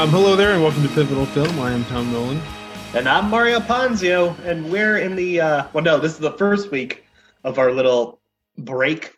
Um, 0.00 0.08
hello 0.08 0.34
there, 0.34 0.52
and 0.54 0.62
welcome 0.62 0.82
to 0.82 0.88
Pivotal 0.88 1.26
Film. 1.26 1.60
I 1.60 1.72
am 1.72 1.84
Tom 1.84 2.10
Nolan. 2.10 2.40
And 2.94 3.06
I'm 3.06 3.28
Mario 3.28 3.60
Ponzio, 3.60 4.34
and 4.46 4.72
we're 4.72 4.96
in 4.96 5.14
the 5.14 5.42
uh, 5.42 5.66
well, 5.74 5.84
no, 5.84 5.98
this 5.98 6.12
is 6.12 6.18
the 6.18 6.32
first 6.32 6.70
week 6.70 7.04
of 7.44 7.58
our 7.58 7.70
little 7.70 8.22
break 8.56 9.14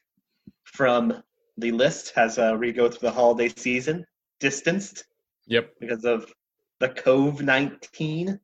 from 0.65 1.23
the 1.57 1.71
list 1.71 2.15
as 2.17 2.37
uh, 2.37 2.57
we 2.59 2.73
go 2.73 2.89
through 2.89 3.09
the 3.11 3.15
holiday 3.15 3.47
season, 3.49 4.05
distanced 4.41 5.05
Yep, 5.47 5.73
because 5.79 6.05
of 6.05 6.33
the 6.81 6.89
COVID 6.89 7.43
nineteen. 7.43 8.41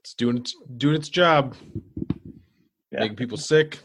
it's 0.00 0.12
doing 0.12 0.36
its 0.36 0.54
doing 0.76 0.96
its 0.96 1.08
job, 1.08 1.56
Yeah. 2.92 3.00
making 3.00 3.16
people 3.16 3.38
sick, 3.38 3.78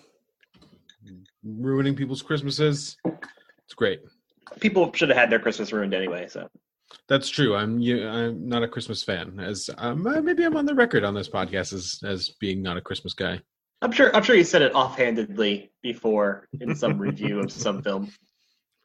ruining 1.46 1.96
people's 1.96 2.22
Christmases. 2.22 2.98
It's 3.06 3.74
great. 3.74 4.02
People 4.60 4.92
should 4.94 5.08
have 5.08 5.18
had 5.18 5.30
their 5.30 5.40
Christmas 5.40 5.72
ruined 5.72 5.94
anyway. 5.94 6.28
So 6.28 6.50
That's 7.14 7.30
true. 7.30 7.56
I'm 7.56 7.78
you, 7.78 8.08
I'm 8.08 8.50
not 8.50 8.64
a 8.64 8.68
Christmas 8.68 9.04
fan, 9.04 9.40
as 9.40 9.70
um, 9.78 10.08
uh, 10.08 10.20
maybe 10.20 10.44
I'm 10.44 10.58
on 10.58 10.66
the 10.66 10.74
record 10.74 11.04
on 11.04 11.14
this 11.14 11.30
podcast 11.30 11.72
as 11.72 12.00
as 12.04 12.30
being 12.40 12.64
not 12.64 12.76
a 12.76 12.82
Christmas 12.82 13.14
guy. 13.14 13.40
I'm 13.84 13.92
sure 13.92 14.16
I'm 14.16 14.24
sure 14.24 14.36
you 14.36 14.44
said 14.44 14.64
it 14.64 14.74
offhandedly 14.74 15.72
before 15.84 16.48
in 16.60 16.74
some 16.74 16.98
review 16.98 17.40
of 17.40 17.52
some 17.52 17.84
film. 17.84 18.12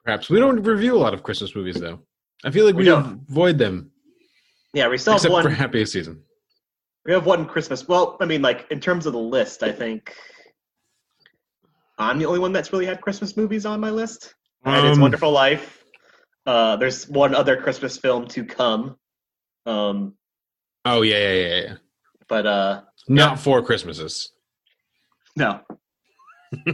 Perhaps 0.04 0.28
we 0.28 0.40
don't 0.40 0.60
review 0.62 0.94
a 0.94 1.00
lot 1.06 1.14
of 1.14 1.22
Christmas 1.22 1.56
movies, 1.56 1.76
though. 1.80 2.00
I 2.44 2.50
feel 2.50 2.66
like 2.66 2.74
we, 2.74 2.80
We 2.80 2.84
don't. 2.84 3.24
avoid 3.30 3.56
them, 3.56 3.92
Yeah, 4.74 4.88
we 4.88 4.98
still 4.98 5.14
have 5.14 5.20
except 5.20 5.32
one. 5.32 5.44
for 5.44 5.48
Happiest 5.50 5.94
Season. 5.94 6.20
We 7.06 7.12
have 7.14 7.24
one 7.24 7.46
Christmas. 7.46 7.88
Well, 7.88 8.18
I 8.20 8.26
mean, 8.26 8.42
like 8.42 8.66
in 8.70 8.78
terms 8.78 9.06
of 9.06 9.14
the 9.14 9.18
list, 9.18 9.62
I 9.62 9.72
think 9.72 10.14
I'm 11.98 12.18
the 12.18 12.26
only 12.26 12.40
one 12.40 12.52
that's 12.52 12.74
really 12.74 12.84
had 12.84 13.00
Christmas 13.00 13.38
movies 13.38 13.64
on 13.64 13.80
my 13.80 13.88
list. 13.90 14.34
And 14.66 14.86
It's 14.86 14.96
Um, 14.96 15.00
Wonderful 15.02 15.30
Life. 15.32 15.77
Uh, 16.48 16.76
there's 16.76 17.06
one 17.10 17.34
other 17.34 17.58
Christmas 17.58 17.98
film 17.98 18.26
to 18.28 18.42
come, 18.42 18.96
um, 19.66 20.14
Oh 20.86 21.02
yeah, 21.02 21.18
yeah, 21.18 21.32
yeah, 21.34 21.60
yeah. 21.66 21.74
but 22.26 22.46
uh, 22.46 22.80
Not 23.06 23.38
four 23.38 23.62
Christmases. 23.62 24.32
no. 25.36 25.60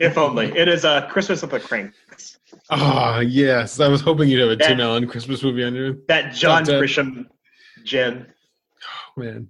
if 0.00 0.16
only 0.16 0.46
it 0.56 0.66
is 0.68 0.86
uh, 0.86 1.06
Christmas 1.08 1.42
with 1.42 1.50
the 1.50 1.60
Kranks. 1.60 2.38
Ah, 2.70 3.18
yes. 3.20 3.78
I 3.78 3.86
was 3.88 4.00
hoping 4.00 4.30
you'd 4.30 4.40
have 4.40 4.48
a 4.48 4.56
That- 4.56 4.68
Tim 4.68 4.80
Allen 4.80 5.06
Christmas 5.06 5.42
movie 5.42 5.62
on 5.64 5.74
your 5.74 5.96
That 6.08 6.32
John 6.34 6.60
Top 6.64 6.68
ten. 6.68 6.82
Grisham 6.82 7.26
gem. 7.84 8.26
man. 9.18 9.48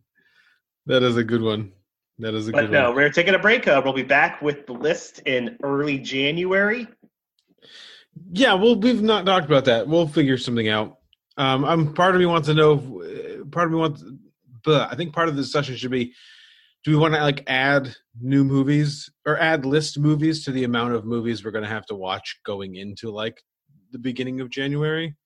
That 0.86 1.04
is 1.04 1.16
a 1.16 1.22
good 1.22 1.42
one. 1.42 1.70
That 2.18 2.34
is 2.34 2.48
a 2.48 2.50
But 2.50 2.62
good 2.62 2.70
no, 2.72 2.86
one. 2.88 2.96
we're 2.96 3.10
taking 3.10 3.34
a 3.34 3.38
break. 3.38 3.68
Uh, 3.68 3.80
we'll 3.84 3.92
be 3.94 4.02
back 4.02 4.42
with 4.42 4.66
the 4.66 4.72
list 4.72 5.20
in 5.26 5.56
early 5.62 6.00
January. 6.00 6.88
Yeah, 8.32 8.54
well, 8.54 8.78
we've 8.78 9.02
not 9.02 9.26
talked 9.26 9.46
about 9.46 9.64
that. 9.66 9.86
We'll 9.88 10.08
figure 10.08 10.38
something 10.38 10.68
out. 10.68 10.96
Um, 11.36 11.64
I'm 11.64 11.94
part 11.94 12.14
of 12.14 12.20
me 12.20 12.26
wants 12.26 12.48
to 12.48 12.54
know. 12.54 12.72
if- 12.74 13.40
uh, 13.40 13.44
Part 13.50 13.66
of 13.68 13.72
me 13.72 13.78
wants, 13.78 14.04
but 14.64 14.92
I 14.92 14.94
think 14.94 15.14
part 15.14 15.28
of 15.28 15.36
the 15.36 15.40
discussion 15.42 15.74
should 15.76 15.90
be: 15.90 16.12
Do 16.84 16.90
we 16.90 16.96
want 16.98 17.14
to 17.14 17.20
like 17.20 17.44
add 17.48 17.94
new 18.20 18.44
movies 18.44 19.08
or 19.24 19.38
add 19.38 19.64
list 19.64 19.98
movies 19.98 20.44
to 20.44 20.50
the 20.52 20.64
amount 20.64 20.92
of 20.94 21.04
movies 21.06 21.42
we're 21.44 21.50
going 21.50 21.64
to 21.64 21.70
have 21.70 21.86
to 21.86 21.94
watch 21.94 22.38
going 22.44 22.74
into 22.76 23.10
like 23.10 23.40
the 23.90 23.98
beginning 23.98 24.40
of 24.40 24.50
January? 24.50 25.16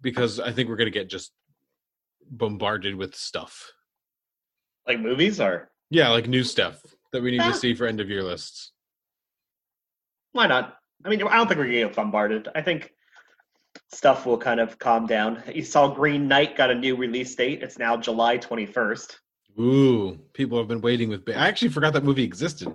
Because 0.00 0.40
I 0.40 0.50
think 0.50 0.68
we're 0.68 0.76
going 0.76 0.90
to 0.92 0.98
get 0.98 1.08
just 1.08 1.32
bombarded 2.28 2.96
with 2.96 3.14
stuff. 3.14 3.70
Like 4.86 4.98
movies 5.00 5.40
or 5.40 5.70
Yeah, 5.90 6.08
like 6.10 6.26
new 6.26 6.42
stuff 6.42 6.80
that 7.12 7.22
we 7.22 7.30
need 7.30 7.36
Yeah. 7.36 7.50
to 7.50 7.54
ah. 7.54 7.58
see 7.58 7.74
for 7.74 7.86
end 7.86 8.00
of 8.00 8.08
year 8.10 8.22
lists. 8.24 8.72
why 10.32 10.46
not? 10.48 10.76
I 11.04 11.08
mean, 11.10 11.22
I 11.22 11.36
don't 11.36 11.46
think 11.46 11.58
we're 11.58 11.66
gonna 11.66 11.78
get 11.86 11.94
bombarded. 11.96 12.48
I 12.54 12.62
think 12.62 12.92
stuff 13.90 14.24
will 14.26 14.38
kind 14.38 14.60
of 14.60 14.78
calm 14.78 15.06
down. 15.06 15.42
You 15.52 15.62
saw 15.62 15.88
Green 15.88 16.26
Knight 16.28 16.56
got 16.56 16.70
a 16.70 16.74
new 16.74 16.96
release 16.96 17.34
date. 17.34 17.62
It's 17.62 17.78
now 17.78 17.96
July 17.96 18.38
21st. 18.38 19.16
Ooh, 19.60 20.18
people 20.32 20.58
have 20.58 20.68
been 20.68 20.80
waiting 20.80 21.08
with. 21.10 21.28
I 21.28 21.46
actually 21.48 21.68
forgot 21.68 21.92
that 21.92 22.04
movie 22.04 22.24
existed. 22.24 22.68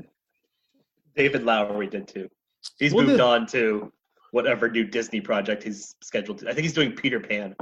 David 1.16 1.44
Lowery 1.44 1.88
did 1.88 2.07
too. 2.07 2.29
He's 2.78 2.94
Well, 2.94 3.06
moved 3.06 3.19
the- 3.19 3.25
on 3.25 3.45
to 3.47 3.91
whatever 4.31 4.69
new 4.69 4.84
Disney 4.85 5.19
project 5.22 5.63
he's 5.63 5.95
scheduled 6.01 6.38
to. 6.39 6.50
I 6.50 6.53
think 6.53 6.63
he's 6.63 6.73
doing 6.73 6.94
Peter 6.94 7.19
Pan. 7.19 7.56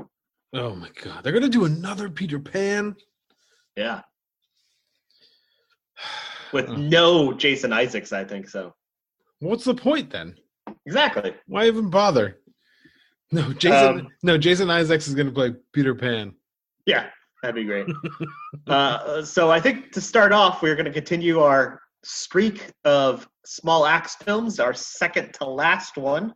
Oh 0.53 0.75
my 0.75 0.89
god, 1.01 1.23
they're 1.23 1.33
gonna 1.33 1.47
do 1.49 1.65
another 1.65 2.09
Peter 2.09 2.39
Pan. 2.39 2.95
Yeah. 3.75 4.01
With 6.53 6.69
Oh. 6.69 6.75
no 6.75 7.33
Jason 7.33 7.73
Isaacs, 7.73 8.11
I 8.11 8.23
think 8.23 8.49
so. 8.49 8.73
What's 9.39 9.63
the 9.65 9.75
point 9.75 10.09
then? 10.09 10.35
Exactly. 10.85 11.35
Why 11.47 11.67
even 11.67 11.89
bother? 11.89 12.37
No, 13.31 13.51
Jason. 13.53 13.99
Um, 13.99 14.07
no, 14.23 14.37
Jason 14.37 14.69
Isaacs 14.69 15.07
is 15.07 15.15
gonna 15.15 15.31
play 15.31 15.53
Peter 15.73 15.93
Pan. 15.93 16.33
Yeah, 16.85 17.07
that'd 17.41 17.55
be 17.55 17.65
great. 17.65 17.87
uh, 18.67 19.23
so 19.23 19.51
I 19.51 19.59
think 19.59 19.91
to 19.91 20.01
start 20.01 20.31
off, 20.31 20.61
we're 20.61 20.75
going 20.75 20.85
to 20.85 20.91
continue 20.91 21.39
our 21.41 21.81
streak 22.03 22.71
of 22.85 23.27
small 23.45 23.85
axe 23.85 24.15
films, 24.15 24.59
our 24.59 24.73
second 24.73 25.33
to 25.35 25.45
last 25.45 25.97
one. 25.97 26.33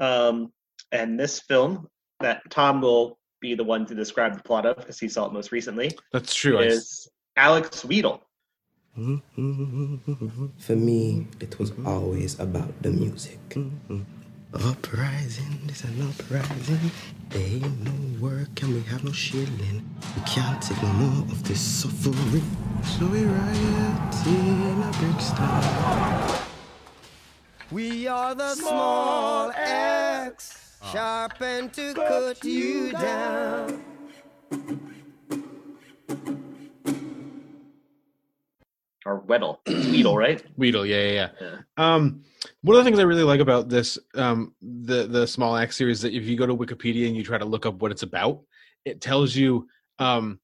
Um, 0.00 0.52
and 0.90 1.20
this 1.20 1.40
film 1.40 1.86
that 2.20 2.42
Tom 2.50 2.80
will 2.80 3.18
be 3.40 3.54
the 3.54 3.64
one 3.64 3.84
to 3.86 3.94
describe 3.94 4.36
the 4.36 4.42
plot 4.42 4.66
of 4.66 4.76
because 4.76 4.98
he 4.98 5.08
saw 5.08 5.26
it 5.26 5.32
most 5.32 5.52
recently 5.52 5.90
That's 6.12 6.34
true. 6.34 6.60
Is 6.60 7.08
Alex 7.36 7.82
Wheatle. 7.82 8.20
For 8.94 10.76
me, 10.76 11.26
it 11.40 11.58
was 11.58 11.72
always 11.86 12.38
about 12.38 12.82
the 12.82 12.90
music. 12.90 13.38
Uprising, 14.52 15.60
this 15.64 15.82
an 15.84 16.02
uprising. 16.02 16.90
There 17.30 17.40
ain't 17.40 17.80
no 17.80 18.20
work 18.20 18.62
and 18.62 18.74
we 18.74 18.82
have 18.90 19.02
no 19.02 19.12
shilling. 19.12 19.82
We 20.14 20.22
can't 20.26 20.60
take 20.60 20.82
no 20.82 20.92
more 20.92 21.22
of 21.22 21.42
this 21.48 21.58
suffering. 21.58 22.44
So 22.84 23.06
we 23.06 23.24
riot 23.24 24.26
in 24.26 24.82
a 24.82 24.92
big 25.00 25.20
style. 25.22 26.42
We 27.70 28.06
are 28.08 28.34
the 28.34 28.54
small 28.54 29.52
axe, 29.52 30.76
sharpened 30.92 31.72
to 31.72 31.94
cut 31.94 32.44
you 32.44 32.92
down. 32.92 33.82
Or 39.04 39.20
Weddle. 39.22 39.58
Weedle, 39.66 40.16
right? 40.16 40.42
Weedle, 40.56 40.86
yeah, 40.86 41.02
yeah, 41.02 41.12
yeah. 41.12 41.28
Yeah. 41.40 41.58
Um, 41.76 42.22
one 42.62 42.76
of 42.76 42.84
the 42.84 42.88
things 42.88 43.00
I 43.00 43.04
really 43.04 43.24
like 43.24 43.40
about 43.40 43.68
this, 43.68 43.98
um, 44.14 44.54
the 44.60 45.06
the 45.06 45.26
Small 45.26 45.56
Axe 45.56 45.76
series, 45.76 46.00
that 46.02 46.12
if 46.12 46.24
you 46.24 46.36
go 46.36 46.46
to 46.46 46.56
Wikipedia 46.56 47.06
and 47.06 47.16
you 47.16 47.24
try 47.24 47.38
to 47.38 47.44
look 47.44 47.66
up 47.66 47.82
what 47.82 47.90
it's 47.90 48.04
about, 48.04 48.42
it 48.84 49.00
tells 49.00 49.34
you 49.34 49.66
um, 49.98 50.38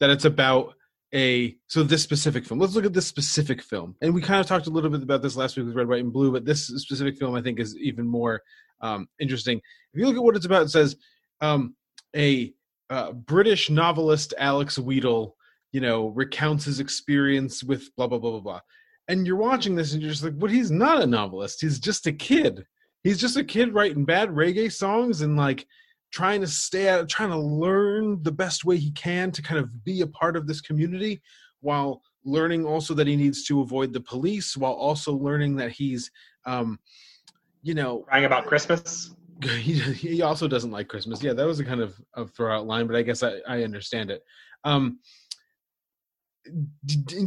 that 0.00 0.10
it's 0.10 0.24
about 0.24 0.74
a 1.14 1.56
so 1.66 1.82
this 1.82 2.02
specific 2.02 2.44
film. 2.44 2.60
Let's 2.60 2.74
look 2.74 2.84
at 2.84 2.92
this 2.92 3.06
specific 3.06 3.62
film, 3.62 3.96
and 4.00 4.14
we 4.14 4.20
kind 4.20 4.40
of 4.40 4.46
talked 4.46 4.66
a 4.66 4.70
little 4.70 4.90
bit 4.90 5.02
about 5.02 5.22
this 5.22 5.36
last 5.36 5.56
week 5.56 5.66
with 5.66 5.74
Red, 5.74 5.88
White, 5.88 6.04
and 6.04 6.12
Blue, 6.12 6.32
but 6.32 6.44
this 6.44 6.66
specific 6.66 7.16
film 7.18 7.34
I 7.34 7.42
think 7.42 7.60
is 7.60 7.76
even 7.76 8.06
more 8.06 8.42
um, 8.80 9.08
interesting. 9.20 9.58
If 9.92 10.00
you 10.00 10.06
look 10.06 10.16
at 10.16 10.22
what 10.22 10.36
it's 10.36 10.46
about, 10.46 10.62
it 10.62 10.70
says 10.70 10.96
um, 11.40 11.74
a 12.16 12.52
uh, 12.90 13.12
British 13.12 13.70
novelist 13.70 14.34
Alex 14.38 14.78
Wheatle, 14.78 15.32
you 15.72 15.80
know, 15.80 16.08
recounts 16.08 16.64
his 16.64 16.80
experience 16.80 17.64
with 17.64 17.94
blah 17.96 18.06
blah 18.06 18.18
blah 18.18 18.30
blah 18.30 18.40
blah 18.40 18.60
and 19.08 19.26
you're 19.26 19.36
watching 19.36 19.74
this 19.74 19.92
and 19.92 20.02
you're 20.02 20.10
just 20.10 20.22
like, 20.22 20.38
but 20.38 20.50
he's 20.50 20.70
not 20.70 21.02
a 21.02 21.06
novelist. 21.06 21.60
He's 21.60 21.78
just 21.78 22.06
a 22.06 22.12
kid. 22.12 22.64
He's 23.02 23.20
just 23.20 23.36
a 23.36 23.44
kid 23.44 23.74
writing 23.74 24.04
bad 24.04 24.30
reggae 24.30 24.70
songs 24.70 25.22
and 25.22 25.36
like 25.36 25.66
trying 26.12 26.40
to 26.40 26.46
stay 26.46 26.88
out, 26.88 27.08
trying 27.08 27.30
to 27.30 27.38
learn 27.38 28.22
the 28.22 28.32
best 28.32 28.64
way 28.64 28.76
he 28.76 28.90
can 28.92 29.30
to 29.32 29.42
kind 29.42 29.58
of 29.58 29.84
be 29.84 30.02
a 30.02 30.06
part 30.06 30.36
of 30.36 30.46
this 30.46 30.60
community 30.60 31.20
while 31.60 32.00
learning 32.24 32.64
also 32.64 32.94
that 32.94 33.06
he 33.06 33.16
needs 33.16 33.44
to 33.44 33.60
avoid 33.60 33.92
the 33.92 34.00
police 34.00 34.56
while 34.56 34.72
also 34.72 35.12
learning 35.12 35.56
that 35.56 35.72
he's, 35.72 36.10
um, 36.46 36.78
you 37.62 37.74
know, 37.74 38.00
Crying 38.00 38.24
about 38.24 38.46
Christmas. 38.46 39.14
he, 39.42 39.74
he 39.74 40.22
also 40.22 40.46
doesn't 40.46 40.70
like 40.70 40.86
Christmas. 40.86 41.22
Yeah, 41.22 41.32
that 41.32 41.46
was 41.46 41.58
a 41.58 41.64
kind 41.64 41.80
of 41.80 42.00
a 42.14 42.26
throw 42.26 42.56
out 42.56 42.66
line, 42.66 42.86
but 42.86 42.94
I 42.94 43.02
guess 43.02 43.24
I, 43.24 43.38
I 43.48 43.64
understand 43.64 44.10
it. 44.10 44.22
Um, 44.64 45.00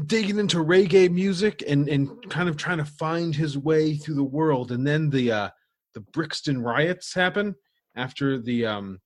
digging 0.08 0.40
into 0.40 0.58
reggae 0.58 1.10
music 1.10 1.64
and 1.68 1.88
and 1.88 2.30
kind 2.30 2.50
of 2.50 2.58
trying 2.58 2.78
to 2.78 2.86
find 2.86 3.36
his 3.36 3.58
way 3.58 3.96
through 3.96 4.16
the 4.16 4.24
world, 4.24 4.72
and 4.72 4.86
then 4.86 5.10
the 5.10 5.32
uh, 5.32 5.50
the 5.94 6.02
Brixton 6.02 6.62
riots 6.62 7.14
happen 7.14 7.56
after 7.96 8.40
the 8.40 8.66
um, 8.66 9.00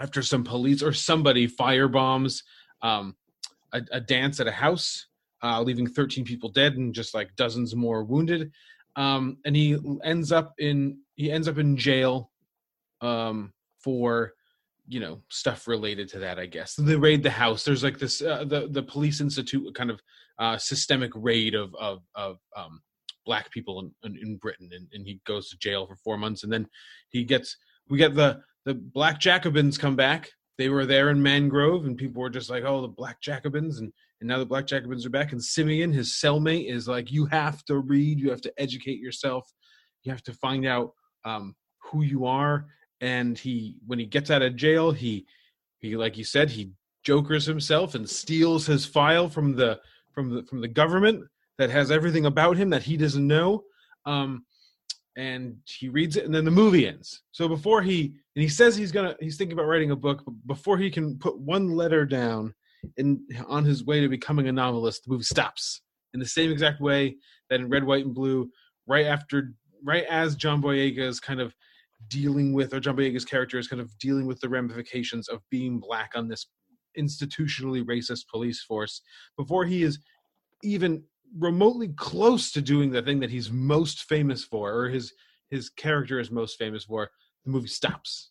after 0.00 0.22
some 0.22 0.44
police 0.44 0.82
or 0.82 0.92
somebody 0.92 1.48
firebombs 1.48 2.42
um, 2.82 3.16
a, 3.72 3.82
a 3.92 4.00
dance 4.00 4.40
at 4.40 4.46
a 4.46 4.52
house, 4.52 5.06
uh, 5.42 5.60
leaving 5.62 5.86
13 5.86 6.24
people 6.24 6.50
dead 6.50 6.76
and 6.76 6.94
just 6.94 7.14
like 7.14 7.34
dozens 7.36 7.74
more 7.74 8.04
wounded. 8.04 8.50
Um, 8.96 9.38
and 9.44 9.54
he 9.54 9.78
ends 10.04 10.32
up 10.32 10.54
in 10.58 10.98
he 11.14 11.30
ends 11.30 11.48
up 11.48 11.58
in 11.58 11.76
jail 11.76 12.30
um, 13.00 13.52
for 13.78 14.32
you 14.90 15.00
know 15.00 15.22
stuff 15.28 15.66
related 15.66 16.08
to 16.10 16.18
that. 16.18 16.38
I 16.38 16.46
guess 16.46 16.74
they 16.74 16.96
raid 16.96 17.22
the 17.22 17.30
house. 17.30 17.64
There's 17.64 17.84
like 17.84 17.98
this 17.98 18.20
uh, 18.20 18.44
the 18.44 18.68
the 18.68 18.82
police 18.82 19.20
institute 19.20 19.74
kind 19.74 19.90
of 19.90 20.00
uh, 20.38 20.58
systemic 20.58 21.12
raid 21.14 21.54
of 21.54 21.74
of 21.76 22.02
of 22.14 22.38
um, 22.56 22.80
black 23.24 23.50
people 23.50 23.80
in, 23.80 23.92
in, 24.10 24.18
in 24.20 24.36
Britain, 24.36 24.70
and, 24.72 24.88
and 24.92 25.06
he 25.06 25.20
goes 25.26 25.48
to 25.48 25.58
jail 25.58 25.86
for 25.86 25.96
four 25.96 26.18
months, 26.18 26.44
and 26.44 26.52
then 26.52 26.66
he 27.08 27.24
gets 27.24 27.56
we 27.88 27.96
get 27.96 28.14
the 28.14 28.40
the 28.66 28.74
black 28.74 29.18
Jacobins 29.18 29.78
come 29.78 29.96
back 29.96 30.30
they 30.60 30.68
were 30.68 30.84
there 30.84 31.08
in 31.08 31.22
Mangrove, 31.22 31.86
and 31.86 31.96
people 31.96 32.20
were 32.20 32.28
just 32.28 32.50
like, 32.50 32.64
"Oh, 32.64 32.82
the 32.82 32.88
Black 32.88 33.22
Jacobins," 33.22 33.78
and 33.78 33.90
and 34.20 34.28
now 34.28 34.38
the 34.38 34.44
Black 34.44 34.66
Jacobins 34.66 35.06
are 35.06 35.10
back. 35.10 35.32
And 35.32 35.42
Simeon, 35.42 35.90
his 35.90 36.20
cellmate, 36.22 36.70
is 36.70 36.86
like, 36.86 37.10
"You 37.10 37.24
have 37.26 37.64
to 37.64 37.78
read. 37.78 38.20
You 38.20 38.28
have 38.28 38.42
to 38.42 38.52
educate 38.58 39.00
yourself. 39.00 39.50
You 40.02 40.12
have 40.12 40.22
to 40.24 40.34
find 40.34 40.66
out 40.66 40.92
um, 41.24 41.56
who 41.84 42.02
you 42.02 42.26
are." 42.26 42.66
And 43.00 43.38
he, 43.38 43.76
when 43.86 43.98
he 43.98 44.06
gets 44.06 44.30
out 44.30 44.42
of 44.42 44.56
jail, 44.56 44.92
he 44.92 45.26
he 45.78 45.96
like 45.96 46.18
you 46.18 46.24
said, 46.24 46.50
he 46.50 46.72
jokers 47.02 47.46
himself 47.46 47.94
and 47.94 48.08
steals 48.08 48.66
his 48.66 48.84
file 48.84 49.28
from 49.28 49.56
the 49.56 49.80
from 50.12 50.34
the 50.34 50.42
from 50.44 50.60
the 50.60 50.68
government 50.68 51.24
that 51.58 51.70
has 51.70 51.90
everything 51.90 52.26
about 52.26 52.56
him 52.56 52.70
that 52.70 52.82
he 52.82 52.96
doesn't 52.96 53.26
know. 53.26 53.64
Um, 54.06 54.44
and 55.16 55.56
he 55.66 55.88
reads 55.88 56.16
it 56.16 56.24
and 56.24 56.34
then 56.34 56.44
the 56.44 56.50
movie 56.50 56.86
ends 56.86 57.22
so 57.32 57.48
before 57.48 57.82
he 57.82 58.12
and 58.36 58.42
he 58.42 58.48
says 58.48 58.76
he's 58.76 58.92
gonna 58.92 59.16
he's 59.20 59.36
thinking 59.36 59.52
about 59.52 59.66
writing 59.66 59.90
a 59.90 59.96
book 59.96 60.22
but 60.24 60.34
before 60.46 60.78
he 60.78 60.90
can 60.90 61.18
put 61.18 61.38
one 61.38 61.74
letter 61.74 62.06
down 62.06 62.54
in 62.96 63.20
on 63.48 63.64
his 63.64 63.84
way 63.84 64.00
to 64.00 64.08
becoming 64.08 64.48
a 64.48 64.52
novelist 64.52 65.04
the 65.04 65.10
movie 65.10 65.24
stops 65.24 65.82
in 66.14 66.20
the 66.20 66.26
same 66.26 66.50
exact 66.50 66.80
way 66.80 67.16
that 67.48 67.60
in 67.60 67.68
red 67.68 67.84
white 67.84 68.04
and 68.04 68.14
blue 68.14 68.48
right 68.86 69.06
after 69.06 69.52
right 69.84 70.04
as 70.08 70.36
john 70.36 70.62
boyega 70.62 71.00
is 71.00 71.18
kind 71.18 71.40
of 71.40 71.54
dealing 72.08 72.52
with 72.52 72.72
or 72.72 72.80
john 72.80 72.96
boyega's 72.96 73.24
character 73.24 73.58
is 73.58 73.68
kind 73.68 73.80
of 73.80 73.96
dealing 73.98 74.26
with 74.26 74.40
the 74.40 74.48
ramifications 74.48 75.28
of 75.28 75.40
being 75.50 75.78
black 75.78 76.12
on 76.14 76.28
this 76.28 76.46
institutionally 76.98 77.84
racist 77.84 78.26
police 78.28 78.62
force 78.62 79.02
before 79.36 79.64
he 79.64 79.82
is 79.82 79.98
even 80.62 81.02
remotely 81.38 81.88
close 81.88 82.50
to 82.52 82.60
doing 82.60 82.90
the 82.90 83.02
thing 83.02 83.20
that 83.20 83.30
he's 83.30 83.50
most 83.50 84.04
famous 84.04 84.44
for 84.44 84.72
or 84.72 84.88
his 84.88 85.12
his 85.50 85.68
character 85.68 86.20
is 86.20 86.30
most 86.30 86.58
famous 86.58 86.84
for 86.84 87.10
the 87.44 87.50
movie 87.50 87.68
stops. 87.68 88.30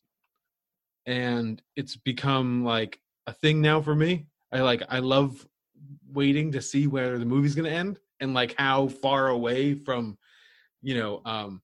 And 1.06 1.62
it's 1.76 1.98
become 1.98 2.64
like 2.64 3.00
a 3.28 3.34
thing 3.34 3.62
now 3.62 3.82
for 3.82 3.96
me. 3.96 4.28
I 4.52 4.62
like 4.62 4.84
i 4.90 5.00
love 5.00 5.48
waiting 6.12 6.52
to 6.52 6.62
see 6.62 6.88
where 6.88 7.20
the 7.20 7.26
movie's 7.26 7.56
to 7.56 7.70
end 7.70 8.00
and 8.20 8.34
like 8.34 8.56
how 8.58 8.88
far 8.88 9.28
away 9.28 9.76
from 9.76 10.18
you 10.82 10.96
know 10.96 11.22
um 11.24 11.62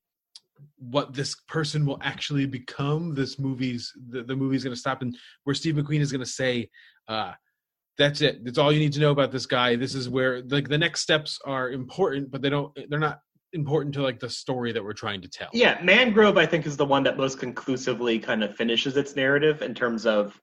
what 0.78 1.13
this 1.13 1.36
person 1.48 1.86
will 1.86 2.00
actually 2.02 2.46
become 2.46 3.13
this 3.13 3.40
movie's 3.40 3.92
the, 4.10 4.24
the 4.24 4.36
movie's 4.36 4.63
going 4.63 4.74
to 4.74 4.80
stop 4.80 5.02
and 5.02 5.18
where 5.44 5.54
steve 5.54 5.75
mcqueen 5.75 6.00
is 6.00 6.12
going 6.12 6.24
to 6.24 6.30
say 6.30 6.69
uh 7.07 7.34
that's 7.98 8.19
it. 8.19 8.44
That's 8.44 8.57
all 8.57 8.74
you 8.74 8.80
need 8.81 8.92
to 8.92 9.00
know 9.00 9.12
about 9.12 9.31
this 9.31 9.46
guy. 9.46 9.78
This 9.78 9.96
is 9.96 10.10
where 10.10 10.42
like 10.50 10.68
the 10.68 10.78
next 10.78 11.00
steps 11.00 11.40
are 11.46 11.72
important 11.72 12.30
but 12.30 12.42
they 12.42 12.50
don't 12.50 12.78
they're 12.90 13.00
not 13.00 13.19
important 13.56 13.96
to 13.96 14.02
like 14.02 14.19
the 14.19 14.30
story 14.30 14.72
that 14.72 14.84
we're 14.84 14.94
trying 14.94 15.22
to 15.22 15.30
tell. 15.30 15.50
Yeah, 15.54 15.80
Mangrove, 15.81 16.38
I 16.38 16.46
think, 16.46 16.68
is 16.68 16.78
the 16.78 16.86
one 16.86 17.04
that 17.04 17.18
most 17.18 17.40
conclusively 17.40 18.19
kind 18.19 18.44
of 18.44 18.56
finishes 18.56 18.98
its 18.98 19.16
narrative 19.16 19.62
in 19.62 19.74
terms 19.74 20.06
of, 20.06 20.40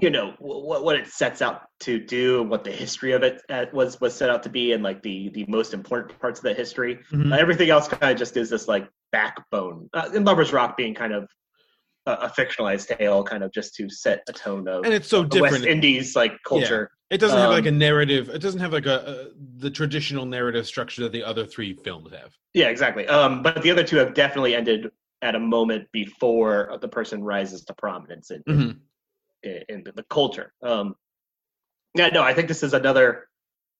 you 0.00 0.10
know, 0.10 0.34
what 0.38 0.84
what 0.84 0.96
it 0.96 1.06
sets 1.06 1.40
out 1.42 1.62
to 1.80 1.98
do, 1.98 2.40
and 2.40 2.50
what 2.50 2.64
the 2.64 2.72
history 2.72 3.12
of 3.12 3.22
it 3.22 3.42
uh, 3.48 3.66
was 3.72 4.00
was 4.00 4.14
set 4.14 4.30
out 4.30 4.42
to 4.42 4.48
be, 4.48 4.72
and 4.72 4.82
like 4.82 5.02
the 5.02 5.30
the 5.30 5.44
most 5.48 5.72
important 5.74 6.18
parts 6.20 6.40
of 6.40 6.44
that 6.44 6.56
history. 6.56 6.98
Mhm. 7.12 7.32
Uh, 7.32 7.36
everything 7.36 7.70
else 7.70 7.88
kind 7.88 8.12
of 8.12 8.18
just 8.18 8.36
is 8.36 8.50
this 8.50 8.68
like 8.68 8.88
backbone. 9.12 9.88
Uh, 9.94 10.10
and 10.14 10.24
Lovers 10.24 10.52
Rock 10.52 10.76
being 10.76 10.94
kind 10.94 11.12
of 11.12 11.28
a, 12.06 12.12
a 12.12 12.28
fictionalized 12.28 12.96
tale, 12.96 13.24
kind 13.24 13.42
of 13.42 13.52
just 13.52 13.74
to 13.76 13.88
set 13.88 14.22
a 14.28 14.32
tone 14.32 14.68
of 14.68 14.84
and 14.84 14.92
it's 14.94 15.08
so 15.08 15.22
the 15.22 15.40
West 15.40 15.54
different 15.54 15.66
Indies 15.72 16.14
like 16.16 16.32
culture. 16.46 16.90
it 17.10 17.18
doesn't 17.18 17.38
have 17.38 17.50
like 17.50 17.66
a 17.66 17.70
um, 17.70 17.78
narrative 17.78 18.28
it 18.28 18.40
doesn't 18.42 18.60
have 18.60 18.72
like 18.72 18.86
a, 18.86 19.30
a 19.32 19.58
the 19.58 19.70
traditional 19.70 20.26
narrative 20.26 20.66
structure 20.66 21.02
that 21.02 21.12
the 21.12 21.22
other 21.22 21.44
three 21.46 21.72
films 21.84 22.10
have 22.12 22.32
Yeah, 22.54 22.68
exactly. 22.68 23.06
Um, 23.08 23.42
but 23.42 23.62
the 23.62 23.70
other 23.70 23.84
two 23.84 23.96
have 23.96 24.12
definitely 24.14 24.54
ended 24.54 24.90
at 25.22 25.34
a 25.34 25.40
moment 25.40 25.88
before 25.92 26.76
the 26.80 26.88
person 26.88 27.24
rises 27.24 27.64
to 27.64 27.74
prominence 27.74 28.30
in, 28.30 28.42
Mhm. 28.48 28.78
In, 29.46 29.62
in 29.68 29.84
the 29.94 30.04
culture. 30.10 30.52
Um, 30.62 30.94
yeah, 31.94 32.08
no, 32.08 32.22
I 32.22 32.34
think 32.34 32.48
this 32.48 32.62
is 32.62 32.74
another. 32.74 33.28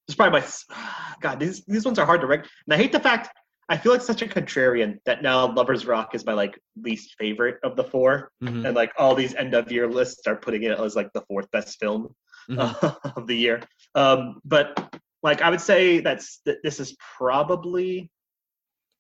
This 0.07 0.13
is 0.13 0.17
probably 0.17 0.41
my. 0.41 0.47
God, 1.21 1.41
these 1.41 1.65
these 1.67 1.85
ones 1.85 1.99
are 1.99 2.07
hard 2.07 2.21
to 2.21 2.27
rank, 2.27 2.43
and 2.67 2.75
I 2.75 2.77
hate 2.77 2.93
the 2.93 3.01
fact 3.01 3.31
I 3.69 3.77
feel 3.77 3.93
like 3.93 4.03
such 4.03 4.23
a 4.23 4.27
contrarian 4.27 4.99
that 5.07 5.23
now 5.23 5.53
Lovers 5.53 5.87
Rock 5.87 6.15
is 6.15 6.25
my 6.25 6.35
like 6.35 6.59
least 6.81 7.17
favorite 7.19 7.59
of 7.65 7.75
the 7.75 7.83
4 7.85 8.31
Mhm. 8.43 8.65
and 8.67 8.77
like 8.77 8.93
all 8.97 9.15
these 9.17 9.35
end 9.35 9.55
of 9.55 9.73
year 9.73 9.89
lists 9.89 10.27
are 10.29 10.37
putting 10.37 10.63
it 10.63 10.79
as 10.79 10.95
like 10.95 11.13
the 11.15 11.23
fourth 11.23 11.51
best 11.51 11.79
film 11.81 12.15
Mhm. 12.49 12.57
of 13.17 13.27
the 13.27 13.35
year. 13.37 13.63
Um, 13.97 14.41
but 14.45 15.01
like 15.23 15.43
I 15.43 15.51
would 15.51 15.61
say 15.61 15.99
that's 16.01 16.41
that 16.45 16.59
this 16.63 16.79
is 16.79 16.97
probably 17.19 18.09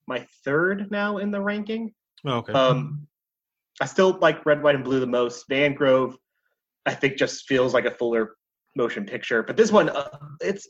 my 0.08 0.26
third 0.44 0.90
now 0.90 1.18
in 1.18 1.30
the 1.30 1.40
ranking. 1.40 1.94
Oh, 2.24 2.38
okay 2.38 2.52
Um, 2.54 3.06
I 3.80 3.84
still 3.86 4.18
like 4.20 4.44
Red, 4.46 4.62
White, 4.62 4.74
and 4.74 4.82
Blue 4.84 5.00
the 5.00 5.06
most. 5.06 5.48
Mangrove, 5.50 6.16
I 6.86 6.94
think, 6.94 7.16
just 7.16 7.46
feels 7.46 7.74
like 7.74 7.84
a 7.84 7.90
fuller 7.90 8.36
motion 8.74 9.04
picture. 9.04 9.42
But 9.42 9.56
this 9.56 9.72
one, 9.72 9.88
uh, 9.90 10.08
it's 10.40 10.66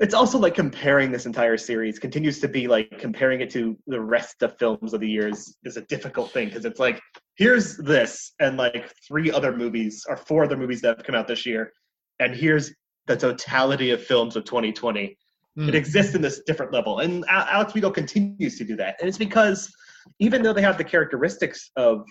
it's 0.00 0.14
also 0.14 0.38
like 0.38 0.54
comparing 0.54 1.12
this 1.12 1.24
entire 1.24 1.56
series 1.56 2.00
continues 2.00 2.40
to 2.40 2.48
be 2.48 2.66
like 2.66 2.98
comparing 2.98 3.40
it 3.40 3.50
to 3.50 3.78
the 3.86 4.00
rest 4.00 4.42
of 4.42 4.58
films 4.58 4.92
of 4.92 5.00
the 5.00 5.08
years 5.08 5.56
is 5.62 5.76
a 5.76 5.82
difficult 5.82 6.32
thing 6.32 6.48
because 6.48 6.64
it's 6.64 6.80
like 6.80 7.00
here's 7.36 7.76
this 7.76 8.32
and 8.40 8.56
like 8.56 8.92
three 9.06 9.30
other 9.30 9.56
movies 9.56 10.04
or 10.08 10.16
four 10.16 10.42
other 10.44 10.56
movies 10.56 10.80
that 10.80 10.96
have 10.96 11.06
come 11.06 11.14
out 11.14 11.28
this 11.28 11.46
year, 11.46 11.72
and 12.18 12.34
here's 12.34 12.72
the 13.06 13.16
totality 13.16 13.90
of 13.90 14.02
films 14.02 14.34
of 14.36 14.44
2020 14.44 15.16
Mm. 15.56 15.68
it 15.68 15.76
exists 15.76 16.16
in 16.16 16.20
this 16.20 16.40
different 16.46 16.72
level 16.72 16.98
and 16.98 17.24
alex 17.28 17.72
Vigo 17.72 17.88
continues 17.88 18.58
to 18.58 18.64
do 18.64 18.74
that 18.74 18.96
and 18.98 19.08
it's 19.08 19.18
because 19.18 19.72
even 20.18 20.42
though 20.42 20.52
they 20.52 20.62
have 20.62 20.76
the 20.76 20.82
characteristics 20.82 21.70
of 21.76 22.04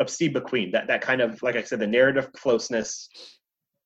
of 0.00 0.10
steve 0.10 0.32
mcqueen 0.32 0.72
that 0.72 0.86
that 0.86 1.00
kind 1.00 1.20
of 1.20 1.42
like 1.42 1.56
i 1.56 1.62
said 1.62 1.78
the 1.78 1.86
narrative 1.86 2.32
closeness 2.32 3.08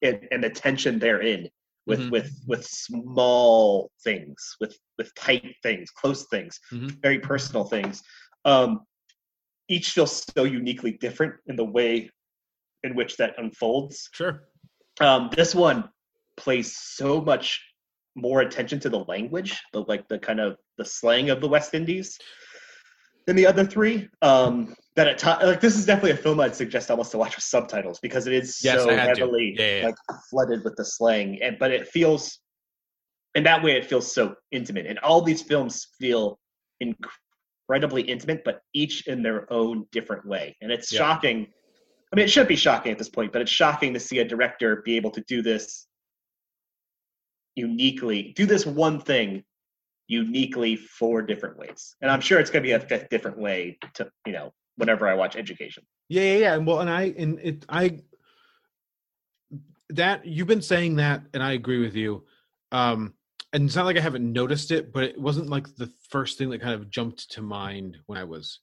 and, 0.03 0.27
and 0.31 0.43
the 0.43 0.51
tension 0.51 0.99
therein 0.99 1.49
with 1.87 2.01
Mhm. 2.01 2.11
with 2.11 2.31
with 2.47 2.65
small 2.67 3.91
things 4.05 4.57
with 4.61 4.77
with 4.99 5.15
tight 5.15 5.57
things 5.63 5.91
close 5.91 6.27
things 6.29 6.61
Mhm. 6.73 7.01
very 7.03 7.19
personal 7.19 7.65
things 7.65 8.03
um 8.45 8.81
each 9.69 9.91
feels 9.91 10.25
so 10.35 10.45
uniquely 10.45 10.93
different 10.93 11.35
in 11.47 11.57
the 11.57 11.65
way 11.65 12.11
in 12.83 12.95
which 12.95 13.17
that 13.17 13.35
unfolds 13.39 14.09
sure 14.13 14.49
um, 15.01 15.31
this 15.35 15.55
one 15.55 15.89
plays 16.37 16.77
so 16.77 17.21
much 17.21 17.65
more 18.17 18.41
attention 18.41 18.81
to 18.81 18.89
the 18.89 19.05
language, 19.05 19.61
the 19.73 19.83
like 19.83 20.09
the 20.09 20.19
kind 20.19 20.41
of 20.41 20.57
the 20.77 20.85
slang 20.85 21.31
of 21.31 21.41
the 21.41 21.49
West 21.49 21.75
Indies 21.75 22.19
than 23.29 23.37
the 23.37 23.47
other 23.47 23.65
three. 23.67 24.09
Um, 24.23 24.75
that 24.97 25.07
at 25.07 25.43
like 25.47 25.61
this 25.61 25.77
is 25.77 25.85
definitely 25.85 26.13
a 26.13 26.17
film 26.17 26.41
I'd 26.41 26.57
suggest 26.57 26.91
almost 26.91 27.13
to 27.13 27.19
watch 27.19 27.37
with 27.37 27.45
subtitles 27.45 28.01
because 28.01 28.27
it 28.27 28.33
is 28.33 28.59
Yes, 28.65 28.83
so 28.83 28.89
I 28.91 28.95
had 28.95 29.15
to. 29.17 29.21
heavily 29.21 29.55
yeah, 29.57 29.81
yeah. 29.81 29.85
like 29.87 29.95
flooded 30.31 30.65
with 30.65 30.75
the 30.77 30.85
slang, 30.85 31.39
and 31.43 31.59
but 31.59 31.71
it 31.71 31.87
feels 31.87 32.41
in 33.35 33.45
that 33.45 33.63
way 33.63 33.73
it 33.77 33.85
feels 33.85 34.13
so 34.13 34.35
intimate, 34.51 34.87
and 34.87 34.99
all 35.01 35.21
these 35.21 35.43
films 35.43 35.89
feel 36.01 36.41
incredibly 36.81 38.01
intimate, 38.03 38.43
but 38.45 38.63
each 38.73 39.07
in 39.07 39.23
their 39.23 39.53
own 39.53 39.85
different 39.93 40.25
way, 40.27 40.57
and 40.63 40.73
it's 40.73 40.91
Yeah. 40.91 41.01
shocking. 41.01 41.47
I 42.11 42.17
mean, 42.17 42.25
it 42.25 42.31
should 42.31 42.49
be 42.49 42.57
shocking 42.57 42.91
at 42.93 42.97
this 42.99 43.11
point, 43.11 43.35
but 43.35 43.43
it's 43.43 43.51
shocking 43.51 43.93
to 43.93 44.01
see 44.01 44.21
a 44.21 44.25
director 44.25 44.77
be 44.87 44.97
able 44.97 45.11
to 45.11 45.21
do 45.29 45.43
this 45.43 45.87
uniquely, 47.57 48.33
do 48.35 48.47
this 48.47 48.65
one 48.65 48.99
thing 48.99 49.45
uniquely 50.09 50.75
four 50.75 51.23
different 51.23 51.59
ways. 51.59 51.95
And 52.03 52.11
I'm 52.11 52.21
sure 52.21 52.41
it's 52.41 52.51
going 52.51 52.63
to 52.63 52.67
be 52.67 52.73
a 52.73 52.81
fifth 52.81 53.09
different 53.11 53.39
way 53.39 53.79
to, 53.95 54.11
you 54.27 54.33
know, 54.33 54.53
whenever 54.77 55.07
I 55.07 55.15
watch 55.15 55.37
Education. 55.37 55.85
Yeah, 56.09 56.23
yeah, 56.23 56.39
yeah. 56.39 56.57
Well, 56.57 56.81
and 56.81 56.91
I 56.91 57.15
and 57.17 57.39
it 57.41 57.67
I 57.69 58.01
that 59.91 60.27
you've 60.27 60.47
been 60.47 60.63
saying 60.63 60.97
that, 60.97 61.23
and 61.35 61.43
I 61.43 61.53
agree 61.53 61.81
with 61.81 61.95
you. 61.95 62.25
Um, 62.73 63.15
and 63.53 63.65
it's 63.65 63.77
not 63.77 63.87
like 63.87 63.97
I 63.97 64.01
haven't 64.01 64.31
noticed 64.31 64.71
it, 64.71 64.93
but 64.93 65.05
it 65.05 65.19
wasn't 65.19 65.49
like 65.49 65.75
the 65.77 65.91
first 66.11 66.37
thing 66.37 66.51
that 66.51 66.61
kind 66.61 66.75
of 66.75 66.91
jumped 66.91 67.31
to 67.33 67.43
mind 67.43 67.97
when 68.07 68.19
I 68.19 68.25
was 68.25 68.61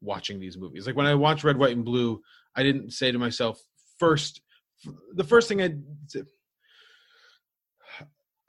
watching 0.00 0.40
these 0.40 0.56
movies. 0.56 0.86
Like 0.86 0.96
when 0.96 1.06
I 1.06 1.14
watched 1.14 1.44
Red, 1.44 1.58
White, 1.58 1.76
and 1.76 1.84
Blue, 1.84 2.20
I 2.56 2.62
didn't 2.62 2.92
say 2.92 3.12
to 3.12 3.18
myself 3.18 3.60
first. 3.98 4.40
The 5.14 5.24
first 5.24 5.48
thing 5.48 5.62
I 5.62 5.74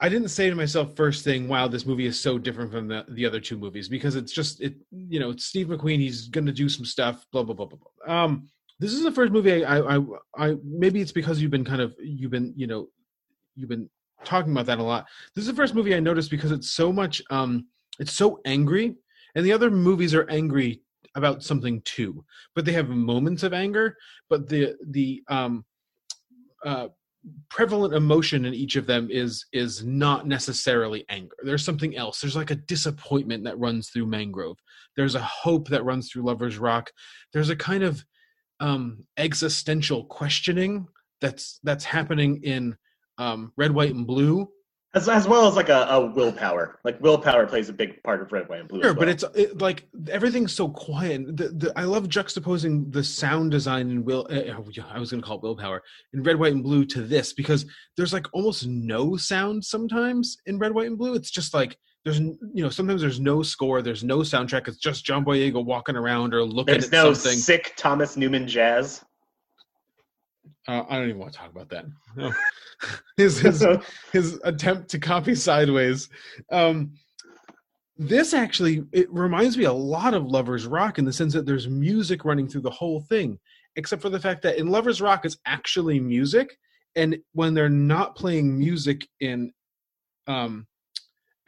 I 0.04 0.10
didn't 0.10 0.28
say 0.28 0.50
to 0.50 0.54
myself 0.54 0.94
first 0.96 1.24
thing, 1.24 1.48
wow, 1.48 1.66
this 1.66 1.86
movie 1.86 2.04
is 2.04 2.20
so 2.20 2.36
different 2.36 2.70
from 2.70 2.88
the, 2.88 3.06
the 3.08 3.24
other 3.24 3.40
two 3.40 3.56
movies 3.56 3.88
because 3.88 4.16
it's 4.16 4.32
just 4.32 4.60
it 4.60 4.74
you 4.90 5.18
know, 5.18 5.30
it's 5.30 5.46
Steve 5.46 5.68
McQueen, 5.68 5.98
he's 5.98 6.28
gonna 6.28 6.52
do 6.52 6.68
some 6.68 6.84
stuff, 6.84 7.24
blah 7.32 7.42
blah 7.42 7.54
blah 7.54 7.64
blah 7.64 7.78
blah. 7.78 8.14
Um 8.14 8.50
this 8.78 8.92
is 8.92 9.02
the 9.02 9.10
first 9.10 9.32
movie 9.32 9.64
I, 9.64 9.78
I 9.78 9.96
I 9.96 10.00
I 10.36 10.56
maybe 10.62 11.00
it's 11.00 11.10
because 11.10 11.40
you've 11.40 11.50
been 11.50 11.64
kind 11.64 11.80
of 11.80 11.94
you've 11.98 12.30
been, 12.30 12.52
you 12.54 12.66
know, 12.66 12.88
you've 13.56 13.70
been 13.70 13.88
talking 14.26 14.52
about 14.52 14.66
that 14.66 14.78
a 14.78 14.82
lot. 14.82 15.06
This 15.34 15.44
is 15.44 15.48
the 15.48 15.56
first 15.56 15.74
movie 15.74 15.94
I 15.94 16.00
noticed 16.00 16.30
because 16.30 16.52
it's 16.52 16.68
so 16.72 16.92
much 16.92 17.22
um 17.30 17.66
it's 17.98 18.12
so 18.12 18.40
angry 18.44 18.96
and 19.34 19.46
the 19.46 19.54
other 19.54 19.70
movies 19.70 20.12
are 20.12 20.28
angry 20.28 20.82
about 21.14 21.42
something 21.42 21.80
too 21.86 22.22
but 22.54 22.66
they 22.66 22.72
have 22.72 22.90
moments 22.90 23.42
of 23.42 23.54
anger 23.54 23.96
but 24.28 24.50
the 24.50 24.74
the 24.90 25.22
um 25.28 25.64
uh 26.66 26.88
prevalent 27.48 27.94
emotion 27.94 28.44
in 28.44 28.54
each 28.54 28.76
of 28.76 28.86
them 28.86 29.08
is 29.10 29.46
is 29.52 29.84
not 29.84 30.26
necessarily 30.26 31.04
anger. 31.08 31.36
There's 31.42 31.64
something 31.64 31.96
else. 31.96 32.20
There's 32.20 32.36
like 32.36 32.50
a 32.50 32.56
disappointment 32.56 33.44
that 33.44 33.58
runs 33.58 33.90
through 33.90 34.06
mangrove. 34.06 34.58
There's 34.96 35.14
a 35.14 35.22
hope 35.22 35.68
that 35.68 35.84
runs 35.84 36.10
through 36.10 36.24
lovers 36.24 36.58
rock. 36.58 36.90
There's 37.32 37.50
a 37.50 37.56
kind 37.56 37.82
of 37.82 38.04
um 38.60 39.04
existential 39.16 40.04
questioning 40.04 40.86
that's 41.20 41.60
that's 41.64 41.84
happening 41.84 42.40
in 42.42 42.76
um 43.18 43.52
red 43.56 43.72
white 43.72 43.94
and 43.94 44.06
blue 44.06 44.48
as, 44.94 45.08
as 45.08 45.26
well 45.26 45.46
as 45.46 45.56
like 45.56 45.68
a, 45.68 45.86
a 45.90 46.06
willpower. 46.06 46.78
Like 46.84 47.00
willpower 47.00 47.46
plays 47.46 47.68
a 47.68 47.72
big 47.72 48.02
part 48.02 48.22
of 48.22 48.32
red, 48.32 48.48
white, 48.48 48.60
and 48.60 48.68
blue. 48.68 48.82
Sure, 48.82 48.94
but 48.94 49.08
it's 49.08 49.24
it, 49.34 49.60
like 49.60 49.86
everything's 50.08 50.52
so 50.52 50.68
quiet. 50.68 51.36
The, 51.36 51.48
the, 51.48 51.72
I 51.76 51.84
love 51.84 52.08
juxtaposing 52.08 52.92
the 52.92 53.02
sound 53.02 53.50
design 53.50 53.90
in 53.90 54.04
Will. 54.04 54.26
Uh, 54.30 54.52
I 54.52 54.98
was 54.98 55.10
going 55.10 55.22
to 55.22 55.26
call 55.26 55.36
it 55.36 55.42
Willpower 55.42 55.82
in 56.12 56.22
Red, 56.22 56.38
White, 56.38 56.52
and 56.52 56.62
Blue 56.62 56.84
to 56.86 57.02
this 57.02 57.32
because 57.32 57.66
there's 57.96 58.12
like 58.12 58.26
almost 58.32 58.66
no 58.66 59.16
sound 59.16 59.64
sometimes 59.64 60.36
in 60.46 60.58
Red, 60.58 60.72
White, 60.72 60.86
and 60.86 60.98
Blue. 60.98 61.14
It's 61.14 61.30
just 61.30 61.54
like 61.54 61.76
there's 62.04 62.20
you 62.20 62.38
know 62.62 62.70
sometimes 62.70 63.00
there's 63.00 63.20
no 63.20 63.42
score, 63.42 63.82
there's 63.82 64.04
no 64.04 64.18
soundtrack. 64.18 64.68
It's 64.68 64.78
just 64.78 65.04
John 65.04 65.24
Boyega 65.24 65.64
walking 65.64 65.96
around 65.96 66.34
or 66.34 66.44
looking 66.44 66.72
there's 66.72 66.86
at 66.86 66.92
no 66.92 67.12
something. 67.14 67.38
sick 67.38 67.72
Thomas 67.76 68.16
Newman 68.16 68.46
jazz. 68.46 69.04
Uh, 70.66 70.82
I 70.88 70.98
don't 70.98 71.08
even 71.08 71.20
want 71.20 71.32
to 71.32 71.38
talk 71.38 71.50
about 71.50 71.68
that. 71.70 71.84
No. 72.16 72.32
his 73.16 73.38
his 73.40 73.66
his 74.12 74.38
attempt 74.44 74.88
to 74.90 74.98
copy 74.98 75.34
Sideways. 75.34 76.08
Um, 76.52 76.92
this 77.96 78.34
actually 78.34 78.84
it 78.92 79.12
reminds 79.12 79.56
me 79.56 79.64
a 79.64 79.72
lot 79.72 80.14
of 80.14 80.26
Lovers 80.26 80.66
Rock 80.66 80.98
in 80.98 81.04
the 81.04 81.12
sense 81.12 81.32
that 81.32 81.46
there's 81.46 81.68
music 81.68 82.24
running 82.24 82.48
through 82.48 82.60
the 82.62 82.70
whole 82.70 83.00
thing, 83.00 83.38
except 83.76 84.00
for 84.02 84.10
the 84.10 84.20
fact 84.20 84.42
that 84.42 84.58
in 84.58 84.68
Lovers 84.68 85.00
Rock 85.00 85.24
it's 85.24 85.38
actually 85.46 85.98
music, 85.98 86.56
and 86.94 87.16
when 87.32 87.54
they're 87.54 87.68
not 87.68 88.16
playing 88.16 88.56
music 88.56 89.08
in 89.20 89.52
um, 90.26 90.66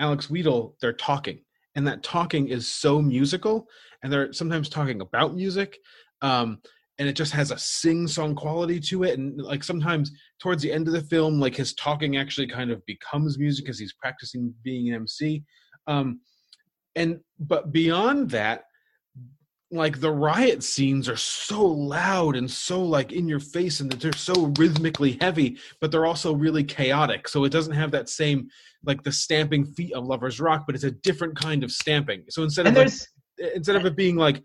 Alex 0.00 0.26
Wheatle, 0.26 0.74
they're 0.80 0.92
talking, 0.92 1.44
and 1.74 1.86
that 1.86 2.02
talking 2.02 2.48
is 2.48 2.68
so 2.68 3.00
musical, 3.00 3.68
and 4.02 4.12
they're 4.12 4.32
sometimes 4.32 4.68
talking 4.68 5.00
about 5.00 5.34
music. 5.34 5.78
Um, 6.22 6.60
and 6.98 7.08
it 7.08 7.14
just 7.14 7.32
has 7.32 7.50
a 7.50 7.58
sing-song 7.58 8.34
quality 8.34 8.80
to 8.80 9.04
it 9.04 9.18
and 9.18 9.40
like 9.40 9.62
sometimes 9.62 10.10
towards 10.40 10.62
the 10.62 10.72
end 10.72 10.86
of 10.86 10.94
the 10.94 11.02
film 11.02 11.40
like 11.40 11.54
his 11.54 11.74
talking 11.74 12.16
actually 12.16 12.46
kind 12.46 12.70
of 12.70 12.84
becomes 12.86 13.38
music 13.38 13.64
because 13.64 13.78
he's 13.78 13.94
practicing 13.94 14.54
being 14.64 14.88
an 14.88 14.94
mc 14.94 15.42
um 15.86 16.20
and 16.94 17.20
but 17.38 17.72
beyond 17.72 18.30
that 18.30 18.64
like 19.72 20.00
the 20.00 20.10
riot 20.10 20.62
scenes 20.62 21.08
are 21.08 21.16
so 21.16 21.64
loud 21.64 22.36
and 22.36 22.48
so 22.48 22.82
like 22.82 23.12
in 23.12 23.26
your 23.26 23.40
face 23.40 23.80
and 23.80 23.90
that 23.90 24.00
they're 24.00 24.12
so 24.12 24.52
rhythmically 24.58 25.18
heavy 25.20 25.58
but 25.80 25.90
they're 25.90 26.06
also 26.06 26.34
really 26.34 26.62
chaotic. 26.62 27.28
So 27.28 27.44
it 27.44 27.50
doesn't 27.50 27.74
have 27.74 27.90
that 27.90 28.08
same 28.08 28.48
like 28.84 29.02
the 29.02 29.10
stamping 29.10 29.64
feet 29.64 29.92
of 29.92 30.06
lovers 30.06 30.40
rock 30.40 30.64
but 30.66 30.76
it's 30.76 30.84
a 30.84 30.92
different 30.92 31.36
kind 31.36 31.64
of 31.64 31.72
stamping. 31.72 32.24
So 32.28 32.44
instead 32.44 32.66
And 32.66 32.76
of 32.76 32.84
like, 32.84 32.92
instead 33.54 33.76
of 33.76 33.84
it 33.84 33.96
being 33.96 34.16
like 34.16 34.42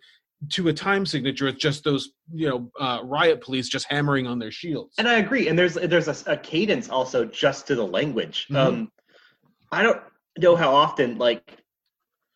to 0.50 0.70
a 0.70 0.74
time 0.74 1.06
signature 1.06 1.48
it's 1.48 1.60
just 1.62 1.84
those 1.84 2.10
you 2.34 2.50
know 2.50 2.72
uh, 2.80 3.00
riot 3.04 3.42
police 3.42 3.70
just 3.70 3.86
hammering 3.90 4.26
on 4.26 4.40
their 4.40 4.52
shields 4.52 4.96
and 4.98 5.08
I 5.08 5.20
agree. 5.20 5.48
And 5.48 5.58
there's 5.58 5.76
there's 5.76 6.08
a, 6.08 6.32
a 6.34 6.38
cadence 6.38 6.90
also 6.90 7.26
just 7.26 7.68
to 7.68 7.76
the 7.76 7.86
language. 7.86 8.48
Mhm. 8.50 8.56
Um, 8.56 8.92
I 9.72 9.84
don't 9.84 10.02
know 10.40 10.56
how 10.56 10.74
often 10.74 11.18
like 11.18 11.58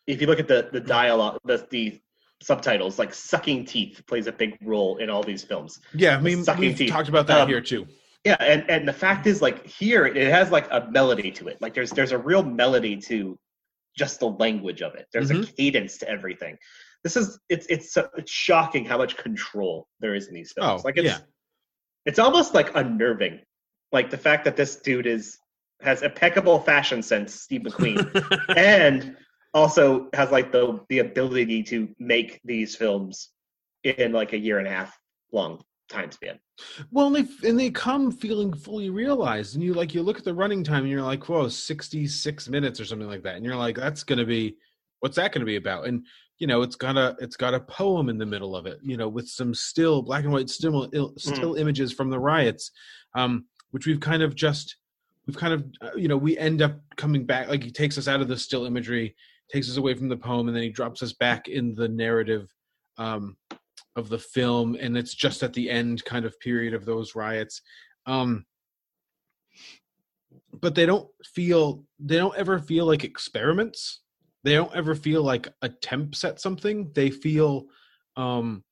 if 0.06 0.20
you 0.20 0.26
look 0.28 0.38
at 0.38 0.46
the 0.48 0.68
the 0.72 0.80
dialogue, 0.80 1.38
the 1.44 1.66
the 1.70 2.00
subtitles, 2.42 2.98
like 2.98 3.12
sucking 3.14 3.64
teeth 3.64 4.02
plays 4.06 4.26
a 4.26 4.32
big 4.32 4.56
role 4.62 4.98
in 4.98 5.10
all 5.10 5.22
these 5.22 5.42
films. 5.42 5.80
yeah 5.94 6.16
i 6.16 6.20
mean 6.20 6.44
sucking 6.44 6.60
we've 6.60 6.76
teeth. 6.78 6.90
talked 6.90 7.08
about 7.08 7.26
that 7.26 7.40
Um, 7.42 7.48
here 7.48 7.60
too 7.62 7.86
Yeah, 8.26 8.36
and 8.40 8.68
and 8.70 8.86
the 8.86 8.92
fact 8.92 9.26
is, 9.26 9.40
like 9.40 9.66
here, 9.66 10.04
it 10.06 10.28
has 10.28 10.50
like 10.50 10.66
a 10.70 10.88
melody 10.90 11.30
to 11.32 11.48
it. 11.48 11.56
Like 11.60 11.74
there's 11.74 11.90
there's 11.90 12.12
a 12.12 12.18
real 12.18 12.42
melody 12.42 12.96
to 13.08 13.38
just 13.96 14.20
the 14.20 14.28
language 14.28 14.82
of 14.82 14.94
it. 14.94 15.06
There's 15.12 15.30
a 15.30 15.44
cadence 15.46 15.96
to 15.98 16.08
everything. 16.08 16.58
This 17.06 17.16
is 17.16 17.38
it's 17.48 17.66
it's 17.68 17.96
uh, 17.96 18.08
it's 18.16 18.32
shocking 18.32 18.84
how 18.84 18.98
much 18.98 19.16
control 19.16 19.86
there 20.00 20.16
is 20.16 20.26
in 20.26 20.34
these 20.34 20.50
films. 20.50 20.82
Oh, 20.82 20.84
like 20.84 20.96
it's 20.96 21.06
yeah. 21.06 21.18
it's 22.04 22.18
almost 22.18 22.52
like 22.52 22.74
unnerving. 22.74 23.38
Like 23.92 24.10
the 24.10 24.18
fact 24.18 24.44
that 24.44 24.56
this 24.56 24.74
dude 24.74 25.06
is 25.06 25.38
has 25.82 26.02
impeccable 26.02 26.58
fashion 26.58 27.00
sense, 27.04 27.32
Steve 27.32 27.60
McQueen, 27.60 28.10
and 28.56 29.16
also 29.54 30.08
has 30.14 30.32
like 30.32 30.50
the 30.50 30.80
the 30.88 30.98
ability 30.98 31.62
to 31.62 31.88
make 32.00 32.40
these 32.44 32.74
films 32.74 33.28
in 33.84 34.10
like 34.10 34.32
a 34.32 34.38
year 34.38 34.58
and 34.58 34.66
a 34.66 34.70
half 34.72 34.98
long 35.30 35.62
time 35.88 36.10
span. 36.10 36.40
well 36.90 37.06
and 37.06 37.14
they 37.14 37.48
and 37.48 37.56
they 37.56 37.70
come 37.70 38.10
feeling 38.10 38.52
fully 38.52 38.90
realized 38.90 39.54
and 39.54 39.62
you 39.62 39.72
like 39.72 39.94
you 39.94 40.02
look 40.02 40.18
at 40.18 40.24
the 40.24 40.34
running 40.34 40.64
time 40.64 40.82
and 40.82 40.90
you're 40.90 41.00
like 41.00 41.28
whoa 41.28 41.46
66 41.46 42.48
minutes 42.48 42.80
or 42.80 42.84
something 42.84 43.06
like 43.06 43.22
that 43.22 43.36
and 43.36 43.44
you're 43.44 43.54
like 43.54 43.76
that's 43.76 44.02
gonna 44.02 44.24
be 44.24 44.56
what's 45.00 45.16
that 45.16 45.32
gonna 45.32 45.44
be 45.44 45.56
about? 45.56 45.86
And 45.86 46.04
you 46.38 46.46
know 46.46 46.62
it's 46.62 46.76
got 46.76 46.96
a 46.96 47.16
it's 47.18 47.36
got 47.36 47.54
a 47.54 47.60
poem 47.60 48.08
in 48.08 48.18
the 48.18 48.26
middle 48.26 48.54
of 48.54 48.66
it 48.66 48.78
you 48.82 48.96
know 48.96 49.08
with 49.08 49.28
some 49.28 49.54
still 49.54 50.02
black 50.02 50.24
and 50.24 50.32
white 50.32 50.50
still 50.50 50.90
still 51.16 51.54
images 51.54 51.92
from 51.92 52.10
the 52.10 52.18
riots 52.18 52.70
um 53.14 53.44
which 53.70 53.86
we've 53.86 54.00
kind 54.00 54.22
of 54.22 54.34
just 54.34 54.76
we've 55.26 55.36
kind 55.36 55.52
of 55.52 55.64
uh, 55.80 55.96
you 55.96 56.08
know 56.08 56.16
we 56.16 56.36
end 56.38 56.62
up 56.62 56.78
coming 56.96 57.24
back 57.24 57.48
like 57.48 57.62
he 57.62 57.70
takes 57.70 57.98
us 57.98 58.08
out 58.08 58.20
of 58.20 58.28
the 58.28 58.36
still 58.36 58.66
imagery 58.66 59.14
takes 59.50 59.70
us 59.70 59.76
away 59.76 59.94
from 59.94 60.08
the 60.08 60.16
poem 60.16 60.48
and 60.48 60.56
then 60.56 60.62
he 60.62 60.70
drops 60.70 61.02
us 61.02 61.12
back 61.14 61.48
in 61.48 61.74
the 61.74 61.88
narrative 61.88 62.52
um 62.98 63.36
of 63.96 64.08
the 64.08 64.18
film 64.18 64.76
and 64.78 64.96
it's 64.96 65.14
just 65.14 65.42
at 65.42 65.54
the 65.54 65.70
end 65.70 66.04
kind 66.04 66.24
of 66.26 66.38
period 66.40 66.74
of 66.74 66.84
those 66.84 67.14
riots 67.14 67.62
um 68.04 68.44
but 70.60 70.74
they 70.74 70.86
don't 70.86 71.08
feel 71.24 71.82
they 71.98 72.16
don't 72.16 72.36
ever 72.36 72.58
feel 72.58 72.84
like 72.84 73.04
experiments 73.04 74.02
they 74.46 74.54
don't 74.54 74.74
ever 74.74 74.94
feel 74.94 75.22
like 75.22 75.48
attempts 75.62 76.22
at 76.24 76.40
something. 76.40 76.90
They 76.94 77.10
feel 77.10 77.66
um 78.16 78.62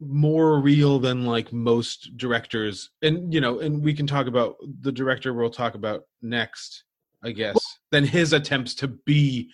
more 0.00 0.58
real 0.60 0.98
than 0.98 1.24
like 1.26 1.52
most 1.52 2.16
directors. 2.16 2.90
And 3.02 3.32
you 3.32 3.40
know 3.40 3.60
and 3.60 3.82
we 3.84 3.94
can 3.94 4.06
talk 4.06 4.26
about 4.26 4.56
the 4.80 4.90
director 4.90 5.32
we'll 5.34 5.50
talk 5.50 5.74
about 5.74 6.02
next 6.22 6.84
i 7.24 7.30
guess 7.30 7.56
than 7.92 8.04
his 8.04 8.32
attempts 8.32 8.74
to 8.74 8.88
be 8.88 9.48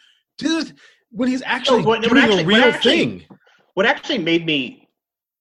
when 1.10 1.28
he's 1.28 1.42
actually 1.42 1.82
what- 1.82 2.00
what 2.00 2.02
doing 2.08 2.18
actually- 2.22 2.42
a 2.42 2.46
what 2.46 2.54
real 2.54 2.64
actually- 2.64 2.96
thing. 2.96 3.24
what 3.74 3.84
actually 3.86 4.18
made 4.18 4.46
me 4.46 4.88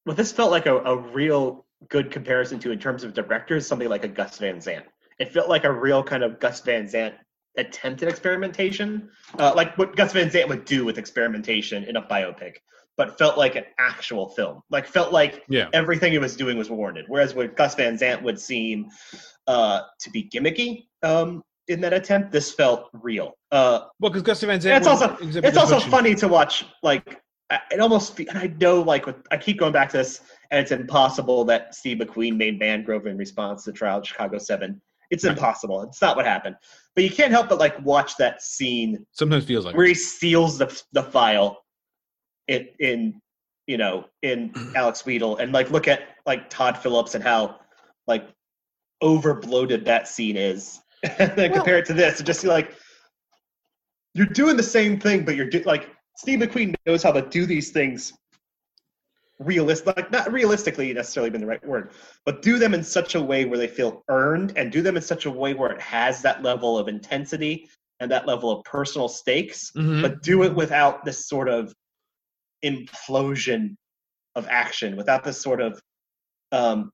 what 0.04 0.18
this 0.18 0.32
felt 0.34 0.52
like 0.52 0.66
a, 0.66 0.76
a 0.80 0.98
real 0.98 1.66
good 1.90 2.12
comparison 2.12 2.60
to 2.60 2.72
in 2.72 2.80
terms 2.80 3.04
of 3.06 3.14
directors 3.14 3.66
something 3.68 3.88
like 3.90 4.04
a 4.04 4.08
gus 4.08 4.38
van 4.40 4.60
sant. 4.60 4.86
It 5.20 5.32
felt 5.32 5.48
like 5.48 5.64
a 5.64 5.72
real 5.72 6.04
kind 6.04 6.24
of 6.24 6.40
gus 6.40 6.60
van 6.62 6.88
sant 6.88 7.16
attempt 7.58 8.02
at 8.04 8.10
experimentation 8.10 9.10
uh, 9.40 9.52
like 9.56 9.78
what 9.78 9.96
gus 9.96 10.14
van 10.14 10.30
sant 10.30 10.48
would 10.50 10.66
do 10.66 10.86
with 10.86 10.98
experimentation 10.98 11.84
in 11.84 11.96
a 11.98 12.02
biopic 12.02 12.56
but 12.98 13.18
felt 13.18 13.38
like 13.38 13.56
an 13.56 13.64
actual 13.80 14.30
film 14.30 14.62
like 14.70 14.88
felt 14.88 15.12
like 15.12 15.44
yeah 15.50 15.68
everything 15.74 16.12
he 16.12 16.18
was 16.20 16.36
doing 16.36 16.58
was 16.58 16.70
warranted 16.70 17.06
whereas 17.08 17.34
with 17.36 17.56
gus 17.56 17.76
van 17.76 17.98
sant 17.98 18.22
would 18.24 18.40
seem 18.40 18.88
uh, 19.48 19.82
to 20.00 20.10
be 20.12 20.30
gimmicky 20.30 20.86
um, 21.04 21.42
in 21.68 21.82
that 21.82 21.94
attempt 21.94 22.32
this 22.32 22.52
felt 22.54 22.90
real 22.94 23.34
uh, 23.52 23.82
Well, 24.00 24.12
because 24.12 24.24
Gus 24.24 24.42
Van 24.42 24.60
Sant 24.60 24.78
it's 24.78 24.88
also 24.88 25.16
it's 25.22 25.58
also 25.58 25.80
funny 25.80 26.16
to 26.16 26.28
watch. 26.28 26.66
Like 26.84 27.22
I- 27.50 27.62
it 27.72 27.80
almost, 27.80 28.20
and 28.20 28.38
I 28.38 28.48
know 28.60 28.82
like 28.82 29.06
with, 29.06 29.16
I 29.32 29.38
keep 29.38 29.60
going 29.60 29.72
back 29.72 29.90
to 29.92 29.98
this, 29.98 30.22
and 30.52 30.60
it's 30.60 30.72
impossible 30.72 31.46
that 31.46 31.76
Steve 31.76 31.98
McQueen 32.00 32.36
made 32.36 32.60
Mangrove 32.60 33.06
in 33.08 33.18
response 33.18 33.64
to 33.64 33.72
the 33.72 33.78
trial 33.78 34.00
of 34.00 34.08
Chicago 34.08 34.38
Seven. 34.38 34.82
It's 35.10 35.24
impossible. 35.24 35.84
It's 35.84 36.02
not 36.02 36.16
what 36.16 36.26
happened. 36.26 36.56
But 36.96 37.04
you 37.04 37.10
can't 37.10 37.32
help 37.32 37.50
but 37.50 37.60
like 37.60 37.80
watch 37.86 38.18
that 38.18 38.42
scene 38.42 39.06
Sometimes 39.12 39.46
feels 39.46 39.66
like 39.66 39.76
where 39.76 39.86
he 39.86 39.94
steals 39.94 40.58
the 40.58 40.82
the 40.92 41.04
file 41.04 41.64
in 42.48 42.68
in 42.80 43.22
you 43.68 43.78
know 43.78 44.06
in 44.24 44.52
Alex 44.76 45.04
Wheatle 45.04 45.40
and 45.40 45.52
like 45.54 45.70
look 45.72 45.88
at 45.88 46.02
like 46.26 46.50
Todd 46.50 46.78
Phillips 46.78 47.16
and 47.16 47.24
how 47.24 47.60
like 48.08 48.28
over 49.02 49.34
bloated 49.36 49.86
that 49.86 50.08
scene 50.08 50.36
is 50.38 50.80
and 51.04 51.32
then 51.36 51.52
Well- 51.52 51.60
compare 51.60 51.78
it 51.78 51.86
to 51.88 51.94
this 51.94 52.18
and 52.18 52.26
just 52.26 52.42
see 52.42 52.48
like 52.48 52.76
you're 54.14 54.26
doing 54.26 54.58
the 54.58 54.64
same 54.64 55.00
thing 55.00 55.24
but 55.24 55.36
you're 55.36 55.50
do- 55.50 55.64
like 55.64 55.90
Steve 56.18 56.40
McQueen 56.40 56.74
knows 56.88 57.04
how 57.04 57.12
to 57.12 57.22
do 57.22 57.46
these 57.46 57.70
things 57.70 58.12
realistic 59.40 59.96
like 59.96 60.12
not 60.12 60.32
realistically 60.32 60.92
necessarily 60.94 61.30
been 61.30 61.42
the 61.42 61.48
right 61.48 61.66
word 61.66 61.92
but 62.26 62.42
do 62.42 62.58
them 62.58 62.74
in 62.74 62.84
such 62.84 63.14
a 63.14 63.22
way 63.22 63.46
where 63.46 63.60
they 63.60 63.68
feel 63.68 64.04
earned 64.10 64.52
and 64.56 64.72
do 64.72 64.82
them 64.82 64.96
in 64.98 65.04
such 65.04 65.26
a 65.28 65.32
way 65.32 65.54
where 65.54 65.72
it 65.72 65.80
has 65.80 66.24
that 66.24 66.42
level 66.42 66.76
of 66.78 66.88
intensity 66.88 67.70
and 68.00 68.10
that 68.10 68.26
level 68.26 68.50
of 68.52 68.64
personal 68.64 69.08
stakes 69.08 69.72
Mhm. 69.76 70.02
but 70.02 70.24
do 70.24 70.42
it 70.44 70.56
without 70.56 71.06
this 71.06 71.28
sort 71.28 71.50
of 71.50 71.72
implosion 72.64 73.76
of 74.36 74.48
action, 74.50 74.96
without 74.96 75.24
this 75.24 75.42
sort 75.42 75.62
of 75.62 75.82
um, 76.52 76.92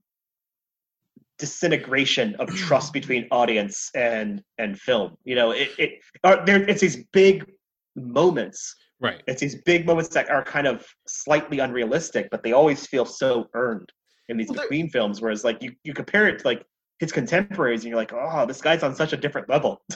disintegration 1.38 2.36
of 2.36 2.48
trust 2.56 2.94
between 2.94 3.28
audience 3.32 3.92
and 3.96 4.42
and 4.58 4.80
film. 4.80 5.18
You 5.24 5.36
know, 5.36 5.52
it 5.52 5.70
it 5.78 6.00
are 6.24 6.46
there. 6.46 6.68
It's 6.68 6.82
these 6.82 7.04
big 7.12 7.46
moments. 7.96 8.76
Right. 9.04 9.22
It's 9.28 9.42
these 9.42 9.62
big 9.64 9.86
moments 9.86 10.10
that 10.10 10.30
are 10.32 10.44
kind 10.44 10.66
of 10.66 10.84
slightly 11.08 11.60
unrealistic, 11.60 12.30
but 12.32 12.42
they 12.44 12.54
always 12.54 12.88
feel 12.88 13.06
so 13.06 13.48
earned 13.54 13.92
in 14.30 14.38
these 14.38 14.50
Well, 14.50 14.66
they're- 14.70 14.88
films. 14.90 15.22
Whereas, 15.22 15.44
like 15.44 15.62
you 15.62 15.74
you 15.84 15.94
compare 15.94 16.28
it 16.28 16.40
to 16.40 16.48
like 16.48 16.66
his 17.00 17.12
contemporaries, 17.12 17.82
and 17.82 17.90
you're 17.90 17.98
like, 17.98 18.14
oh, 18.14 18.46
this 18.46 18.62
guy's 18.62 18.82
on 18.82 18.96
such 18.96 19.14
a 19.14 19.18
different 19.18 19.50
level. 19.50 19.82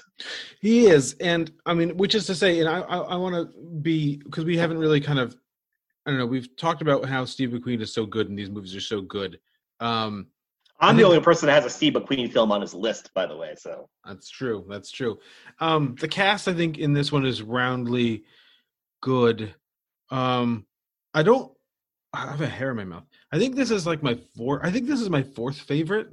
He 0.60 0.88
is, 0.88 1.16
and 1.22 1.52
I 1.68 1.76
mean, 1.76 1.96
which 1.98 2.16
is 2.16 2.26
to 2.26 2.34
say, 2.36 2.60
and 2.60 2.68
I 2.68 2.80
I, 2.82 2.98
I 2.98 3.16
want 3.16 3.36
to 3.36 3.46
be 3.82 4.18
because 4.18 4.44
we 4.46 4.58
haven't 4.58 4.80
really 4.80 5.00
kind 5.00 5.20
of 5.20 5.36
I 6.06 6.10
don't 6.10 6.20
know. 6.20 6.26
We've 6.26 6.56
talked 6.56 6.82
about 6.82 7.06
how 7.06 7.26
Steve 7.26 7.50
McQueen 7.50 7.82
is 7.82 7.94
so 7.94 8.06
good 8.06 8.28
and 8.30 8.38
these 8.40 8.50
movies 8.50 8.76
are 8.76 8.82
so 8.82 9.02
good. 9.02 9.40
Um, 9.80 10.28
I'm 10.80 10.96
I 10.96 10.98
the 11.00 11.04
only 11.04 11.20
person 11.20 11.48
that 11.48 11.54
has 11.54 11.66
a 11.66 11.70
Steve 11.70 11.94
McQueen 11.94 12.32
film 12.32 12.52
on 12.52 12.62
his 12.62 12.74
list, 12.74 13.12
by 13.14 13.26
the 13.28 13.36
way. 13.38 13.54
So 13.58 13.90
That's 14.06 14.30
true. 14.30 14.66
That's 14.70 14.90
true. 14.90 15.20
Um, 15.60 15.96
the 16.00 16.08
cast, 16.08 16.48
I 16.48 16.54
think, 16.54 16.78
in 16.78 16.94
this 16.94 17.12
one 17.12 17.26
is 17.26 17.42
roundly 17.44 18.24
good. 19.02 19.54
Um, 20.10 20.66
I 21.14 21.24
don't. 21.24 21.52
I 22.14 22.28
have 22.28 22.42
a 22.42 22.48
hair 22.48 22.72
in 22.72 22.78
my 22.78 22.84
mouth. 22.86 23.04
I 23.32 23.38
think 23.38 23.56
this 23.56 23.70
is 23.72 23.86
like 23.86 24.02
my 24.02 24.16
four. 24.36 24.66
I 24.66 24.72
think 24.72 24.88
this 24.88 25.02
is 25.02 25.10
my 25.10 25.22
fourth 25.24 25.60
favorite, 25.60 26.08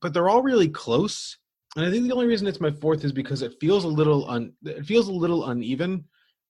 but 0.00 0.12
they're 0.12 0.28
all 0.28 0.42
really 0.42 0.68
close. 0.68 1.38
And 1.76 1.84
I 1.84 1.90
think 1.90 2.06
the 2.06 2.14
only 2.14 2.26
reason 2.26 2.46
it's 2.46 2.60
my 2.60 2.70
fourth 2.70 3.04
is 3.04 3.12
because 3.12 3.42
it 3.42 3.54
feels 3.60 3.84
a 3.84 3.88
little 3.88 4.28
un. 4.30 4.52
It 4.64 4.84
feels 4.86 5.08
a 5.08 5.12
little 5.12 5.48
uneven, 5.48 6.04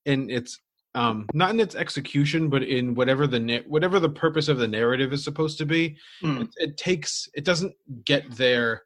in 0.04 0.30
its 0.30 0.58
um 0.94 1.26
not 1.34 1.50
in 1.50 1.60
its 1.60 1.74
execution, 1.74 2.48
but 2.48 2.62
in 2.62 2.94
whatever 2.94 3.26
the 3.26 3.40
na- 3.40 3.66
whatever 3.66 4.00
the 4.00 4.08
purpose 4.08 4.48
of 4.48 4.58
the 4.58 4.68
narrative 4.68 5.12
is 5.12 5.22
supposed 5.24 5.58
to 5.58 5.66
be 5.66 5.96
Hmm. 6.20 6.42
it, 6.42 6.48
it 6.56 6.76
takes 6.76 7.28
it 7.34 7.44
doesn't 7.44 7.74
get 8.04 8.30
there 8.36 8.82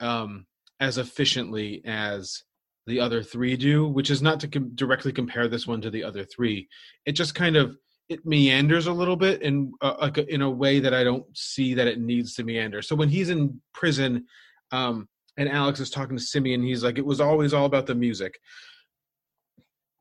um 0.00 0.46
as 0.80 0.98
efficiently 0.98 1.82
as 1.84 2.42
the 2.86 3.00
other 3.00 3.22
three 3.22 3.56
do 3.56 3.86
which 3.86 4.10
is 4.10 4.22
not 4.22 4.40
to 4.40 4.48
com- 4.48 4.74
directly 4.74 5.12
compare 5.12 5.48
this 5.48 5.66
one 5.66 5.80
to 5.80 5.90
the 5.90 6.02
other 6.02 6.24
three. 6.24 6.68
It 7.06 7.12
just 7.12 7.34
kind 7.34 7.56
of 7.56 7.76
it 8.08 8.26
meanders 8.26 8.86
a 8.86 8.92
little 8.92 9.16
bit 9.16 9.42
in 9.42 9.72
uh, 9.80 9.94
like 10.00 10.18
a, 10.18 10.32
in 10.32 10.42
a 10.42 10.50
way 10.50 10.80
that 10.80 10.92
i 10.92 11.04
don't 11.04 11.24
see 11.36 11.74
that 11.74 11.86
it 11.86 12.00
needs 12.00 12.34
to 12.34 12.44
meander. 12.44 12.82
So 12.82 12.96
when 12.96 13.08
he's 13.08 13.30
in 13.30 13.60
prison 13.72 14.26
um 14.72 15.08
and 15.36 15.48
alex 15.48 15.80
is 15.80 15.90
talking 15.90 16.16
to 16.16 16.22
simeon 16.22 16.62
he's 16.62 16.84
like 16.84 16.98
it 16.98 17.06
was 17.06 17.20
always 17.20 17.54
all 17.54 17.66
about 17.66 17.86
the 17.86 17.94
music. 17.94 18.38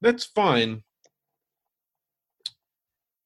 That's 0.02 0.26
fine. 0.26 0.84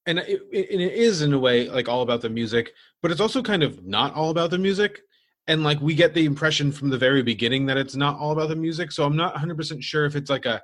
And 0.07 0.19
it, 0.19 0.41
it, 0.51 0.69
it 0.69 0.91
is 0.91 1.21
in 1.21 1.33
a 1.33 1.39
way 1.39 1.69
like 1.69 1.87
all 1.87 2.01
about 2.01 2.21
the 2.21 2.29
music 2.29 2.71
but 3.01 3.11
it's 3.11 3.21
also 3.21 3.41
kind 3.41 3.63
of 3.63 3.85
not 3.85 4.13
all 4.13 4.31
about 4.31 4.49
the 4.49 4.57
music 4.57 4.99
and 5.47 5.63
like 5.63 5.79
we 5.79 5.93
get 5.93 6.13
the 6.13 6.25
impression 6.25 6.71
from 6.71 6.89
the 6.89 6.97
very 6.97 7.21
beginning 7.21 7.65
that 7.65 7.77
it's 7.77 7.95
not 7.95 8.17
all 8.19 8.31
about 8.31 8.49
the 8.49 8.55
music 8.55 8.91
so 8.91 9.05
i'm 9.05 9.15
not 9.15 9.35
100% 9.35 9.81
sure 9.81 10.05
if 10.05 10.15
it's 10.15 10.29
like 10.29 10.45
a 10.45 10.61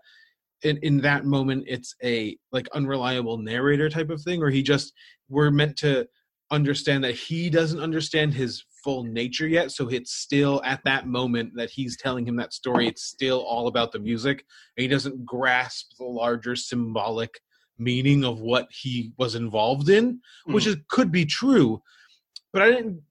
in, 0.64 0.78
in 0.78 1.02
that 1.02 1.26
moment 1.26 1.64
it's 1.68 1.96
a 2.04 2.38
like 2.52 2.68
unreliable 2.74 3.38
narrator 3.38 3.90
type 3.90 4.10
of 4.10 4.22
thing 4.22 4.42
or 4.42 4.50
he 4.50 4.62
just 4.62 4.94
we're 5.30 5.52
meant 5.52 5.76
to 5.78 6.08
understand 6.52 7.04
that 7.04 7.16
he 7.16 7.50
doesn't 7.50 7.80
understand 7.80 8.34
his 8.34 8.64
full 8.84 9.04
nature 9.04 9.48
yet 9.48 9.72
so 9.72 9.88
it's 9.88 10.14
still 10.14 10.62
at 10.66 10.82
that 10.84 11.08
moment 11.08 11.52
that 11.56 11.70
he's 11.70 11.96
telling 11.98 12.28
him 12.28 12.36
that 12.36 12.54
story 12.54 12.88
it's 12.88 13.04
still 13.04 13.40
all 13.42 13.68
about 13.68 13.92
the 13.92 14.00
music 14.00 14.44
and 14.76 14.82
he 14.82 14.88
doesn't 14.88 15.26
grasp 15.26 15.92
the 15.98 16.06
larger 16.06 16.56
symbolic 16.56 17.40
meaning 17.78 18.24
of 18.26 18.42
what 18.42 18.68
he 18.72 19.12
was 19.18 19.36
involved 19.36 19.90
in 19.90 20.20
which 20.46 20.66
hmm. 20.66 20.72
is 20.72 20.78
could 20.90 21.12
be 21.12 21.26
true 21.26 21.82
but 22.52 22.62
i 22.62 22.70
didn't 22.70 23.02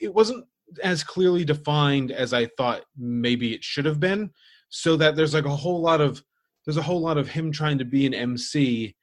it 0.00 0.12
wasn't 0.12 0.44
as 0.82 1.02
clearly 1.02 1.44
defined 1.44 2.10
as 2.10 2.32
i 2.32 2.46
thought 2.56 2.82
maybe 2.96 3.54
it 3.54 3.62
should 3.64 3.84
have 3.84 4.00
been 4.00 4.30
so 4.68 4.96
that 4.96 5.16
there's 5.16 5.34
like 5.34 5.44
a 5.44 5.56
whole 5.56 5.80
lot 5.80 6.00
of 6.00 6.22
there's 6.64 6.76
a 6.76 6.82
whole 6.82 7.00
lot 7.00 7.18
of 7.18 7.28
him 7.28 7.50
trying 7.50 7.78
to 7.78 7.84
be 7.84 8.06
an 8.06 8.14
mc 8.14 8.94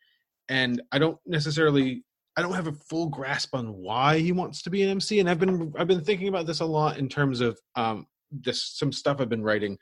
and 0.50 0.82
i 0.92 0.98
don't 0.98 1.18
necessarily 1.26 2.04
i 2.38 2.42
don't 2.42 2.54
have 2.54 2.68
a 2.68 2.74
full 2.90 3.08
grasp 3.08 3.54
on 3.54 3.74
why 3.74 4.18
he 4.20 4.32
wants 4.32 4.62
to 4.62 4.70
be 4.70 4.84
an 4.84 4.90
mc 4.90 5.20
and 5.20 5.30
i've 5.30 5.40
been 5.40 5.74
i've 5.78 5.88
been 5.88 6.04
thinking 6.04 6.28
about 6.28 6.46
this 6.46 6.62
a 6.62 6.66
lot 6.66 6.98
in 6.98 7.10
terms 7.10 7.42
of 7.42 7.60
um 7.76 8.06
this 8.32 8.74
some 8.76 8.92
stuff 8.92 9.20
i've 9.20 9.30
been 9.30 9.44
writing 9.44 9.78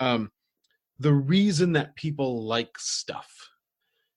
um 0.00 0.30
the 0.98 1.12
reason 1.12 1.72
that 1.72 1.94
people 1.96 2.46
like 2.46 2.78
stuff 2.78 3.50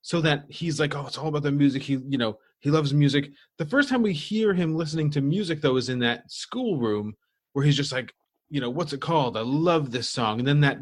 so 0.01 0.21
that 0.21 0.45
he's 0.49 0.79
like 0.79 0.95
oh 0.95 1.05
it's 1.05 1.17
all 1.17 1.27
about 1.27 1.43
the 1.43 1.51
music 1.51 1.83
he 1.83 1.99
you 2.07 2.17
know 2.17 2.37
he 2.61 2.69
loves 2.69 2.93
music 2.93 3.29
the 3.57 3.65
first 3.65 3.89
time 3.89 4.01
we 4.01 4.13
hear 4.13 4.53
him 4.53 4.75
listening 4.75 5.09
to 5.09 5.21
music 5.21 5.61
though 5.61 5.77
is 5.77 5.89
in 5.89 5.99
that 5.99 6.23
schoolroom 6.29 7.13
where 7.53 7.65
he's 7.65 7.77
just 7.77 7.91
like 7.91 8.13
you 8.49 8.59
know 8.61 8.69
what's 8.69 8.93
it 8.93 9.01
called 9.01 9.37
i 9.37 9.41
love 9.41 9.91
this 9.91 10.09
song 10.09 10.39
and 10.39 10.47
then 10.47 10.59
that 10.61 10.77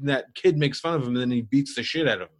that 0.00 0.26
kid 0.34 0.56
makes 0.56 0.80
fun 0.80 0.94
of 0.94 1.02
him 1.02 1.08
and 1.08 1.16
then 1.18 1.30
he 1.30 1.42
beats 1.42 1.74
the 1.74 1.82
shit 1.82 2.06
out 2.08 2.16
of 2.22 2.28
him 2.28 2.34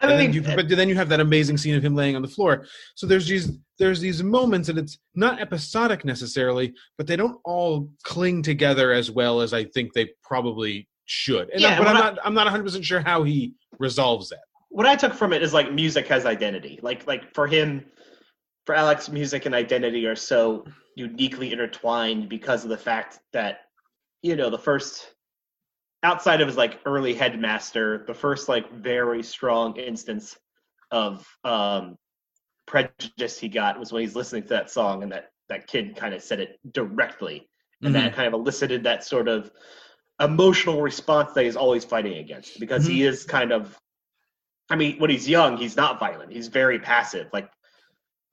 I 0.00 0.06
and 0.08 0.18
mean, 0.18 0.32
then 0.32 0.42
you, 0.42 0.50
eh 0.50 0.56
but 0.56 0.68
then 0.68 0.88
you 0.88 0.96
have 0.96 1.08
that 1.10 1.20
amazing 1.20 1.56
scene 1.56 1.76
of 1.76 1.84
him 1.84 1.94
laying 1.94 2.16
on 2.16 2.20
the 2.22 2.28
floor. 2.28 2.66
So 2.96 3.06
there's 3.06 3.28
these 3.28 3.56
there's 3.78 4.00
these 4.00 4.24
moments, 4.24 4.68
and 4.68 4.76
it's 4.76 4.98
not 5.14 5.40
episodic 5.40 6.04
necessarily, 6.04 6.74
but 6.98 7.06
they 7.06 7.14
don't 7.14 7.38
all 7.44 7.88
cling 8.02 8.42
together 8.42 8.90
as 8.92 9.10
well 9.12 9.40
as 9.40 9.54
I 9.54 9.64
think 9.66 9.92
they 9.92 10.10
probably 10.24 10.88
should. 11.06 11.48
And 11.50 11.60
Yeah, 11.60 11.78
but 11.78 11.86
I'm 11.86 11.96
I- 11.96 12.00
not 12.00 12.18
I'm 12.24 12.34
not 12.34 12.46
100 12.46 12.64
percent 12.64 12.84
sure 12.84 13.00
how 13.00 13.22
he 13.22 13.54
resolves 13.78 14.28
that. 14.30 14.40
what 14.68 14.84
I 14.84 14.96
took 14.96 15.14
from 15.14 15.32
it 15.32 15.42
is 15.44 15.54
like 15.54 15.72
music 15.72 16.08
has 16.08 16.26
identity. 16.26 16.80
Like 16.82 17.06
like 17.06 17.32
for 17.32 17.46
him, 17.46 17.86
for 18.66 18.74
Alex, 18.74 19.08
music 19.08 19.46
and 19.46 19.54
identity 19.54 20.06
are 20.06 20.16
so 20.16 20.64
uniquely 20.96 21.52
intertwined 21.52 22.28
because 22.28 22.64
of 22.64 22.70
the 22.70 22.76
fact 22.76 23.18
that 23.32 23.62
you 24.22 24.36
know 24.36 24.50
the 24.50 24.58
first 24.58 25.12
outside 26.02 26.40
of 26.40 26.48
his 26.48 26.56
like 26.56 26.80
early 26.86 27.14
headmaster, 27.14 28.04
the 28.06 28.14
first 28.14 28.48
like 28.48 28.70
very 28.72 29.22
strong 29.22 29.76
instance 29.76 30.36
of 30.90 31.26
um 31.44 31.96
prejudice 32.66 33.38
he 33.38 33.48
got 33.48 33.78
was 33.78 33.92
when 33.92 34.02
he's 34.02 34.16
listening 34.16 34.42
to 34.42 34.48
that 34.48 34.70
song 34.70 35.02
and 35.02 35.12
that 35.12 35.30
that 35.48 35.66
kid 35.66 35.96
kind 35.96 36.14
of 36.14 36.22
said 36.22 36.40
it 36.40 36.58
directly 36.72 37.48
and 37.82 37.94
that 37.94 38.14
kind 38.14 38.26
of 38.26 38.32
elicited 38.32 38.84
that 38.84 39.04
sort 39.04 39.28
of 39.28 39.50
emotional 40.20 40.80
response 40.80 41.32
that 41.34 41.44
he's 41.44 41.56
always 41.56 41.84
fighting 41.84 42.14
against 42.18 42.58
because 42.58 42.86
he 42.86 43.02
is 43.02 43.24
kind 43.24 43.52
of 43.52 43.78
I 44.70 44.76
mean, 44.76 44.98
when 44.98 45.10
he's 45.10 45.28
young, 45.28 45.58
he's 45.58 45.76
not 45.76 46.00
violent. 46.00 46.32
He's 46.32 46.48
very 46.48 46.78
passive. 46.78 47.28
Like 47.32 47.50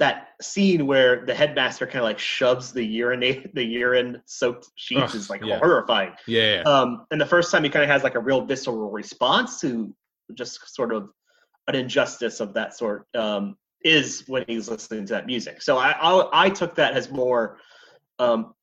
that 0.02 0.30
scene 0.42 0.88
where 0.88 1.24
the 1.28 1.34
headmaster 1.34 1.86
kind 1.86 1.98
of 1.98 2.06
like 2.06 2.18
shoves 2.18 2.74
the 2.74 2.84
urinate 2.84 3.54
the 3.54 3.64
urine 3.64 4.20
soaked 4.26 4.68
sheets 4.74 5.14
Ugh, 5.14 5.16
is 5.16 5.30
like 5.30 5.42
yeah. 5.46 5.60
horrifying. 5.60 6.14
Yeah, 6.26 6.64
Um, 6.66 7.06
and 7.12 7.22
the 7.22 7.26
first 7.28 7.52
time 7.52 7.64
he 7.64 7.70
kind 7.70 7.84
of 7.84 7.90
has 7.92 8.02
like 8.02 8.16
a 8.16 8.20
real 8.20 8.44
visceral 8.44 8.90
response 8.90 9.62
to 9.62 9.94
just 10.34 10.74
sort 10.74 10.92
of 10.92 11.12
an 11.68 11.76
injustice 11.76 12.40
of 12.40 12.56
that 12.56 12.76
sort 12.76 13.06
um, 13.16 13.56
is 13.86 14.24
when 14.26 14.44
he's 14.48 14.72
listening 14.72 15.06
to 15.06 15.14
that 15.14 15.28
music. 15.28 15.62
So 15.62 15.78
I 15.78 15.92
I, 15.92 16.46
I 16.46 16.50
took 16.50 16.74
that 16.76 16.96
as 16.96 17.12
more 17.12 17.60
um, 18.18 18.56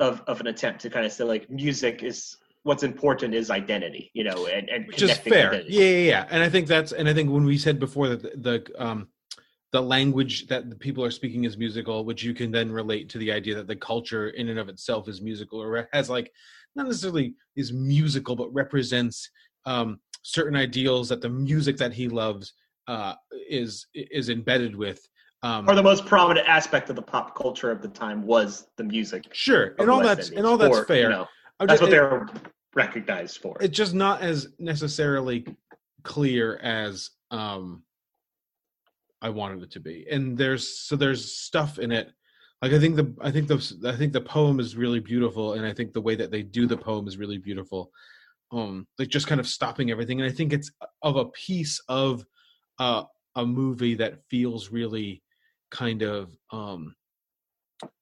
of 0.00 0.22
of 0.26 0.40
an 0.40 0.46
attempt 0.46 0.80
to 0.80 0.88
kind 0.88 1.04
of 1.04 1.12
say 1.12 1.24
like 1.24 1.50
music 1.50 2.02
is 2.02 2.38
what's 2.62 2.84
important 2.84 3.34
is 3.34 3.50
identity, 3.50 4.10
you 4.14 4.24
know, 4.24 4.46
and 4.46 4.70
and 4.70 4.86
which 4.86 5.02
is 5.02 5.18
fair. 5.18 5.50
identity. 5.50 5.74
Yeah, 5.74 5.84
yeah, 5.84 6.08
yeah. 6.08 6.26
And 6.30 6.42
I 6.42 6.48
think 6.48 6.68
that's 6.68 6.92
and 6.92 7.06
I 7.06 7.12
think 7.12 7.30
when 7.30 7.44
we 7.44 7.58
said 7.58 7.78
before 7.78 8.08
that 8.08 8.22
the, 8.22 8.62
the 8.64 8.82
um 8.82 9.08
the 9.72 9.80
language 9.80 10.46
that 10.48 10.68
the 10.68 10.76
people 10.76 11.04
are 11.04 11.10
speaking 11.10 11.44
is 11.44 11.56
musical, 11.56 12.04
which 12.04 12.22
you 12.22 12.34
can 12.34 12.50
then 12.50 12.70
relate 12.72 13.08
to 13.10 13.18
the 13.18 13.30
idea 13.30 13.54
that 13.54 13.68
the 13.68 13.76
culture 13.76 14.28
in 14.30 14.48
and 14.48 14.58
of 14.58 14.68
itself 14.68 15.08
is 15.08 15.20
musical 15.20 15.60
or 15.62 15.88
has 15.92 16.10
like 16.10 16.32
not 16.74 16.86
necessarily 16.86 17.34
is 17.56 17.72
musical, 17.72 18.34
but 18.36 18.52
represents 18.52 19.30
um 19.66 20.00
certain 20.22 20.56
ideals 20.56 21.08
that 21.08 21.20
the 21.20 21.28
music 21.28 21.76
that 21.76 21.92
he 21.92 22.08
loves 22.08 22.54
uh 22.88 23.14
is 23.48 23.86
is 23.94 24.28
embedded 24.28 24.74
with. 24.74 25.00
Um 25.42 25.68
or 25.68 25.74
the 25.74 25.82
most 25.82 26.04
prominent 26.04 26.48
aspect 26.48 26.90
of 26.90 26.96
the 26.96 27.02
pop 27.02 27.36
culture 27.36 27.70
of 27.70 27.80
the 27.80 27.88
time 27.88 28.26
was 28.26 28.66
the 28.76 28.84
music. 28.84 29.24
sure. 29.32 29.74
And 29.78 29.88
all 29.90 30.00
that's 30.02 30.30
and 30.30 30.46
all 30.46 30.56
that's 30.56 30.76
or, 30.78 30.84
fair. 30.84 31.02
You 31.04 31.08
know, 31.10 31.26
that's 31.60 31.72
just- 31.72 31.82
what 31.82 31.88
it- 31.88 31.92
they're 31.92 32.28
recognized 32.74 33.38
for. 33.38 33.56
it's 33.60 33.76
just 33.76 33.94
not 33.94 34.20
as 34.22 34.48
necessarily 34.58 35.44
clear 36.02 36.56
as 36.58 37.10
um 37.30 37.82
I 39.22 39.28
wanted 39.28 39.62
it 39.62 39.70
to 39.72 39.80
be. 39.80 40.06
And 40.10 40.36
there's 40.36 40.66
so 40.80 40.96
there's 40.96 41.34
stuff 41.34 41.78
in 41.78 41.92
it. 41.92 42.12
Like 42.62 42.72
I 42.72 42.78
think 42.78 42.96
the 42.96 43.14
I 43.20 43.30
think 43.30 43.48
the 43.48 43.78
I 43.86 43.96
think 43.96 44.12
the 44.12 44.20
poem 44.20 44.60
is 44.60 44.76
really 44.76 45.00
beautiful 45.00 45.54
and 45.54 45.64
I 45.66 45.72
think 45.72 45.92
the 45.92 46.00
way 46.00 46.14
that 46.14 46.30
they 46.30 46.42
do 46.42 46.66
the 46.66 46.76
poem 46.76 47.06
is 47.08 47.16
really 47.18 47.38
beautiful. 47.38 47.90
Um 48.52 48.86
like 48.98 49.08
just 49.08 49.26
kind 49.26 49.40
of 49.40 49.46
stopping 49.46 49.90
everything 49.90 50.20
and 50.20 50.30
I 50.30 50.34
think 50.34 50.52
it's 50.52 50.70
of 51.02 51.16
a 51.16 51.26
piece 51.26 51.80
of 51.88 52.24
uh 52.78 53.04
a 53.36 53.46
movie 53.46 53.94
that 53.94 54.24
feels 54.28 54.70
really 54.70 55.22
kind 55.70 56.02
of 56.02 56.36
um 56.50 56.94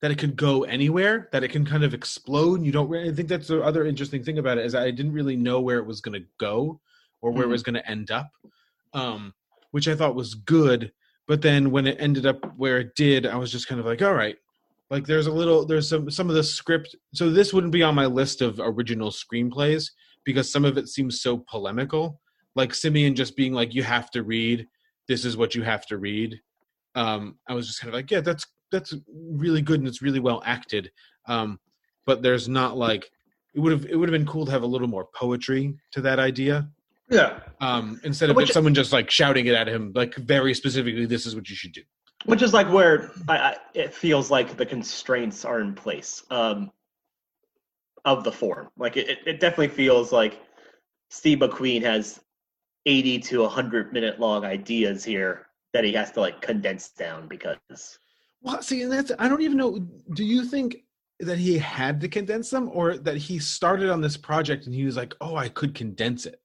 that 0.01 0.11
it 0.11 0.19
could 0.19 0.35
go 0.35 0.65
anywhere, 0.65 1.29
that 1.31 1.45
it 1.45 1.49
can 1.53 1.65
kind 1.65 1.85
of 1.85 1.95
explode. 1.95 2.65
You 2.65 2.73
don't 2.73 2.89
really 2.89 3.11
I 3.11 3.13
think 3.15 3.29
that's 3.29 3.49
the 3.49 3.63
other 3.63 3.87
interesting 3.87 4.25
thing 4.25 4.39
about 4.39 4.59
it 4.59 4.67
is 4.67 4.75
I 4.75 4.91
didn't 4.91 5.13
really 5.13 5.37
know 5.37 5.61
where 5.61 5.79
it 5.79 5.87
was 5.87 6.01
going 6.01 6.21
to 6.21 6.27
go 6.39 6.81
or 7.21 7.31
where 7.33 7.45
it 7.45 7.49
Mhm. 7.49 7.53
was 7.53 7.63
going 7.63 7.75
to 7.75 7.89
end 7.91 8.11
up, 8.11 8.31
um, 8.93 9.35
which 9.73 9.87
I 9.89 9.95
thought 9.95 10.15
was 10.17 10.35
good. 10.35 10.93
But 11.29 11.43
then 11.43 11.71
when 11.71 11.87
it 11.87 11.99
ended 12.01 12.25
up 12.27 12.57
where 12.57 12.79
it 12.79 12.95
did, 12.97 13.27
I 13.27 13.37
was 13.37 13.53
just 13.53 13.69
kind 13.69 13.79
of 13.79 13.87
like, 13.87 14.01
all 14.01 14.15
right, 14.15 14.37
like 14.91 15.07
there's 15.07 15.27
a 15.27 15.33
little, 15.33 15.67
there's 15.67 15.89
some 15.89 16.11
some 16.11 16.31
of 16.31 16.35
the 16.35 16.43
script. 16.43 16.97
So 17.13 17.31
this 17.31 17.53
wouldn't 17.53 17.73
be 17.73 17.83
on 17.83 17.95
my 17.95 18.07
list 18.07 18.41
of 18.41 18.59
original 18.59 19.11
screenplays 19.11 19.91
because 20.25 20.51
some 20.51 20.65
of 20.65 20.79
it 20.79 20.89
seems 20.89 21.21
so 21.21 21.45
polemical. 21.49 22.21
Like 22.57 22.75
Simeon 22.75 23.15
just 23.15 23.37
being 23.37 23.53
like, 23.53 23.75
you 23.75 23.83
have 23.83 24.11
to 24.13 24.23
read. 24.23 24.67
This 25.07 25.27
is 25.27 25.37
what 25.37 25.55
you 25.55 25.63
have 25.63 25.87
to 25.87 25.99
read. 25.99 26.41
Um, 26.95 27.39
I 27.47 27.55
was 27.55 27.67
just 27.67 27.81
kind 27.81 27.91
of 27.91 27.95
like, 27.95 28.11
yeah, 28.11 28.23
that's 28.23 28.47
that's 28.73 28.95
really 29.15 29.63
good 29.63 29.81
and 29.81 29.89
it's 29.89 30.03
really 30.03 30.21
well 30.21 30.43
acted. 30.47 30.91
Um, 31.27 31.61
but 32.07 32.23
there's 32.23 32.49
not 32.49 32.79
like 32.79 33.11
it 33.55 33.61
would 33.61 33.73
have 33.73 33.85
it 33.85 33.97
would 33.97 34.09
have 34.09 34.19
been 34.19 34.27
cool 34.27 34.47
to 34.47 34.53
have 34.53 34.63
a 34.63 34.67
little 34.67 34.89
more 34.89 35.09
poetry 35.15 35.75
to 35.93 36.01
that 36.01 36.19
idea 36.19 36.71
yeah. 37.11 37.41
um, 37.61 38.01
instead 38.05 38.31
of 38.31 38.37
Which- 38.37 38.53
someone 38.53 38.75
just 38.75 38.93
like 38.93 39.11
shouting 39.11 39.47
it 39.47 39.55
at 39.55 39.67
him 39.69 39.93
like 39.95 40.15
very 40.17 40.55
specifically 40.55 41.07
this 41.07 41.27
is 41.27 41.35
what 41.35 41.49
you 41.49 41.57
should 41.57 41.73
do 41.73 41.83
which 42.25 42.43
is 42.43 42.53
like 42.53 42.71
where 42.73 43.13
I, 43.29 43.37
I, 43.39 43.57
it 43.75 43.95
feels 43.95 44.31
like 44.31 44.57
the 44.57 44.67
constraints 44.67 45.45
are 45.45 45.61
in 45.61 45.75
place 45.75 46.25
um, 46.31 46.73
of 48.05 48.25
the 48.25 48.33
form. 48.33 48.71
Like 48.77 48.97
it, 48.97 49.09
it- 49.09 49.19
it 49.27 49.41
definitely 49.41 49.69
feels 49.69 50.13
like 50.13 50.41
Steve 51.11 51.39
McQueen 51.39 51.81
has 51.83 52.21
80 52.87 53.21
to 53.21 53.43
100 53.43 53.93
minute 53.93 54.19
long 54.19 54.45
ideas 54.45 55.05
here 55.05 55.47
that 55.73 55.85
he 55.85 55.93
has 55.93 56.11
to 56.13 56.21
like 56.21 56.41
condense 56.41 56.89
down 56.91 57.29
because 57.29 57.57
Well, 58.43 58.63
see, 58.63 58.83
and 58.83 58.91
that's 58.93 59.13
I 59.19 59.29
don't 59.29 59.43
even 59.43 59.57
know. 59.57 59.79
Do 60.15 60.25
you 60.25 60.45
think 60.45 60.79
that 61.21 61.39
he 61.39 61.57
had 61.59 62.01
to 62.01 62.09
condense 62.09 62.51
them, 62.51 62.69
or 62.73 62.97
that 62.99 63.17
he 63.17 63.39
started 63.39 63.91
on 63.91 64.01
this 64.01 64.17
project 64.17 64.67
and 64.67 64.75
he 64.75 64.85
was 64.85 64.97
like, 64.97 65.15
"Oh, 65.21 65.37
I 65.37 65.49
could 65.49 65.75
condense 65.75 66.27
it. 66.27 66.41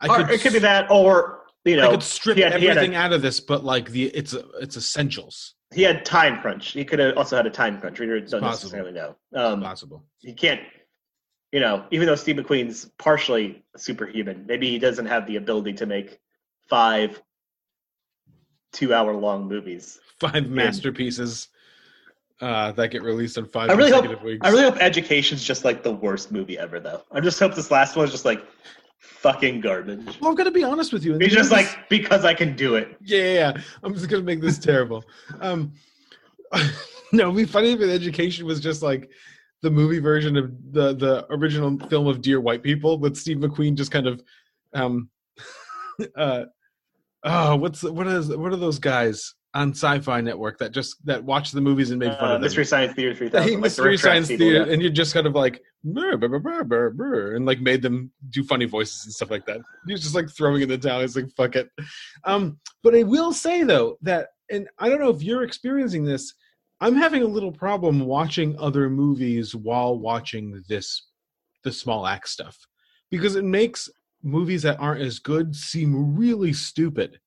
I 0.00 0.08
or 0.08 0.30
it 0.30 0.40
could 0.40 0.52
be 0.52 0.58
that 0.60 0.90
or 0.90 1.40
you 1.64 1.76
know 1.76 1.88
I 1.88 1.90
could 1.90 2.02
strip 2.02 2.36
had, 2.38 2.52
had 2.52 2.62
a- 2.62 2.68
everything 2.68 2.94
out 2.94 3.12
of 3.12 3.22
this, 3.22 3.40
but 3.40 3.64
like 3.64 3.90
the 3.90 4.04
it's 4.06 4.34
it's 4.60 4.76
essentials. 4.76 5.54
he 5.74 5.82
had 5.82 6.04
time 6.04 6.40
crunch. 6.40 6.72
He 6.72 6.84
could 6.84 6.98
have 6.98 7.16
also 7.16 7.36
had 7.36 7.46
a 7.46 7.50
time 7.50 7.80
crunch. 7.80 7.98
We 8.00 8.06
don't 8.06 8.42
necessarily 8.42 8.92
know. 8.92 9.16
Um, 9.34 9.60
Possible. 9.60 10.04
he 10.18 10.32
can't, 10.32 10.60
you 11.52 11.60
know, 11.60 11.84
even 11.90 12.06
though 12.06 12.14
Steve 12.16 12.36
McQueen's 12.36 12.90
partially 12.98 13.62
superhuman, 13.76 14.44
maybe 14.46 14.68
he 14.70 14.78
doesn't 14.78 15.06
have 15.06 15.26
the 15.26 15.36
ability 15.36 15.74
to 15.74 15.86
make 15.86 16.18
five 16.68 17.20
two-hour-long 18.72 19.48
movies. 19.48 19.98
Five 20.20 20.48
masterpieces 20.48 21.48
uh, 22.40 22.72
that 22.72 22.90
get 22.90 23.02
released 23.02 23.36
in 23.38 23.44
five 23.46 23.70
I 23.70 23.74
really 23.74 23.90
hope. 23.90 24.22
weeks. 24.22 24.46
I 24.46 24.50
really 24.50 24.62
hope 24.62 24.76
Education's 24.78 25.42
just 25.42 25.64
like 25.64 25.82
the 25.82 25.92
worst 25.92 26.30
movie 26.32 26.58
ever, 26.58 26.78
though. 26.80 27.02
I 27.10 27.20
just 27.20 27.38
hope 27.38 27.54
this 27.54 27.70
last 27.70 27.96
one 27.96 28.04
is 28.06 28.12
just 28.12 28.24
like 28.24 28.42
fucking 29.00 29.60
garbage. 29.60 30.18
well, 30.20 30.30
I'm 30.30 30.36
gonna 30.36 30.50
be 30.50 30.64
honest 30.64 30.92
with 30.92 31.04
you. 31.04 31.18
He's 31.18 31.32
just 31.32 31.50
like 31.50 31.88
because 31.88 32.24
I 32.24 32.34
can 32.34 32.54
do 32.54 32.76
it. 32.76 32.96
yeah, 33.02 33.18
yeah, 33.18 33.32
yeah. 33.32 33.62
I'm 33.82 33.94
just 33.94 34.08
gonna 34.08 34.22
make 34.22 34.40
this 34.40 34.58
terrible. 34.58 35.04
Um, 35.40 35.72
no, 37.12 37.24
it'd 37.24 37.36
be 37.36 37.44
funny 37.44 37.72
if 37.72 37.80
Education 37.80 38.46
was 38.46 38.60
just 38.60 38.82
like 38.82 39.10
the 39.62 39.70
movie 39.70 39.98
version 39.98 40.36
of 40.36 40.52
the 40.72 40.94
the 40.94 41.26
original 41.30 41.78
film 41.88 42.06
of 42.06 42.22
Dear 42.22 42.40
White 42.40 42.62
People 42.62 42.98
with 42.98 43.16
Steve 43.16 43.38
McQueen 43.38 43.74
just 43.74 43.90
kind 43.90 44.06
of, 44.06 44.22
um, 44.74 45.10
uh, 46.16 46.44
oh, 47.24 47.56
what's 47.56 47.82
what 47.82 48.06
is 48.06 48.28
what 48.28 48.52
are 48.52 48.56
those 48.56 48.78
guys 48.78 49.34
on 49.54 49.70
Sci-Fi 49.70 50.20
Network 50.20 50.58
that 50.58 50.70
just 50.72 51.04
that 51.06 51.22
watched 51.24 51.52
the 51.52 51.60
movies 51.60 51.90
and 51.90 51.98
made 51.98 52.12
fun 52.14 52.18
Uh, 52.20 52.24
of 52.26 52.30
them? 52.34 52.42
Mystery 52.42 52.64
Science 52.64 52.94
Theater 52.94 53.14
three 53.14 53.26
Hey, 53.26 53.32
thousand. 53.32 53.52
like 53.54 53.60
Mystery 53.62 53.96
Track 53.98 54.12
Science 54.12 54.28
people, 54.28 54.46
Theater, 54.46 54.66
yeah. 54.66 54.72
and 54.72 54.82
you 54.82 54.90
just 54.90 55.12
kind 55.14 55.26
of 55.26 55.34
like 55.34 55.62
"Brr, 55.84 56.16
brr, 56.16 56.28
brr, 56.28 56.38
brr, 56.38 56.64
brr, 56.64 56.90
brr," 56.90 57.34
and 57.36 57.46
like 57.46 57.60
made 57.60 57.82
them 57.82 58.12
do 58.30 58.44
funny 58.44 58.66
voices 58.66 59.04
and 59.04 59.12
stuff 59.12 59.30
like 59.30 59.44
that. 59.46 59.60
He 59.86 59.92
was 59.92 60.02
just 60.02 60.14
like 60.14 60.30
throwing 60.30 60.62
in 60.62 60.68
the 60.68 60.78
towel. 60.78 61.00
He's 61.00 61.16
like, 61.16 61.30
"Fuck 61.36 61.56
it." 61.56 61.68
Um, 62.24 62.60
but 62.82 62.94
I 62.94 63.02
will 63.02 63.32
say 63.32 63.62
though 63.64 63.98
that, 64.02 64.28
and 64.50 64.68
I 64.78 64.88
don't 64.88 65.00
know 65.00 65.10
if 65.10 65.22
you're 65.22 65.42
experiencing 65.42 66.04
this. 66.04 66.32
I'm 66.82 66.94
having 66.94 67.22
a 67.22 67.26
little 67.26 67.52
problem 67.52 68.00
watching 68.06 68.56
other 68.58 68.88
movies 68.88 69.54
while 69.54 69.98
watching 69.98 70.62
this, 70.66 71.08
the 71.62 71.70
small 71.72 72.06
act 72.06 72.26
stuff, 72.28 72.56
because 73.10 73.36
it 73.36 73.44
makes 73.44 73.86
movies 74.22 74.62
that 74.62 74.78
aren't 74.80 75.02
as 75.02 75.18
good 75.18 75.54
seem 75.54 76.16
really 76.16 76.52
stupid. 76.54 77.18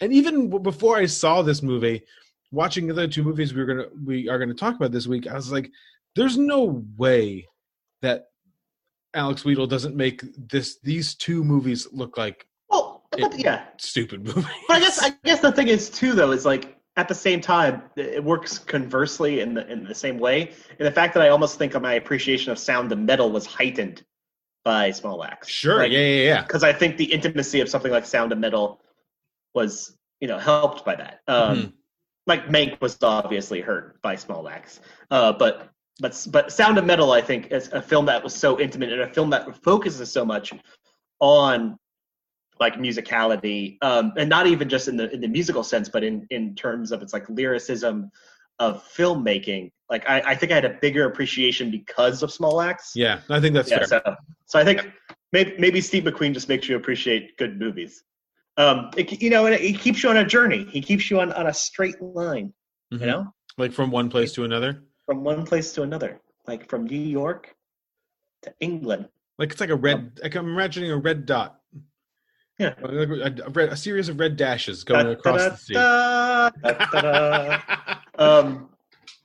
And 0.00 0.12
even 0.12 0.62
before 0.62 0.96
I 0.96 1.06
saw 1.06 1.42
this 1.42 1.62
movie, 1.62 2.02
watching 2.50 2.86
the 2.86 2.92
other 2.92 3.08
two 3.08 3.22
movies 3.22 3.52
we 3.52 3.60
were 3.60 3.66
gonna 3.66 3.88
we 4.04 4.28
are 4.28 4.38
gonna 4.38 4.54
talk 4.54 4.76
about 4.76 4.92
this 4.92 5.06
week, 5.06 5.26
I 5.26 5.34
was 5.34 5.52
like, 5.52 5.70
"There's 6.14 6.38
no 6.38 6.84
way 6.96 7.46
that 8.02 8.26
Alex 9.14 9.42
Wheatle 9.42 9.68
doesn't 9.68 9.96
make 9.96 10.22
this 10.48 10.78
these 10.82 11.14
two 11.14 11.42
movies 11.44 11.88
look 11.92 12.16
like 12.16 12.46
Well, 12.70 13.04
but, 13.10 13.38
yeah, 13.38 13.64
stupid 13.78 14.24
movies." 14.24 14.44
But 14.68 14.76
I 14.76 14.80
guess 14.80 15.02
I 15.02 15.10
guess 15.24 15.40
the 15.40 15.52
thing 15.52 15.68
is 15.68 15.90
too 15.90 16.12
though 16.12 16.30
is 16.30 16.44
like 16.44 16.76
at 16.96 17.08
the 17.08 17.14
same 17.14 17.40
time 17.40 17.82
it 17.96 18.22
works 18.22 18.58
conversely 18.58 19.40
in 19.40 19.54
the 19.54 19.70
in 19.70 19.84
the 19.84 19.94
same 19.94 20.18
way. 20.18 20.52
And 20.78 20.86
the 20.86 20.92
fact 20.92 21.14
that 21.14 21.22
I 21.22 21.28
almost 21.28 21.58
think 21.58 21.74
of 21.74 21.82
my 21.82 21.94
appreciation 21.94 22.52
of 22.52 22.58
sound 22.58 22.92
and 22.92 23.04
metal 23.06 23.30
was 23.30 23.46
heightened 23.46 24.04
by 24.64 24.90
Small 24.90 25.24
Axe. 25.24 25.48
sure, 25.48 25.84
yeah, 25.84 25.98
yeah, 25.98 26.24
yeah. 26.24 26.42
Because 26.42 26.62
I 26.62 26.72
think 26.72 26.96
the 26.96 27.12
intimacy 27.12 27.60
of 27.60 27.68
something 27.68 27.90
like 27.90 28.04
sound 28.04 28.32
and 28.32 28.40
metal 28.40 28.80
was 29.54 29.96
you 30.20 30.28
know 30.28 30.38
helped 30.38 30.84
by 30.84 30.94
that. 30.96 31.20
Um, 31.28 31.56
Mhm. 31.56 31.72
Like 32.26 32.46
Mank 32.48 32.78
was 32.82 32.98
obviously 33.02 33.62
hurt 33.62 34.02
by 34.02 34.14
Small 34.14 34.48
Axe, 34.50 34.80
uh, 35.10 35.32
but 35.32 35.70
but 35.98 36.26
but 36.30 36.52
Sound 36.52 36.76
of 36.78 36.84
Metal 36.84 37.12
I 37.12 37.22
think 37.22 37.50
is 37.50 37.68
a 37.72 37.80
film 37.80 38.04
that 38.06 38.22
was 38.22 38.34
so 38.34 38.60
intimate 38.60 38.92
and 38.92 39.00
a 39.00 39.08
film 39.08 39.30
that 39.30 39.56
focuses 39.62 40.12
so 40.12 40.24
much 40.26 40.52
on 41.20 41.78
like 42.60 42.74
musicality 42.74 43.78
um, 43.82 44.12
and 44.16 44.28
not 44.28 44.46
even 44.46 44.68
just 44.68 44.88
in 44.88 44.96
the 44.96 45.10
in 45.12 45.20
the 45.20 45.28
musical 45.28 45.62
sense 45.64 45.88
but 45.88 46.02
in 46.04 46.26
in 46.30 46.54
terms 46.54 46.92
of 46.92 47.02
its 47.02 47.12
like 47.12 47.28
lyricism 47.30 48.10
of 48.58 48.84
filmmaking 48.96 49.70
like 49.88 50.04
i, 50.08 50.20
I 50.20 50.34
think 50.34 50.50
i 50.52 50.56
had 50.56 50.64
a 50.64 50.76
bigger 50.80 51.06
appreciation 51.06 51.70
because 51.70 52.22
of 52.24 52.32
small 52.32 52.60
axe 52.60 52.92
Yeah, 52.96 53.20
I 53.30 53.40
think 53.40 53.54
that's 53.54 53.70
yeah 53.70 53.78
fair. 53.78 53.86
so, 53.86 54.16
so 54.46 54.58
i 54.58 54.64
think 54.64 54.90
maybe, 55.32 55.54
maybe 55.58 55.80
steve 55.80 56.02
mcqueen 56.04 56.34
just 56.34 56.48
makes 56.48 56.68
you 56.68 56.74
appreciate 56.76 57.36
good 57.36 57.58
movies 57.60 58.02
um 58.58 58.90
it, 58.96 59.22
you 59.22 59.30
know 59.30 59.46
and 59.46 59.54
it, 59.54 59.60
he 59.62 59.72
keeps 59.72 60.02
you 60.02 60.10
on 60.10 60.16
a 60.18 60.24
journey 60.24 60.64
he 60.70 60.80
keeps 60.82 61.10
you 61.10 61.18
on 61.20 61.32
on 61.32 61.46
a 61.46 61.54
straight 61.54 62.00
line 62.02 62.52
Mhm. 62.92 63.00
you 63.00 63.06
know 63.06 63.32
Like 63.56 63.72
from 63.72 63.90
one 63.90 64.08
place 64.10 64.32
to 64.34 64.44
another. 64.44 64.82
from 65.06 65.24
one 65.24 65.44
place 65.46 65.72
to 65.74 65.82
another 65.82 66.20
like 66.46 66.68
from 66.68 66.84
new 66.84 66.98
york 67.00 67.54
to 68.42 68.52
england 68.60 69.08
Like 69.38 69.52
it's 69.52 69.60
like 69.60 69.70
a 69.70 69.76
red. 69.76 70.18
Like 70.22 70.34
I'm 70.34 70.48
imagining 70.48 70.90
a 70.90 70.96
red 70.96 71.24
dot. 71.26 71.60
Yeah. 72.58 72.74
A, 72.82 72.88
a, 73.46 73.50
red, 73.50 73.68
a 73.70 73.76
series 73.76 74.08
of 74.08 74.18
red 74.18 74.36
dashes 74.36 74.82
going 74.82 75.06
across 75.06 75.42
the 75.44 75.56
sea. 75.56 75.74
Da, 75.74 76.50
da, 76.50 76.72
da, 76.72 76.86
da, 76.90 77.00
da. 77.02 77.98
um, 78.26 78.68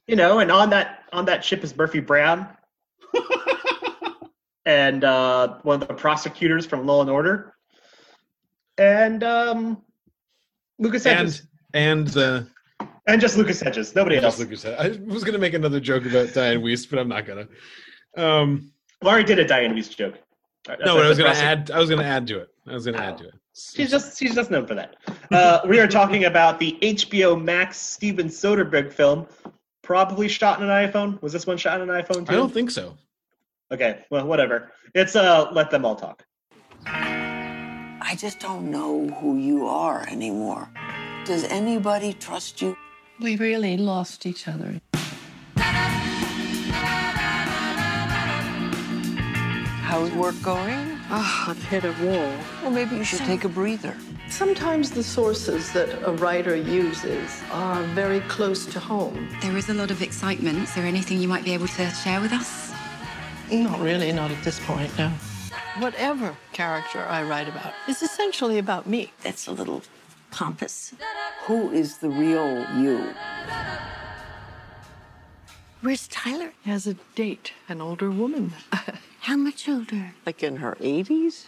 you 0.05 0.15
know, 0.15 0.37
and 0.39 0.51
on 0.51 0.69
that 0.69 0.99
on 1.13 1.25
that 1.25 1.43
ship 1.43 1.63
is 1.63 1.75
Murphy 1.75 1.99
Brown 1.99 2.47
and 4.65 5.03
uh, 5.03 5.55
one 5.63 5.81
of 5.81 5.87
the 5.87 5.93
prosecutors 5.93 6.65
from 6.65 6.85
Law 6.85 7.01
and 7.01 7.09
Order, 7.09 7.55
and 8.77 9.23
um, 9.23 9.81
Lucas 10.79 11.03
Hedges, 11.03 11.47
and 11.73 11.99
and 11.99 12.07
the 12.09 12.47
and, 13.07 13.21
just 13.21 13.37
Lucas 13.37 13.61
Hedges. 13.61 13.95
Nobody 13.95 14.17
else. 14.17 14.39
Lucas 14.39 14.61
said, 14.61 14.79
I 14.79 14.99
was 15.05 15.23
gonna 15.23 15.37
make 15.37 15.53
another 15.53 15.79
joke 15.79 16.05
about 16.05 16.27
Dianne 16.27 16.61
Wiest, 16.61 16.89
but 16.89 16.99
I'm 16.99 17.09
not 17.09 17.25
gonna. 17.25 17.47
Um, 18.17 18.71
I 19.01 19.07
already 19.07 19.25
did 19.25 19.39
a 19.39 19.45
Dianne 19.45 19.73
Wiest 19.73 19.95
joke. 19.95 20.15
Right, 20.67 20.79
no, 20.79 20.95
that's 20.95 21.05
I 21.05 21.09
was 21.09 21.17
gonna 21.17 21.29
add. 21.31 21.71
I 21.71 21.79
was 21.79 21.89
gonna 21.89 22.03
add 22.03 22.27
to 22.27 22.39
it. 22.39 22.49
I 22.67 22.73
was 22.73 22.85
gonna 22.85 22.99
add 22.99 23.17
to 23.19 23.25
it. 23.25 23.33
She's 23.55 23.91
just 23.91 24.17
she's 24.17 24.33
just 24.33 24.49
known 24.49 24.65
for 24.65 24.75
that. 24.75 24.95
Uh, 25.31 25.59
we 25.67 25.79
are 25.79 25.87
talking 25.87 26.25
about 26.25 26.59
the 26.59 26.77
HBO 26.81 27.41
Max 27.41 27.77
Steven 27.77 28.27
Soderbergh 28.27 28.91
film, 28.91 29.27
probably 29.83 30.27
shot 30.27 30.61
on 30.61 30.69
an 30.69 30.89
iPhone. 30.89 31.21
Was 31.21 31.33
this 31.33 31.45
one 31.45 31.57
shot 31.57 31.81
on 31.81 31.89
an 31.89 32.01
iPhone 32.01 32.25
too? 32.25 32.31
I 32.33 32.35
don't 32.35 32.53
think 32.53 32.71
so. 32.71 32.97
Okay, 33.71 34.05
well, 34.09 34.25
whatever. 34.25 34.71
It's 34.95 35.15
uh, 35.15 35.51
let 35.51 35.69
them 35.69 35.85
all 35.85 35.95
talk. 35.95 36.23
I 38.13 38.15
just 38.15 38.39
don't 38.39 38.69
know 38.69 39.07
who 39.07 39.37
you 39.39 39.65
are 39.65 40.07
anymore. 40.07 40.69
Does 41.25 41.45
anybody 41.45 42.13
trust 42.13 42.61
you? 42.61 42.77
We 43.19 43.37
really 43.37 43.75
lost 43.75 44.27
each 44.27 44.47
other. 44.47 44.79
How's 49.81 50.11
work 50.11 50.39
going? 50.43 50.95
Ah, 51.09 51.49
I've 51.49 51.63
hit 51.63 51.85
a 51.85 51.95
wall. 52.03 52.31
Well, 52.61 52.69
maybe 52.69 52.95
you 52.97 53.03
should 53.03 53.21
take 53.21 53.45
a 53.45 53.49
breather. 53.49 53.97
Sometimes 54.29 54.91
the 54.91 55.03
sources 55.03 55.73
that 55.73 55.89
a 56.07 56.11
writer 56.11 56.55
uses 56.55 57.41
are 57.51 57.81
very 57.95 58.19
close 58.35 58.67
to 58.67 58.79
home. 58.79 59.27
There 59.41 59.57
is 59.57 59.69
a 59.69 59.73
lot 59.73 59.89
of 59.89 60.03
excitement. 60.03 60.59
Is 60.59 60.75
there 60.75 60.85
anything 60.85 61.19
you 61.19 61.27
might 61.27 61.45
be 61.45 61.55
able 61.55 61.67
to 61.67 61.89
share 61.89 62.21
with 62.21 62.31
us? 62.31 62.71
Not 63.51 63.79
really, 63.79 64.11
not 64.11 64.29
at 64.29 64.43
this 64.43 64.59
point, 64.59 64.95
no. 64.99 65.11
Whatever 65.79 66.37
character 66.51 66.99
I 66.99 67.23
write 67.23 67.47
about 67.47 67.73
is 67.87 68.03
essentially 68.03 68.59
about 68.59 68.85
me. 68.85 69.11
That's 69.23 69.47
a 69.47 69.51
little 69.51 69.81
pompous. 70.29 70.93
Who 71.45 71.71
is 71.71 71.97
the 71.97 72.09
real 72.09 72.65
you? 72.79 73.13
Where's 75.81 76.07
Tyler? 76.07 76.53
He 76.63 76.69
has 76.69 76.85
a 76.85 76.93
date, 77.15 77.53
an 77.67 77.81
older 77.81 78.11
woman. 78.11 78.53
How 79.21 79.35
much 79.35 79.67
older? 79.67 80.13
Like 80.27 80.43
in 80.43 80.57
her 80.57 80.77
80s? 80.79 81.47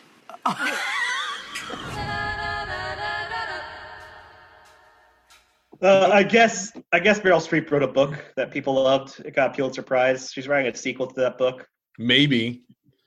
Uh, 5.82 6.10
I 6.12 6.24
guess 6.24 6.72
I 6.92 7.00
guess 7.00 7.20
Meryl 7.20 7.46
Streep 7.46 7.70
wrote 7.70 7.84
a 7.84 7.88
book 7.88 8.34
that 8.38 8.50
people 8.50 8.74
loved. 8.74 9.20
It 9.20 9.36
got 9.36 9.56
Pulitzer 9.56 9.84
Prize. 9.84 10.32
She's 10.32 10.48
writing 10.48 10.74
a 10.74 10.76
sequel 10.76 11.06
to 11.08 11.22
that 11.22 11.38
book. 11.38 11.68
Maybe. 12.00 12.64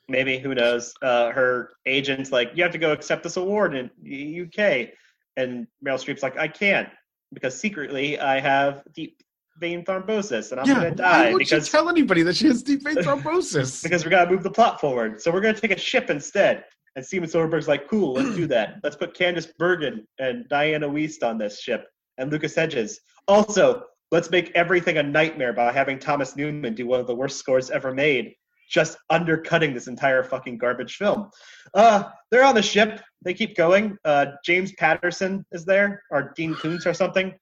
Maybe 0.09 0.39
who 0.39 0.55
knows? 0.55 0.95
Uh, 1.03 1.31
her 1.33 1.71
agent's 1.87 2.33
like, 2.33 2.51
you 2.55 2.63
have 2.63 2.73
to 2.73 2.79
go 2.79 2.93
accept 2.93 3.23
this 3.23 3.37
award 3.37 3.75
in 3.75 3.91
the 4.03 4.43
UK, 4.43 4.91
and 5.37 5.67
Meryl 5.85 5.99
Streep's 6.03 6.23
like, 6.23 6.39
I 6.39 6.49
can't 6.49 6.89
because 7.33 7.59
secretly 7.59 8.19
I 8.19 8.41
have 8.41 8.83
deep 8.95 9.21
vein 9.61 9.85
thrombosis 9.85 10.53
and 10.53 10.61
I'm 10.61 10.67
yeah. 10.67 10.75
gonna 10.75 10.89
Why 10.91 10.95
die 10.95 11.33
would 11.33 11.39
because 11.41 11.67
you 11.67 11.73
tell 11.73 11.89
anybody 11.89 12.23
that 12.23 12.37
she 12.37 12.47
has 12.47 12.63
deep 12.63 12.85
vein 12.85 12.95
thrombosis? 12.97 13.83
because 13.83 14.05
we 14.05 14.11
gotta 14.11 14.31
move 14.31 14.43
the 14.43 14.51
plot 14.51 14.81
forward. 14.81 15.21
So 15.21 15.31
we're 15.31 15.41
gonna 15.41 15.59
take 15.59 15.73
a 15.73 15.79
ship 15.79 16.11
instead. 16.11 16.65
And 16.97 17.05
Steven 17.05 17.29
Soderbergh's 17.29 17.69
like, 17.69 17.87
cool, 17.89 18.15
let's 18.15 18.35
do 18.35 18.47
that. 18.49 18.81
Let's 18.83 18.97
put 18.97 19.15
Candice 19.15 19.49
Bergen 19.57 20.07
and 20.19 20.49
Diana 20.49 20.89
Wiest 20.89 21.23
on 21.23 21.39
this 21.39 21.61
ship, 21.61 21.87
and 22.17 22.33
Lucas 22.33 22.57
Hedges. 22.57 23.01
Also, 23.29 23.85
let's 24.11 24.31
make 24.31 24.51
everything 24.57 24.99
a 24.99 25.03
nightmare 25.03 25.53
by 25.53 25.71
having 25.71 26.01
Thomas 26.01 26.35
Newman 26.35 26.75
do 26.75 26.89
one 26.89 26.99
of 26.99 27.07
the 27.07 27.15
worst 27.15 27.37
scores 27.37 27.71
ever 27.71 27.95
made, 27.95 28.35
just 28.69 28.97
undercutting 29.11 29.75
this 29.75 29.87
entire 29.89 30.23
fucking 30.23 30.59
garbage 30.59 30.97
film. 30.97 31.31
Uh, 31.75 32.05
they're 32.31 32.45
on 32.45 32.55
the 32.55 32.63
ship. 32.63 33.01
They 33.23 33.35
keep 33.35 33.57
going. 33.57 33.97
Uh, 34.05 34.27
James 34.45 34.73
Patterson 34.73 35.45
is 35.53 35.65
there, 35.65 36.03
or 36.11 36.33
Dean 36.37 36.55
Koontz 36.55 36.87
or 36.87 36.95
something. 36.95 37.35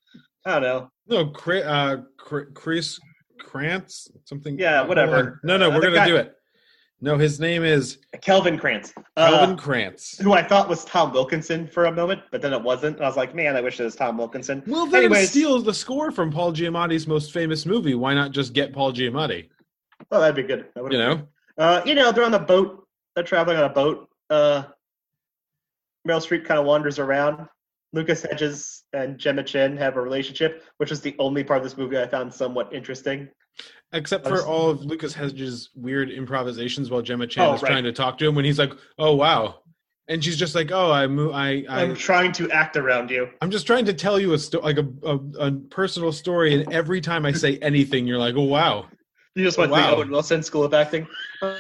I 0.45 0.53
don't 0.53 0.63
know. 0.63 0.91
No, 1.09 1.27
Chris, 1.31 1.65
uh, 1.65 1.99
Chris- 2.19 2.99
Krantz, 3.39 4.11
something. 4.25 4.59
Yeah, 4.59 4.83
whatever. 4.83 5.41
No, 5.45 5.57
no, 5.57 5.67
Uh, 5.71 5.75
we're 5.75 5.81
the 5.81 5.87
gonna 5.89 5.97
guy- 5.97 6.07
do 6.07 6.17
it. 6.17 6.33
No, 7.03 7.19
his 7.19 7.39
name 7.39 7.63
is 7.63 7.99
Kelvin 8.23 8.59
Krantz. 8.59 8.95
Uh, 9.19 9.29
Calvin 9.31 9.57
Krantz. 9.59 10.17
who 10.19 10.33
I 10.33 10.43
thought 10.43 10.67
was 10.67 10.83
Tom 10.87 11.13
Wilkinson 11.13 11.67
for 11.69 11.85
a 11.85 11.93
moment, 11.93 12.23
but 12.33 12.41
then 12.41 12.55
it 12.55 12.63
wasn't. 12.63 12.97
And 12.97 13.05
I 13.05 13.09
was 13.09 13.19
like, 13.19 13.35
man, 13.35 13.55
I 13.55 13.61
wish 13.61 13.79
it 13.79 13.85
was 13.85 13.95
Tom 13.95 14.17
Wilkinson. 14.17 14.63
Well, 14.67 14.87
then 14.87 15.05
Anyways, 15.05 15.29
steals 15.31 15.63
the 15.65 15.75
score 15.75 16.11
from 16.11 16.31
Paul 16.33 16.53
Giamatti's 16.55 17.07
most 17.07 17.33
famous 17.33 17.67
movie. 17.67 17.95
Why 17.95 18.15
not 18.15 18.31
just 18.31 18.55
get 18.55 18.73
Paul 18.73 18.95
Giamatti? 18.95 19.49
Oh, 20.11 20.21
that'd 20.21 20.37
be 20.37 20.43
good. 20.43 20.67
That 20.75 20.91
You 20.93 20.99
know, 20.99 21.29
Uh, 21.59 21.83
you 21.85 21.95
know, 21.95 22.13
they're 22.13 22.25
on 22.25 22.33
the 22.33 22.39
boat. 22.39 22.87
They're 23.15 23.25
traveling 23.25 23.57
on 23.57 23.65
a 23.65 23.69
boat. 23.73 24.09
Uh, 24.31 24.65
Meryl 26.07 26.21
Streep 26.25 26.45
kind 26.45 26.61
of 26.61 26.67
wanders 26.67 26.99
around. 26.99 27.49
Lucas 27.93 28.23
Hedges 28.23 28.85
and 28.93 29.17
Gemma 29.19 29.43
Chan 29.43 29.77
have 29.79 29.97
a 29.97 30.01
relationship, 30.01 30.65
which 30.77 30.91
is 30.93 31.01
the 31.01 31.15
only 31.19 31.43
part 31.43 31.59
of 31.59 31.65
this 31.65 31.77
movie 31.79 31.99
I 31.99 32.07
found 32.07 32.33
somewhat 32.33 32.73
interesting. 32.73 33.29
except 33.93 34.27
for 34.27 34.45
all 34.45 34.69
of 34.69 34.85
Lucas 34.85 35.15
Hedges' 35.15 35.71
weird 35.75 36.11
improvisations 36.11 36.91
while 36.91 37.01
Gemma 37.01 37.27
Chan 37.27 37.47
Oh, 37.49 37.55
is 37.55 37.63
right. 37.63 37.71
trying 37.71 37.85
to 37.85 37.93
talk 37.93 38.19
to 38.19 38.27
him 38.27 38.35
when 38.35 38.45
he's 38.45 38.59
like, 38.59 38.73
"Oh 38.99 39.15
wow," 39.15 39.63
and 40.09 40.23
she's 40.23 40.37
just 40.37 40.55
like, 40.55 40.71
"Oh, 40.73 40.91
I 40.93 41.07
mo- 41.07 41.31
I 41.31 41.65
I'm 41.69 41.95
trying 41.95 42.33
to 42.33 42.51
act 42.51 42.77
around 42.77 43.11
you. 43.11 43.31
I'm 43.41 43.51
just 43.51 43.67
trying 43.67 43.87
to 43.87 43.95
tell 43.95 44.21
you 44.21 44.35
a 44.35 44.39
sto- 44.39 44.61
like 44.61 44.77
a, 44.79 44.87
a 45.05 45.19
a 45.47 45.53
personal 45.53 46.13
story, 46.13 46.55
and 46.55 46.71
every 46.73 47.01
time 47.01 47.25
I 47.25 47.33
say 47.33 47.57
anything, 47.59 48.07
you're 48.07 48.19
like, 48.19 48.35
"Oh 48.37 48.43
wow!" 48.43 48.89
You 49.37 49.45
just 49.45 49.59
went 49.59 49.69
to 49.69 49.79
Wow. 49.79 49.91
the 49.91 49.97
Owen 49.99 50.11
Wilson 50.11 50.43
School 50.43 50.65
of 50.65 50.73
Acting. 50.73 51.07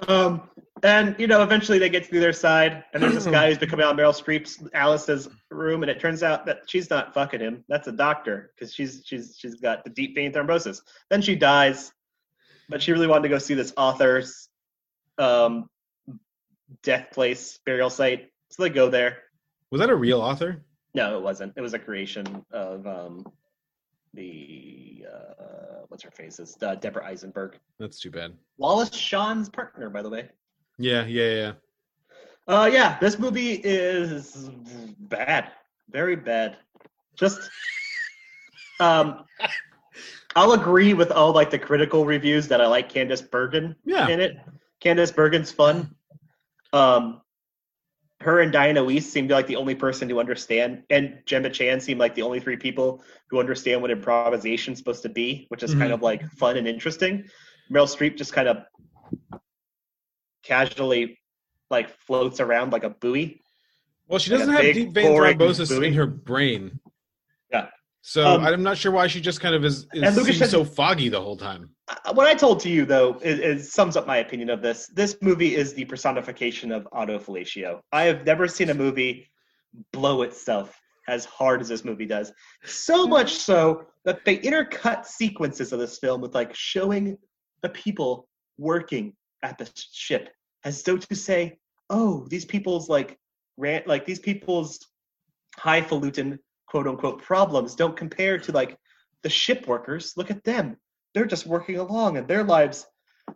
Um, 0.09 0.49
and, 0.83 1.15
you 1.19 1.27
know, 1.27 1.43
eventually 1.43 1.79
they 1.79 1.91
get 1.91 2.09
to 2.09 2.21
their 2.21 2.33
side, 2.33 2.85
and 2.95 3.03
there's 3.03 3.13
this 3.13 3.27
guy 3.27 3.49
who's 3.49 3.59
been 3.59 3.71
out 3.83 3.93
of 3.93 3.97
Meryl 3.99 4.19
Streep's, 4.19 4.63
Alice's 4.73 5.29
room, 5.51 5.83
and 5.83 5.91
it 5.91 6.01
turns 6.01 6.23
out 6.23 6.47
that 6.47 6.61
she's 6.67 6.89
not 6.89 7.13
fucking 7.13 7.41
him. 7.41 7.65
That's 7.69 7.87
a 7.87 7.93
doctor, 7.93 8.51
because 8.55 8.73
she's, 8.73 9.03
she's, 9.05 9.37
she's 9.39 9.57
got 9.57 9.85
the 9.85 9.91
deep 9.91 10.15
vein 10.15 10.33
thrombosis. 10.33 10.81
Then 11.11 11.21
she 11.21 11.37
dies, 11.37 11.93
but 12.71 12.81
she 12.83 12.93
really 12.93 13.07
wanted 13.07 13.25
to 13.25 13.29
go 13.29 13.39
see 13.39 13.53
this 13.53 13.75
author's 13.77 14.49
um, 15.19 15.69
death 16.83 17.09
place, 17.13 17.59
burial 17.67 17.91
site. 17.91 18.31
So 18.51 18.63
they 18.63 18.71
go 18.71 18.89
there. 18.89 19.19
Was 19.71 19.81
that 19.83 19.91
a 19.91 19.95
real 19.95 20.23
author? 20.23 20.65
No, 20.95 21.19
it 21.19 21.23
wasn't. 21.23 21.53
It 21.57 21.61
was 21.61 21.75
a 21.75 21.79
creation 21.79 22.43
of 22.53 22.87
um, 22.87 23.27
the, 24.17 25.07
uh, 25.13 25.85
what's 25.89 26.03
her 26.03 26.11
face? 26.11 26.41
It's 26.41 26.61
uh, 26.63 26.75
Deborah 26.75 27.05
Eisenberg. 27.07 27.59
That's 27.79 28.01
too 28.01 28.11
bad. 28.11 28.33
Wallace 28.59 28.95
Shawn's 28.95 29.49
partner, 29.49 29.89
by 29.91 30.03
the 30.03 30.11
way. 30.11 30.29
Yeah, 30.79 31.05
yeah, 31.07 31.31
yeah. 31.33 31.53
Uh, 32.49 32.69
yeah, 32.73 32.99
this 33.01 33.19
movie 33.19 33.55
is 33.65 34.51
bad, 34.99 35.51
very 35.91 36.17
bad. 36.17 36.57
Just, 37.17 37.51
um, 38.81 39.25
I'll 40.35 40.53
agree 40.53 40.95
with 40.95 41.11
all 41.11 41.33
like 41.33 41.51
the 41.51 41.59
critical 41.59 42.05
reviews 42.05 42.49
that 42.49 42.61
I 42.61 42.67
like 42.67 42.93
Candice 42.93 43.29
Bergen 43.31 43.75
Yeah. 43.85 44.09
in 44.09 44.21
it. 44.21 44.37
Candice 44.85 45.15
Bergen's 45.15 45.51
fun. 45.53 45.95
Um, 46.73 47.23
her 48.21 48.41
and 48.41 48.51
Diana 48.51 48.83
Wiest 48.83 49.05
seem 49.05 49.29
to 49.29 49.35
like 49.35 49.47
the 49.47 49.57
only 49.57 49.75
person 49.75 50.09
to 50.09 50.19
understand, 50.21 50.83
and 50.91 51.19
Gemma 51.27 51.51
Chan 51.51 51.81
seem 51.81 51.99
like 51.99 52.15
the 52.15 52.23
only 52.23 52.41
three 52.41 52.57
people 52.57 53.03
who 53.29 53.39
understand 53.41 53.83
what 53.83 53.91
improvisation's 53.91 54.79
supposed 54.79 55.03
to 55.03 55.09
be, 55.09 55.47
which 55.49 55.63
is 55.63 55.75
kind 55.75 55.91
Mhm. 55.91 55.95
of 55.95 56.03
like 56.03 56.29
fun 56.33 56.57
and 56.57 56.67
interesting. 56.67 57.29
Meryl 57.71 57.87
Streep 57.87 58.17
just 58.17 58.33
kind 58.33 58.49
of 58.49 58.65
casually 60.43 61.19
like 61.71 61.91
floats 62.01 62.41
around 62.41 62.73
like 62.73 62.85
a 62.85 62.91
buoy. 62.91 63.41
Well, 64.09 64.19
she 64.19 64.31
doesn't 64.31 64.49
have 64.49 64.63
deep 64.75 64.93
vein 64.93 65.13
thrombosis 65.13 65.69
buoy. 65.69 65.89
in 65.89 65.95
her 65.95 66.07
brain. 66.07 66.79
Yeah. 67.53 67.69
So 68.03 68.25
Um, 68.27 68.45
I'm 68.45 68.63
not 68.63 68.79
sure 68.79 68.93
why 68.93 69.09
she 69.09 69.21
just 69.21 69.41
kind 69.41 69.55
of 69.55 69.65
is, 69.65 69.87
is 69.93 70.15
seems 70.25 70.51
so 70.51 70.65
foggy 70.65 71.09
the 71.09 71.21
whole 71.21 71.37
time. 71.37 71.71
Uh, 71.89 72.13
What 72.15 72.27
I 72.27 72.35
told 72.35 72.61
to 72.61 72.69
you 72.69 72.85
though 72.85 73.19
is, 73.23 73.39
is 73.39 73.73
sums 73.73 73.97
up 73.97 74.07
my 74.07 74.19
opinion 74.19 74.51
of 74.51 74.63
this. 74.63 74.87
This 74.89 75.17
movie 75.21 75.55
is 75.55 75.75
the 75.75 75.85
personification 75.85 76.73
of 76.73 76.89
autofellatio. 76.93 77.81
I 77.93 78.05
have 78.05 78.25
never 78.25 78.49
seen 78.49 78.71
a 78.71 78.75
movie 78.75 79.29
blow 79.93 80.23
itself 80.23 80.79
as 81.09 81.25
hard 81.25 81.61
as 81.61 81.69
this 81.69 81.85
movie 81.85 82.07
does. 82.07 82.33
So 82.65 83.07
much 83.07 83.35
so 83.35 83.87
that 84.05 84.25
they 84.25 84.39
intercut 84.39 85.07
sequences 85.07 85.73
of 85.73 85.79
this 85.79 85.99
film 85.99 86.21
with 86.21 86.35
like 86.35 86.55
showing 86.55 87.17
the 87.63 87.69
people 87.69 88.29
working 88.59 89.15
at 89.43 89.59
the 89.59 89.71
ship 89.93 90.31
as 90.65 90.83
though 90.83 90.97
to 90.97 91.15
say, 91.15 91.59
"Oh, 91.91 92.27
these 92.29 92.45
people's 92.45 92.89
like 92.89 93.19
rant 93.57 93.87
like 93.87 94.05
these 94.05 94.19
people's 94.19 94.81
highfalutin 95.57 96.39
quote 96.67 96.87
unquote 96.87 97.23
problems 97.23 97.75
don't 97.75 97.97
compare 97.97 98.39
to 98.39 98.53
like 98.53 98.77
the 99.23 99.31
ship 99.31 99.67
workers. 99.67 100.13
Look 100.17 100.31
at 100.31 100.45
them. 100.45 100.77
They're 101.17 101.25
just 101.25 101.47
working 101.47 101.79
along 101.79 102.19
and 102.19 102.29
their 102.29 102.45
lives 102.45 102.87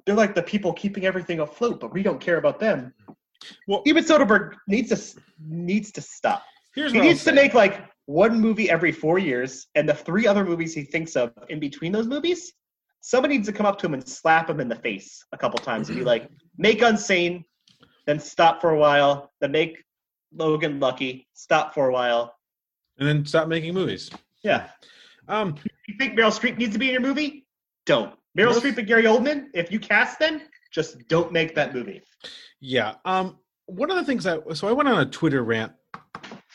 they're 0.05 0.15
like 0.15 0.35
the 0.35 0.43
people 0.43 0.73
keeping 0.75 1.07
everything 1.07 1.41
afloat, 1.41 1.81
but 1.81 1.95
we 1.95 2.03
don't 2.03 2.21
care 2.21 2.37
about 2.37 2.61
them. 2.61 2.93
Well- 3.67 3.83
even 3.87 4.05
Soderbergh 4.05 4.55
needs 4.69 4.91
to 4.91 5.21
needs 5.43 5.91
to 5.93 6.03
stop. 6.03 6.45
Here's 6.75 6.93
He 6.93 7.01
needs 7.01 7.25
to 7.25 7.33
make 7.33 7.55
like 7.55 7.87
one 8.05 8.39
movie 8.39 8.69
every 8.69 8.93
four 8.93 9.19
years, 9.19 9.67
and 9.77 9.89
the 9.89 9.95
three 9.95 10.27
other 10.27 10.45
movies 10.45 10.75
he 10.75 10.83
thinks 10.83 11.17
of 11.17 11.33
in 11.49 11.59
between 11.59 11.91
those 11.91 12.07
movies, 12.07 12.53
somebody 13.01 13.37
needs 13.39 13.49
to 13.49 13.55
come 13.55 13.65
up 13.65 13.79
to 13.79 13.87
him 13.87 13.95
and 13.95 14.07
slap 14.07 14.51
him 14.51 14.61
in 14.61 14.69
the 14.69 14.77
face 14.77 15.25
a 15.33 15.39
couple 15.39 15.59
times 15.59 15.89
and 15.89 15.97
be 15.97 16.05
like, 16.05 16.29
"Make 16.59 16.81
Unsane, 16.81 17.45
then 18.07 18.21
stop 18.21 18.61
for 18.61 18.71
a 18.71 18.79
while, 18.79 19.33
then 19.41 19.53
make 19.53 19.83
Logan 20.35 20.81
Lucky, 20.81 21.27
stop 21.33 21.73
for 21.73 21.89
a 21.89 21.93
while." 21.93 22.37
and 22.99 23.09
then 23.09 23.25
stop 23.25 23.49
making 23.49 23.73
movies. 23.73 24.11
Yeah, 24.43 24.69
Um, 25.29 25.57
you 25.89 25.95
think 25.99 26.19
Meryl 26.19 26.39
Streep 26.39 26.59
needs 26.59 26.75
to 26.75 26.79
be 26.79 26.89
in 26.89 26.93
your 26.93 27.01
movie? 27.01 27.47
Don't. 27.91 28.15
Meryl 28.39 28.53
Streep 28.55 28.79
and 28.79 28.87
Gary 28.87 29.03
Oldman, 29.03 29.47
if 29.53 29.73
you 29.73 29.81
cast 29.81 30.21
them, 30.21 30.41
just 30.71 31.09
don't 31.09 31.33
make 31.33 31.57
that 31.57 31.75
movie. 31.75 32.01
yeah. 32.61 32.95
Um, 33.05 33.39
one 33.67 33.91
of 33.91 33.97
the 33.97 34.05
things 34.05 34.23
that 34.23 34.45
so 34.57 34.69
I 34.69 34.73
went 34.73 34.89
on 34.89 35.01
a 35.01 35.07
Twitter 35.07 35.43
rant 35.43 35.73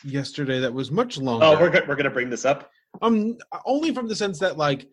yesterday 0.02 0.60
that 0.60 0.72
was 0.72 0.90
much 0.90 1.18
longer. 1.18 1.44
Oh, 1.44 1.60
we're 1.60 1.68
go- 1.68 1.82
we're 1.86 1.96
gonna 1.96 2.08
bring 2.10 2.30
this 2.30 2.46
up. 2.46 2.70
um 3.02 3.36
only 3.66 3.92
from 3.94 4.08
the 4.08 4.16
sense 4.16 4.38
that 4.38 4.56
like 4.56 4.88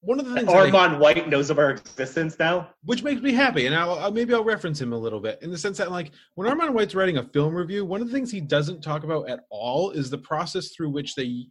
one 0.00 0.20
of 0.20 0.26
the 0.28 0.34
things 0.34 0.46
that 0.46 0.54
I- 0.56 0.70
Armond 0.70 1.00
White 1.00 1.28
knows 1.28 1.50
of 1.50 1.58
our 1.58 1.70
existence 1.72 2.38
now. 2.38 2.70
which 2.84 3.02
makes 3.02 3.20
me 3.20 3.32
happy 3.32 3.66
and 3.66 3.74
I'll, 3.74 3.98
I'll 3.98 4.12
maybe 4.12 4.32
i'll 4.34 4.44
reference 4.44 4.80
him 4.80 4.92
a 4.92 4.96
little 4.98 5.18
bit 5.18 5.40
in 5.42 5.50
the 5.50 5.58
sense 5.58 5.76
that 5.78 5.90
like 5.90 6.12
when 6.36 6.48
armond 6.48 6.70
white's 6.72 6.94
writing 6.94 7.16
a 7.16 7.24
film 7.24 7.52
review 7.56 7.84
one 7.84 8.00
of 8.00 8.06
the 8.06 8.12
things 8.12 8.30
he 8.30 8.40
doesn't 8.40 8.80
talk 8.80 9.02
about 9.02 9.28
at 9.28 9.40
all 9.50 9.90
is 9.90 10.08
the 10.10 10.18
process 10.18 10.68
through 10.68 10.90
which 10.90 11.16
they 11.16 11.46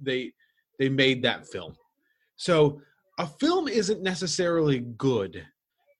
they 0.00 0.32
they 0.78 0.88
made 0.88 1.20
that 1.24 1.44
film 1.48 1.74
so 2.36 2.80
a 3.18 3.26
film 3.26 3.68
isn't 3.68 4.02
necessarily 4.02 4.80
good 4.80 5.46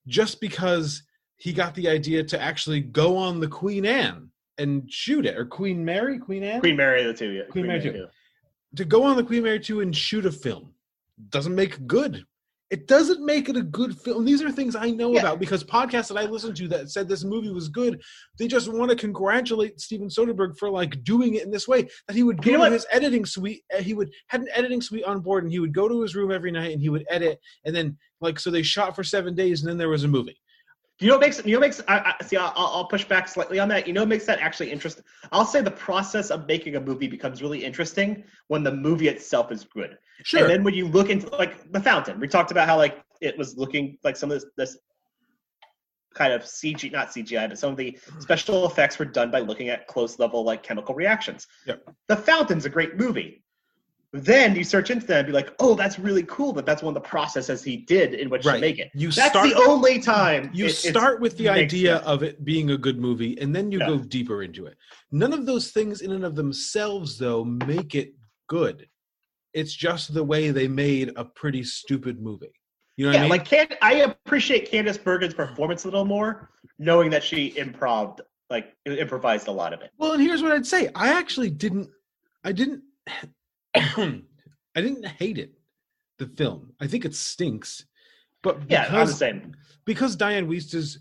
just 0.07 0.41
because 0.41 1.03
he 1.37 1.53
got 1.53 1.75
the 1.75 1.89
idea 1.89 2.23
to 2.25 2.41
actually 2.41 2.81
go 2.81 3.17
on 3.17 3.41
the 3.41 3.49
queen 3.49 3.85
anne 3.85 4.31
and 4.59 4.91
shoot 4.93 5.27
it 5.27 5.37
or 5.37 5.45
queen 5.45 5.85
mary 5.85 6.19
queen 6.19 6.43
anne 6.43 6.61
Queen 6.61 6.77
Mary 6.77 7.05
the 7.05 7.15
two, 7.15 7.31
yeah. 7.31 7.43
Queen 7.51 7.67
Mary 7.67 7.81
2. 7.81 8.07
to 8.77 8.85
go 8.85 9.03
on 9.03 9.17
the 9.17 9.25
Queen 9.25 9.43
Mary 9.43 9.61
2 9.61 9.81
and 9.81 9.97
shoot 9.97 10.27
a 10.27 10.33
film 10.33 10.75
doesn't 11.29 11.55
make 11.55 11.87
good. 11.87 12.25
It 12.71 12.87
doesn't 12.87 13.25
make 13.25 13.49
it 13.49 13.57
a 13.57 13.63
good 13.63 13.99
film. 13.99 14.25
These 14.25 14.43
are 14.43 14.53
things 14.53 14.77
I 14.77 14.91
know 14.91 15.13
Yeah. 15.13 15.21
about 15.21 15.41
because 15.41 15.65
podcasts 15.65 16.07
that 16.09 16.17
I 16.17 16.27
listened 16.27 16.57
to 16.59 16.69
that 16.69 16.89
said 16.89 17.09
this 17.09 17.25
movie 17.25 17.51
was 17.51 17.69
good, 17.69 18.01
they 18.39 18.47
just 18.47 18.73
want 18.73 18.91
to 18.91 18.97
congratulate 18.97 19.81
Steven 19.81 20.09
Soderbergh 20.09 20.57
for 20.57 20.71
like 20.71 21.03
doing 21.03 21.35
it 21.35 21.43
in 21.43 21.51
this 21.51 21.67
way. 21.67 21.89
That 22.07 22.15
he 22.15 22.23
would 22.23 22.41
go 22.41 22.53
You 22.53 22.59
know 22.59 22.67
to 22.67 22.71
his 22.71 22.87
editing 22.93 23.27
suite, 23.27 23.65
uh, 23.77 23.83
he 23.83 23.93
would 23.95 24.13
had 24.29 24.43
an 24.43 24.49
editing 24.55 24.81
suite 24.81 25.05
on 25.05 25.21
board, 25.21 25.43
and 25.43 25.53
he 25.53 25.59
would 25.59 25.75
go 25.75 25.89
to 25.89 26.01
his 26.01 26.15
room 26.15 26.31
every 26.31 26.53
night 26.53 26.73
and 26.73 26.81
he 26.81 26.89
would 26.91 27.05
edit, 27.11 27.41
and 27.65 27.75
then 27.75 27.99
like 28.21 28.39
so 28.39 28.51
they 28.51 28.63
shot 28.63 28.95
for 28.95 29.03
seven 29.03 29.35
days, 29.35 29.63
and 29.63 29.69
then 29.69 29.77
there 29.79 29.89
was 29.89 30.05
a 30.05 30.09
movie. 30.09 30.39
You 31.01 31.09
know 31.09 31.15
what 31.15 31.23
makes 31.23 31.45
you 31.45 31.53
know 31.53 31.61
what 31.61 31.67
makes 31.67 31.81
I, 31.89 32.15
I 32.21 32.25
see 32.25 32.37
I'll, 32.37 32.53
I'll 32.55 32.85
push 32.85 33.05
back 33.05 33.27
slightly 33.27 33.59
on 33.59 33.69
that. 33.69 33.87
You 33.87 33.95
know 33.95 34.03
what 34.03 34.09
makes 34.09 34.27
that 34.27 34.39
actually 34.39 34.71
interesting? 34.71 35.03
I'll 35.33 35.47
say 35.47 35.63
the 35.63 35.71
process 35.71 36.31
of 36.31 36.47
making 36.47 36.77
a 36.77 36.81
movie 36.81 37.09
becomes 37.09 37.43
really 37.43 37.65
interesting 37.65 38.23
when 38.49 38.63
the 38.63 38.73
movie 38.73 39.09
itself 39.09 39.51
is 39.51 39.65
good. 39.65 39.97
Sure, 40.23 40.41
And 40.41 40.51
then 40.51 40.63
when 40.63 40.75
you 40.75 40.87
look 40.87 41.09
into 41.09 41.29
like 41.37 41.73
The 41.73 41.81
Fountain, 41.81 42.21
we 42.21 42.29
talked 42.29 42.51
about 42.51 42.69
how 42.69 42.77
like 42.77 43.03
it 43.23 43.37
was 43.39 43.57
looking 43.57 43.97
like 44.05 44.17
some 44.17 44.31
of 44.31 44.41
this, 44.41 44.51
this 44.59 44.77
kind 46.15 46.35
of 46.35 46.43
CG, 46.43 46.93
not 46.93 47.09
CGI, 47.09 47.49
but 47.49 47.59
some 47.59 47.71
of 47.71 47.79
the 47.79 47.99
special 48.19 48.67
effects 48.67 48.99
were 48.99 49.07
done 49.07 49.31
by 49.31 49.41
looking 49.41 49.71
at 49.71 49.87
close 49.87 50.19
level 50.19 50.45
like 50.45 50.63
chemical 50.63 50.95
reactions. 50.95 51.47
Yep. 51.67 51.95
The 52.09 52.17
Fountain's 52.17 52.67
a 52.67 52.71
great 52.71 52.97
movie. 52.97 53.43
Then 54.13 54.57
you 54.57 54.65
search 54.65 54.91
into 54.91 55.07
that 55.07 55.19
and 55.19 55.27
be 55.29 55.33
like, 55.33 55.55
oh, 55.61 55.75
that's 55.77 55.97
really 55.99 56.25
cool 56.25 56.53
that 56.55 56.67
that's 56.67 56.83
one 56.83 56.97
of 56.97 57.01
the 57.03 57.09
processes 57.09 57.63
he 57.63 57.77
did 57.77 58.15
in 58.15 58.29
which 58.29 58.45
Right. 58.45 58.57
to 58.57 58.61
make 58.61 58.79
it. 58.81 58.91
You 58.93 59.13
that's 59.13 59.31
start- 59.31 59.49
the 59.49 59.55
only 59.69 60.01
time 60.01 60.51
you 60.53 60.67
it- 60.67 60.73
start 60.73 61.21
with 61.21 61.37
the 61.37 61.49
idea 61.49 61.97
sense. 61.97 62.07
of 62.09 62.23
it 62.25 62.45
being 62.45 62.71
a 62.73 62.77
good 62.77 62.99
movie 62.99 63.39
and 63.41 63.55
then 63.55 63.71
you 63.71 63.79
Yeah. 63.79 63.87
go 63.87 63.99
deeper 63.99 64.43
into 64.43 64.67
it 64.67 64.77
none 65.13 65.33
of 65.33 65.47
those 65.47 65.71
things 65.71 66.01
in 66.01 66.11
and 66.11 66.25
of 66.25 66.35
themselves 66.35 67.19
though 67.19 67.45
make 67.45 67.95
it 67.95 68.15
good 68.49 68.89
It's 69.53 69.73
just 69.75 70.13
the 70.15 70.25
way 70.25 70.51
they 70.51 70.67
made 70.69 71.13
a 71.17 71.25
pretty 71.25 71.63
stupid 71.65 72.21
movie. 72.21 72.53
You 72.97 73.07
know 73.07 73.11
what 73.11 73.15
yeah, 73.15 73.19
I 73.19 73.23
mean? 73.23 73.31
like 73.31 73.45
can 73.47 73.69
I 73.83 73.95
appreciate 74.03 74.71
Candice 74.71 74.99
Bergen's 74.99 75.35
performance 75.35 75.85
a 75.85 75.89
little 75.89 76.05
more, 76.05 76.51
knowing 76.79 77.11
that 77.11 77.25
she 77.25 77.57
improved, 77.57 78.21
like 78.49 78.77
improvised 78.87 79.47
a 79.49 79.53
lot 79.53 79.73
of 79.73 79.81
it. 79.83 79.91
Well, 79.99 80.13
and 80.13 80.23
here's 80.23 80.43
what 80.43 80.53
I'd 80.53 80.67
say. 80.67 80.89
I 80.95 81.09
actually 81.13 81.51
didn't. 81.51 81.89
I 82.45 82.53
didn't. 82.53 82.83
I 83.77 84.23
didn't 84.77 85.07
hate 85.07 85.39
it. 85.39 85.53
The 86.19 86.27
film. 86.27 86.73
I 86.81 86.87
think 86.87 87.05
it 87.05 87.15
stinks. 87.15 87.87
But 88.43 88.59
Yeah, 88.71 88.85
I'm 88.87 88.93
the 88.93 88.99
because 89.01 89.19
same. 89.19 89.55
because 89.87 90.17
Dianne 90.17 90.47
Wiest 90.49 90.75
is 90.75 90.99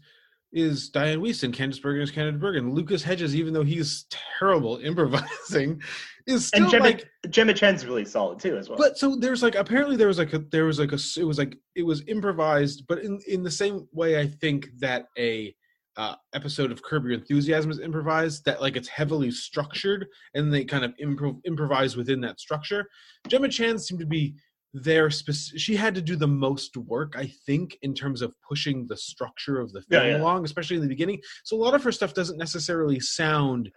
is 0.52 0.90
Dianne 0.92 1.20
Wiest 1.20 1.44
and 1.44 1.54
Candice 1.54 1.80
Bergen 1.82 2.02
is 2.02 2.12
Candice 2.12 2.40
Bergen. 2.40 2.74
Lucas 2.74 3.04
Hedges, 3.04 3.36
even 3.36 3.54
though 3.54 3.64
he's 3.64 4.06
terrible 4.40 4.78
improvising, 4.84 5.82
is 6.26 6.48
still 6.48 6.64
And 6.64 6.72
Gemma, 6.72 6.84
like. 6.86 7.08
Gemma 7.30 7.54
Chan's 7.54 7.86
really 7.86 8.04
solid 8.06 8.40
too, 8.40 8.58
as 8.58 8.68
well. 8.70 8.78
But 8.78 8.98
so 8.98 9.16
there's 9.16 9.44
like 9.44 9.56
apparently 9.56 9.96
there 9.96 10.08
was 10.08 10.18
like 10.18 10.34
a 10.34 10.40
there 10.40 10.66
was 10.66 10.80
like 10.80 10.92
a 10.92 11.00
it 11.18 11.24
was 11.24 11.38
like 11.38 11.58
it 11.76 11.84
was 11.84 12.02
improvised, 12.08 12.86
but 12.88 13.00
in 13.04 13.20
in 13.28 13.44
the 13.44 13.52
same 13.52 13.88
way 13.92 14.20
I 14.20 14.26
think 14.28 14.70
that 14.80 15.08
a 15.18 15.54
uh, 16.00 16.16
episode 16.34 16.72
of 16.72 16.82
Curb 16.82 17.04
Your 17.04 17.14
Enthusiasm 17.14 17.70
is 17.72 17.80
improvised. 17.80 18.46
That 18.46 18.62
like 18.62 18.78
it's 18.78 18.88
heavily 18.88 19.32
structured 19.32 20.08
and 20.34 20.52
they 20.52 20.64
kind 20.64 20.86
of 20.86 20.94
improv 21.04 21.44
improvise 21.46 21.98
within 21.98 22.22
that 22.22 22.40
structure. 22.40 22.90
Gemma 23.28 23.50
Chan 23.50 23.80
seemed 23.80 24.00
to 24.00 24.06
be 24.06 24.36
there. 24.74 25.10
Spec- 25.10 25.58
she 25.58 25.76
had 25.76 25.94
to 25.96 26.02
do 26.02 26.16
the 26.16 26.28
most 26.28 26.78
work, 26.78 27.16
I 27.18 27.32
think, 27.46 27.78
in 27.82 27.94
terms 27.94 28.22
of 28.22 28.34
pushing 28.48 28.88
the 28.88 28.96
structure 28.96 29.60
of 29.60 29.74
the 29.74 29.84
Yeah, 29.90 30.00
film 30.00 30.12
yeah. 30.12 30.18
along, 30.22 30.46
especially 30.46 30.78
in 30.78 30.84
the 30.84 30.88
beginning. 30.88 31.20
So 31.44 31.58
a 31.58 31.62
lot 31.62 31.74
of 31.76 31.84
her 31.84 31.92
stuff 31.92 32.14
doesn't 32.14 32.38
necessarily 32.38 33.00
sound 33.02 33.70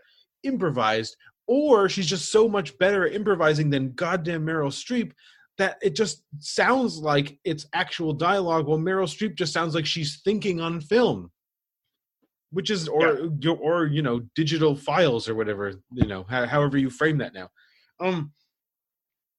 improvised, 0.44 1.16
or 1.48 1.88
she's 1.88 2.06
just 2.06 2.30
so 2.30 2.48
much 2.48 2.78
better 2.78 3.04
at 3.06 3.14
improvising 3.14 3.68
than 3.70 3.94
goddamn 3.94 4.46
Meryl 4.46 4.68
Streep 4.70 5.10
that 5.58 5.76
it 5.82 5.94
just 5.96 6.22
sounds 6.38 6.98
like 6.98 7.38
it's 7.44 7.66
actual 7.72 8.12
dialogue 8.12 8.66
while 8.66 8.78
Meryl 8.78 9.08
Streep 9.08 9.34
just 9.34 9.52
sounds 9.52 9.74
like 9.74 9.86
she's 9.86 10.20
thinking 10.24 10.60
on 10.60 10.80
film. 10.80 11.30
Which 12.52 12.70
is 12.70 12.86
or 12.86 13.30
or 13.60 13.86
you 13.86 14.02
know 14.02 14.20
digital 14.34 14.76
files 14.76 15.28
or 15.28 15.34
whatever 15.34 15.72
you 15.92 16.06
know 16.06 16.24
ho- 16.28 16.46
however 16.46 16.76
you 16.78 16.90
frame 16.90 17.18
that 17.18 17.34
now. 17.34 17.48
Um 18.00 18.32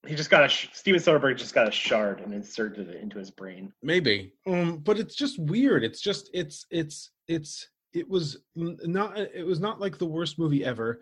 he 0.06 0.16
just 0.16 0.30
got 0.30 0.44
a 0.44 0.50
sh- 0.50 0.68
Steven 0.74 1.00
Soderbergh 1.00 1.38
just 1.38 1.54
got 1.54 1.68
a 1.68 1.72
shard 1.72 2.20
and 2.20 2.34
inserted 2.34 2.90
it 2.90 3.02
into 3.02 3.18
his 3.20 3.32
brain. 3.32 3.72
maybe 3.82 4.34
um 4.48 4.78
but 4.80 5.00
it's 5.00 5.16
just 5.16 5.40
weird 5.40 5.84
it's 5.84 6.02
just 6.02 6.30
it's 6.34 6.66
it's 6.72 7.12
it's 7.28 7.70
it 7.94 8.10
was 8.10 8.38
not 8.58 9.18
it 9.18 9.46
was 9.46 9.60
not 9.60 9.80
like 9.80 9.98
the 9.98 10.06
worst 10.06 10.38
movie 10.40 10.66
ever 10.66 11.00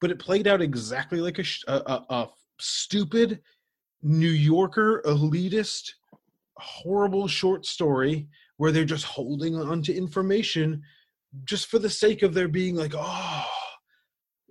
but 0.00 0.10
it 0.10 0.18
played 0.18 0.46
out 0.48 0.62
exactly 0.62 1.20
like 1.20 1.38
a 1.38 1.42
sh- 1.44 1.62
a, 1.68 1.74
a, 1.74 2.04
a 2.08 2.28
stupid 2.58 3.40
new 4.02 4.30
yorker 4.30 5.02
elitist 5.04 5.92
horrible 6.56 7.28
short 7.28 7.66
story 7.66 8.26
where 8.56 8.72
they're 8.72 8.84
just 8.84 9.04
holding 9.04 9.54
on 9.56 9.80
to 9.82 9.94
information 9.94 10.82
just 11.44 11.68
for 11.68 11.78
the 11.78 11.90
sake 11.90 12.22
of 12.22 12.34
there 12.34 12.48
being 12.48 12.74
like 12.74 12.94
oh 12.96 13.46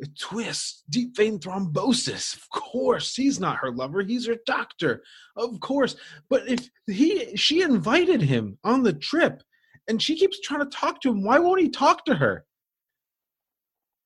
a 0.02 0.06
twist 0.18 0.84
deep 0.90 1.16
vein 1.16 1.38
thrombosis 1.38 2.36
of 2.36 2.50
course 2.50 3.16
he's 3.16 3.40
not 3.40 3.58
her 3.58 3.72
lover 3.72 4.02
he's 4.02 4.28
her 4.28 4.38
doctor 4.46 5.04
of 5.40 5.60
course. 5.60 5.96
But 6.30 6.48
if 6.48 6.70
he 6.88 7.36
she 7.36 7.62
invited 7.62 8.22
him 8.22 8.58
on 8.64 8.84
the 8.84 8.94
trip 8.94 9.42
and 9.88 10.02
she 10.02 10.18
keeps 10.18 10.40
trying 10.42 10.62
to 10.62 10.78
talk 10.78 11.02
to 11.02 11.10
him 11.10 11.24
why 11.24 11.40
won't 11.40 11.62
he 11.62 11.70
talk 11.70 12.06
to 12.06 12.16
her? 12.16 12.46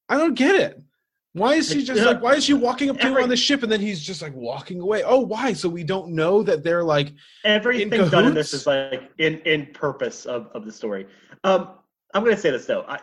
I 0.10 0.18
don't 0.18 0.36
get 0.36 0.56
it. 0.56 0.82
Why 1.34 1.56
is 1.56 1.72
she 1.72 1.84
just 1.84 2.04
like 2.04 2.22
why 2.22 2.36
is 2.36 2.46
she 2.46 2.54
walking 2.54 2.90
up 2.92 3.00
to 3.00 3.08
him 3.08 3.18
on 3.18 3.30
the 3.30 3.36
ship 3.36 3.64
and 3.64 3.72
then 3.72 3.82
he's 3.82 4.02
just 4.02 4.22
like 4.22 4.36
walking 4.36 4.80
away? 4.80 5.02
Oh 5.04 5.20
why? 5.20 5.54
So 5.54 5.68
we 5.68 5.84
don't 5.84 6.10
know 6.10 6.44
that 6.44 6.64
they're 6.64 6.84
like 6.84 7.12
Everything 7.44 7.92
In 8.02 8.10
done 8.10 8.26
in 8.28 8.34
this 8.36 8.54
is 8.54 8.68
like 8.68 9.12
in 9.18 9.40
in 9.40 9.68
purpose 9.74 10.26
of 10.26 10.48
of 10.54 10.66
the 10.66 10.72
story. 10.72 11.08
Um, 11.44 11.70
I'm 12.13 12.23
gonna 12.23 12.38
say 12.38 12.52
this 12.52 12.65
though. 12.65 12.86
I 12.88 12.99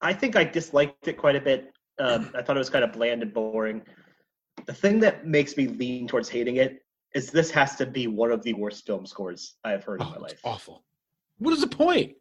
I 0.00 0.12
think 0.12 0.36
I 0.36 0.44
disliked 0.44 1.08
it 1.08 1.16
quite 1.16 1.36
a 1.36 1.40
bit. 1.40 1.72
Um, 1.98 2.30
I 2.34 2.42
thought 2.42 2.56
it 2.56 2.58
was 2.58 2.70
kind 2.70 2.84
of 2.84 2.92
bland 2.92 3.22
and 3.22 3.32
boring. 3.32 3.82
The 4.66 4.74
thing 4.74 5.00
that 5.00 5.26
makes 5.26 5.56
me 5.56 5.68
lean 5.68 6.06
towards 6.06 6.28
hating 6.28 6.56
it 6.56 6.84
is 7.14 7.30
this 7.30 7.50
has 7.50 7.76
to 7.76 7.86
be 7.86 8.06
one 8.06 8.32
of 8.32 8.42
the 8.42 8.54
worst 8.54 8.86
film 8.86 9.06
scores 9.06 9.54
I 9.64 9.70
have 9.70 9.84
heard 9.84 10.00
in 10.00 10.06
oh, 10.08 10.10
my 10.10 10.16
life. 10.16 10.40
awful 10.44 10.84
what 11.38 11.52
is 11.52 11.60
the 11.60 11.66
point 11.66 12.14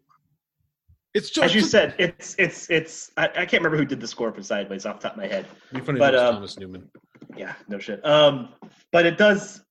it's 1.13 1.29
just 1.29 1.45
As 1.45 1.53
you 1.53 1.61
said, 1.61 1.93
it's 1.99 2.35
it's 2.39 2.67
it's. 2.71 3.11
I, 3.17 3.25
I 3.25 3.45
can't 3.45 3.61
remember 3.61 3.77
who 3.77 3.85
did 3.85 4.01
the 4.01 4.07
score 4.07 4.31
for 4.31 4.41
Sideways 4.41 4.87
off 4.87 4.99
the 4.99 5.09
top 5.09 5.15
of 5.15 5.21
my 5.21 5.27
head. 5.27 5.45
Be 5.71 5.79
funny 5.79 5.99
but, 5.99 6.15
if 6.15 6.19
it 6.19 6.23
was 6.23 6.29
um, 6.29 6.35
thomas 6.35 6.57
newman 6.57 6.89
Yeah, 7.37 7.53
no 7.67 7.77
shit. 7.77 8.03
Um, 8.03 8.49
but 8.91 9.05
it 9.05 9.15
does. 9.19 9.61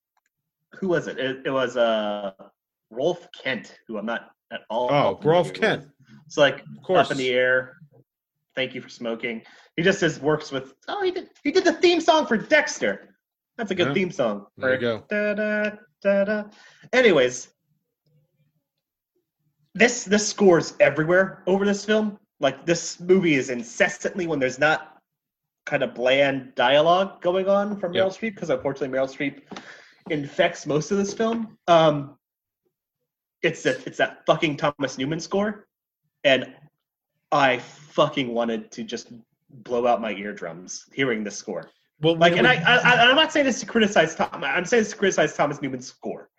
Who 0.79 0.87
was 0.87 1.07
it? 1.07 1.19
It, 1.19 1.41
it 1.45 1.49
was 1.49 1.75
uh 1.75 2.31
Rolfe 2.91 3.27
Kent, 3.33 3.77
who 3.89 3.97
I'm 3.97 4.05
not 4.05 4.31
at 4.53 4.61
all. 4.69 4.89
oh 4.89 5.19
rolfe 5.21 5.51
with. 5.51 5.85
It's 6.25 6.37
like 6.37 6.59
of 6.59 6.83
course 6.83 7.07
up 7.07 7.11
in 7.11 7.17
the 7.17 7.29
air. 7.31 7.77
Thank 8.55 8.75
you 8.75 8.81
for 8.81 8.89
smoking. 8.89 9.41
He 9.75 9.83
just 9.83 9.99
says 9.99 10.19
works 10.19 10.51
with. 10.51 10.73
Oh, 10.87 11.03
he 11.03 11.11
did. 11.11 11.29
He 11.43 11.51
did 11.51 11.63
the 11.63 11.73
theme 11.73 11.99
song 11.99 12.25
for 12.27 12.37
Dexter. 12.37 13.15
That's 13.57 13.71
a 13.71 13.75
good 13.75 13.87
Yeah. 13.89 13.93
theme 13.93 14.11
song. 14.11 14.45
There 14.57 14.73
you 14.73 14.79
go. 14.79 15.03
Da, 15.09 15.33
da, 15.33 15.71
da, 16.01 16.23
da. 16.25 16.43
Anyways, 16.91 17.49
this 19.73 20.03
this 20.03 20.27
scores 20.27 20.75
everywhere 20.79 21.43
over 21.47 21.65
this 21.65 21.83
film. 21.85 22.19
Like 22.39 22.65
this 22.65 22.99
movie 22.99 23.35
is 23.35 23.49
incessantly 23.49 24.27
when 24.27 24.39
there's 24.39 24.59
not 24.59 25.01
kind 25.65 25.81
of 25.81 25.93
bland 25.95 26.53
dialogue 26.55 27.21
going 27.21 27.47
on 27.47 27.79
from 27.79 27.93
Yep. 27.93 28.05
Meryl 28.05 28.09
Streep 28.09 28.35
because 28.35 28.49
unfortunately 28.49 28.95
Meryl 28.97 29.07
Streep 29.09 29.41
infects 30.09 30.65
most 30.65 30.91
of 30.91 30.97
this 30.97 31.13
film. 31.13 31.57
Um, 31.67 32.17
it's 33.41 33.63
that 33.63 33.85
it's 33.87 33.97
that 33.97 34.25
fucking 34.25 34.57
Thomas 34.57 34.97
Newman 34.97 35.19
score, 35.19 35.67
and 36.23 36.53
I 37.31 37.59
fucking 37.59 38.33
wanted 38.33 38.71
to 38.71 38.83
just 38.83 39.11
blow 39.49 39.87
out 39.87 40.01
my 40.01 40.11
eardrums 40.13 40.85
hearing 40.93 41.23
this 41.23 41.35
score. 41.35 41.69
well 42.01 42.15
Like, 42.15 42.33
we- 42.33 42.39
and 42.39 42.47
I, 42.47 42.55
I, 42.55 43.09
I'm 43.09 43.15
not 43.15 43.31
saying 43.31 43.45
this 43.45 43.59
to 43.61 43.65
criticize 43.65 44.15
Tom. 44.15 44.43
I'm 44.43 44.65
saying 44.65 44.83
this 44.83 44.91
to 44.91 44.97
criticize 44.97 45.35
Thomas 45.35 45.61
Newman's 45.61 45.87
score. 45.87 46.29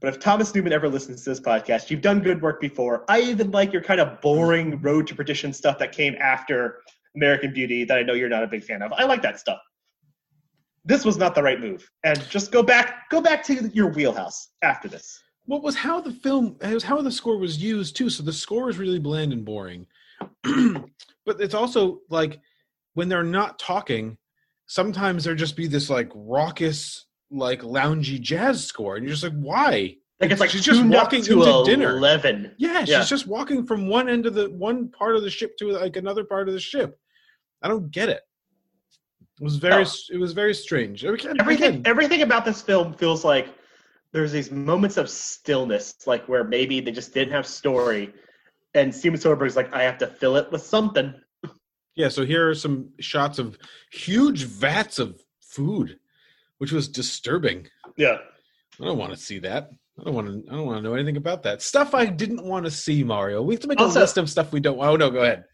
But 0.00 0.08
if 0.14 0.20
Thomas 0.20 0.54
Newman 0.54 0.72
ever 0.74 0.88
listens 0.90 1.24
to 1.24 1.30
this 1.30 1.40
podcast, 1.40 1.88
you've 1.90 2.02
done 2.02 2.20
good 2.20 2.42
work 2.42 2.60
before. 2.60 3.04
I 3.08 3.20
even 3.22 3.50
like 3.50 3.72
your 3.72 3.82
kind 3.82 3.98
of 4.00 4.20
boring 4.20 4.80
Road 4.82 5.06
to 5.06 5.14
Perdition 5.14 5.52
stuff 5.54 5.78
that 5.78 5.92
came 5.92 6.14
after 6.20 6.80
American 7.14 7.52
Beauty 7.54 7.84
that 7.84 7.96
I 7.96 8.02
know 8.02 8.12
you're 8.12 8.28
not 8.28 8.42
a 8.42 8.46
big 8.46 8.62
fan 8.62 8.82
of. 8.82 8.92
I 8.92 9.04
like 9.04 9.22
that 9.22 9.40
stuff. 9.40 9.58
This 10.84 11.04
was 11.04 11.16
not 11.16 11.34
the 11.34 11.42
right 11.42 11.58
move, 11.60 11.90
and 12.04 12.20
just 12.28 12.52
go 12.52 12.62
back, 12.62 13.08
go 13.10 13.20
back 13.20 13.42
to 13.44 13.68
your 13.74 13.88
wheelhouse 13.88 14.50
after 14.62 14.86
this. 14.86 15.20
What 15.46 15.62
was 15.62 15.74
how 15.76 16.00
the 16.00 16.12
film 16.12 16.56
it 16.60 16.74
was 16.74 16.82
how 16.84 17.00
the 17.00 17.10
score 17.10 17.38
was 17.38 17.58
used 17.62 17.96
too. 17.96 18.10
So 18.10 18.22
the 18.22 18.32
score 18.32 18.68
is 18.68 18.78
really 18.78 18.98
bland 18.98 19.32
and 19.32 19.44
boring. 19.44 19.86
But 21.24 21.40
it's 21.40 21.54
also 21.54 22.00
like 22.08 22.38
when 22.94 23.08
they're 23.08 23.24
not 23.24 23.58
talking 23.58 24.16
sometimes 24.66 25.24
there 25.24 25.34
just 25.34 25.56
be 25.56 25.66
this 25.66 25.90
like 25.90 26.10
raucous 26.14 27.06
like 27.32 27.62
loungy 27.62 28.20
jazz 28.20 28.64
score 28.64 28.94
and 28.96 29.04
you're 29.04 29.12
just 29.14 29.24
like 29.24 29.32
why? 29.40 29.96
Like 30.20 30.30
it's 30.30 30.40
like 30.40 30.50
she's 30.50 30.64
just 30.64 30.84
walking 30.84 31.22
to 31.22 31.42
into 31.42 31.64
dinner. 31.64 31.96
eleven. 31.98 32.54
yeah 32.58 32.80
she's 32.80 32.88
Yeah. 32.90 33.04
just 33.04 33.26
walking 33.26 33.66
from 33.66 33.88
one 33.88 34.08
end 34.08 34.26
of 34.26 34.34
the 34.34 34.48
one 34.50 34.88
part 34.88 35.16
of 35.16 35.22
the 35.22 35.30
ship 35.30 35.56
to 35.58 35.72
like 35.72 35.96
another 35.96 36.22
part 36.24 36.46
of 36.48 36.54
the 36.54 36.60
ship. 36.60 36.98
I 37.62 37.66
don't 37.68 37.90
get 37.90 38.08
it. 38.08 38.22
It 39.40 39.44
was 39.44 39.56
very 39.56 39.82
No. 39.82 39.90
it 40.12 40.18
was 40.18 40.32
very 40.32 40.54
strange. 40.54 41.04
Everything 41.04 41.40
again, 41.40 41.82
everything 41.84 42.22
about 42.22 42.44
this 42.44 42.62
film 42.62 42.94
feels 42.94 43.24
like 43.24 43.48
there's 44.12 44.32
these 44.32 44.50
moments 44.50 44.96
of 44.96 45.10
stillness, 45.10 45.94
like 46.06 46.26
where 46.28 46.44
maybe 46.44 46.80
they 46.80 46.90
just 46.92 47.12
didn't 47.14 47.32
have 47.32 47.46
story, 47.46 48.12
and 48.74 48.94
Steven 48.94 49.18
Soderbergh's 49.18 49.56
like, 49.56 49.74
I 49.74 49.82
have 49.82 49.98
to 49.98 50.06
fill 50.06 50.36
it 50.36 50.50
with 50.52 50.62
something. 50.62 51.14
Yeah, 51.94 52.08
so 52.08 52.24
here 52.26 52.48
are 52.48 52.54
some 52.54 52.90
shots 53.00 53.38
of 53.38 53.58
huge 53.90 54.44
vats 54.44 54.98
of 54.98 55.20
food, 55.40 55.98
which 56.58 56.72
was 56.72 56.88
disturbing. 56.88 57.68
Yeah, 57.96 58.18
I 58.80 58.84
don't 58.84 58.98
want 58.98 59.12
to 59.12 59.18
see 59.18 59.38
that. 59.40 59.70
I 59.98 60.04
don't 60.04 60.14
want 60.14 60.26
to. 60.28 60.52
I 60.52 60.56
don't 60.56 60.66
want 60.66 60.78
to 60.78 60.82
know 60.82 60.94
anything 60.94 61.16
about 61.16 61.42
that 61.44 61.62
stuff. 61.62 61.94
I 61.94 62.04
didn't 62.04 62.44
want 62.44 62.66
to 62.66 62.70
see 62.70 63.02
Mario. 63.02 63.40
We 63.42 63.54
have 63.54 63.62
to 63.62 63.68
make 63.68 63.80
Also- 63.80 64.00
a 64.00 64.02
list 64.02 64.18
of 64.18 64.28
stuff 64.28 64.52
we 64.52 64.60
don't. 64.60 64.76
Want. 64.76 64.90
Oh 64.90 64.96
no, 64.96 65.10
go 65.10 65.22
ahead. 65.22 65.44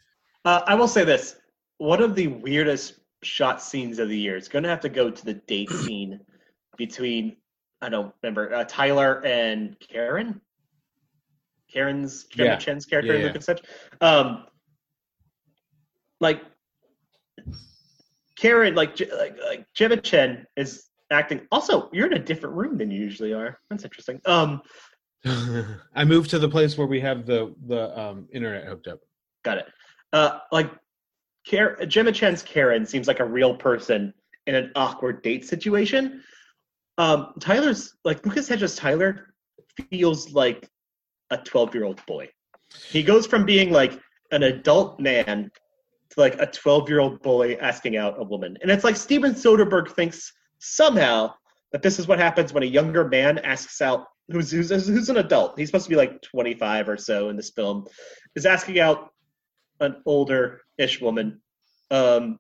uh, 0.45 0.63
I 0.67 0.75
will 0.75 0.89
say 0.89 1.05
this: 1.05 1.37
one 1.79 2.03
of 2.03 2.17
the 2.17 2.27
weirdest 2.27 2.95
shot 3.23 3.63
scenes 3.63 4.01
of 4.01 4.09
the 4.09 4.19
year 4.19 4.37
is 4.37 4.49
going 4.49 4.65
to 4.65 4.69
have 4.69 4.81
to 4.81 4.89
go 4.89 5.11
to 5.13 5.25
the 5.25 5.35
date 5.35 5.71
scene 5.71 6.19
between 6.77 7.37
I 7.83 7.89
don't 7.89 8.15
remember 8.23 8.55
uh, 8.55 8.65
Tyler 8.67 9.21
and 9.27 9.77
Karen. 9.81 10.41
Karen's 11.71 12.25
Karen 12.25 12.53
Yeah. 12.53 12.57
Chen's 12.59 12.87
character 12.87 13.13
Yeah, 13.13 13.17
in 13.17 13.21
yeah. 13.21 13.27
Luke 13.27 13.35
and 13.35 13.45
such. 13.45 13.63
Um, 14.01 14.47
like 16.21 16.43
Karen, 18.37 18.75
like 18.75 18.99
like 19.19 19.37
like 19.45 19.67
Gemma 19.75 19.97
Chan 19.97 20.47
is 20.57 20.87
acting. 21.11 21.47
Also, 21.51 21.91
you're 21.93 22.07
in 22.07 22.15
a 22.15 22.19
different 22.19 22.55
room 22.55 22.79
than 22.79 22.91
you 22.91 23.01
usually 23.01 23.33
are. 23.33 23.59
That's 23.69 23.85
interesting. 23.85 24.21
Um, 24.25 24.63
I 25.95 26.05
moved 26.05 26.31
to 26.31 26.39
the 26.39 26.49
place 26.49 26.79
where 26.79 26.87
we 26.87 27.01
have 27.01 27.27
the 27.27 27.55
the 27.67 27.99
um, 27.99 28.29
internet 28.33 28.65
hooked 28.67 28.87
up. 28.87 29.01
Got 29.45 29.59
it. 29.59 29.67
Uh, 30.13 30.39
like, 30.53 30.71
Kar- 31.49 31.85
Gemma 31.87 32.13
Chan's 32.13 32.43
Karen 32.43 32.87
seems 32.87 33.09
like 33.09 33.19
a 33.21 33.25
real 33.25 33.57
person 33.57 34.15
in 34.47 34.55
an 34.55 34.71
awkward 34.77 35.23
date 35.23 35.45
situation. 35.47 36.23
Um, 36.99 37.33
Tyler's 37.41 37.95
like 38.05 38.25
Lucas 38.25 38.49
Hedges. 38.49 38.77
Tyler 38.77 39.35
feels 39.91 40.33
like 40.33 40.69
a 41.31 41.39
twelve-year-old 41.39 42.05
boy. 42.07 42.29
He 42.89 43.03
goes 43.03 43.27
from 43.27 43.45
being 43.45 43.71
like 43.71 43.99
an 44.31 44.43
adult 44.43 45.01
man 45.01 45.51
to 46.11 46.21
like 46.21 46.41
a 46.41 46.47
twelve-year-old 46.47 47.23
boy 47.23 47.55
asking 47.55 47.97
out 47.97 48.21
a 48.21 48.25
woman, 48.25 48.57
and 48.63 48.71
it's 48.71 48.85
like 48.85 48.97
Steven 48.97 49.33
Soderbergh 49.33 49.93
thinks 49.93 50.33
somehow 50.59 51.33
that 51.73 51.83
this 51.83 51.99
is 51.99 52.07
what 52.07 52.19
happens 52.19 52.53
when 52.53 52.63
a 52.63 52.67
younger 52.67 53.09
man 53.09 53.39
asks 53.39 53.81
out 53.81 54.07
who's 54.31 54.51
who's, 54.51 54.69
who's 54.69 55.09
an 55.09 55.17
adult. 55.17 55.59
He's 55.59 55.69
supposed 55.69 55.85
to 55.85 55.91
be 55.91 55.97
like 55.97 56.21
twenty-five 56.23 56.89
or 56.89 56.97
so 56.97 57.31
in 57.31 57.37
this 57.37 57.51
film, 57.51 57.87
is 58.35 58.47
asking 58.47 58.81
out 58.81 59.11
an 59.81 59.97
older-ish 60.07 61.01
woman. 61.01 61.41
Um, 61.91 62.39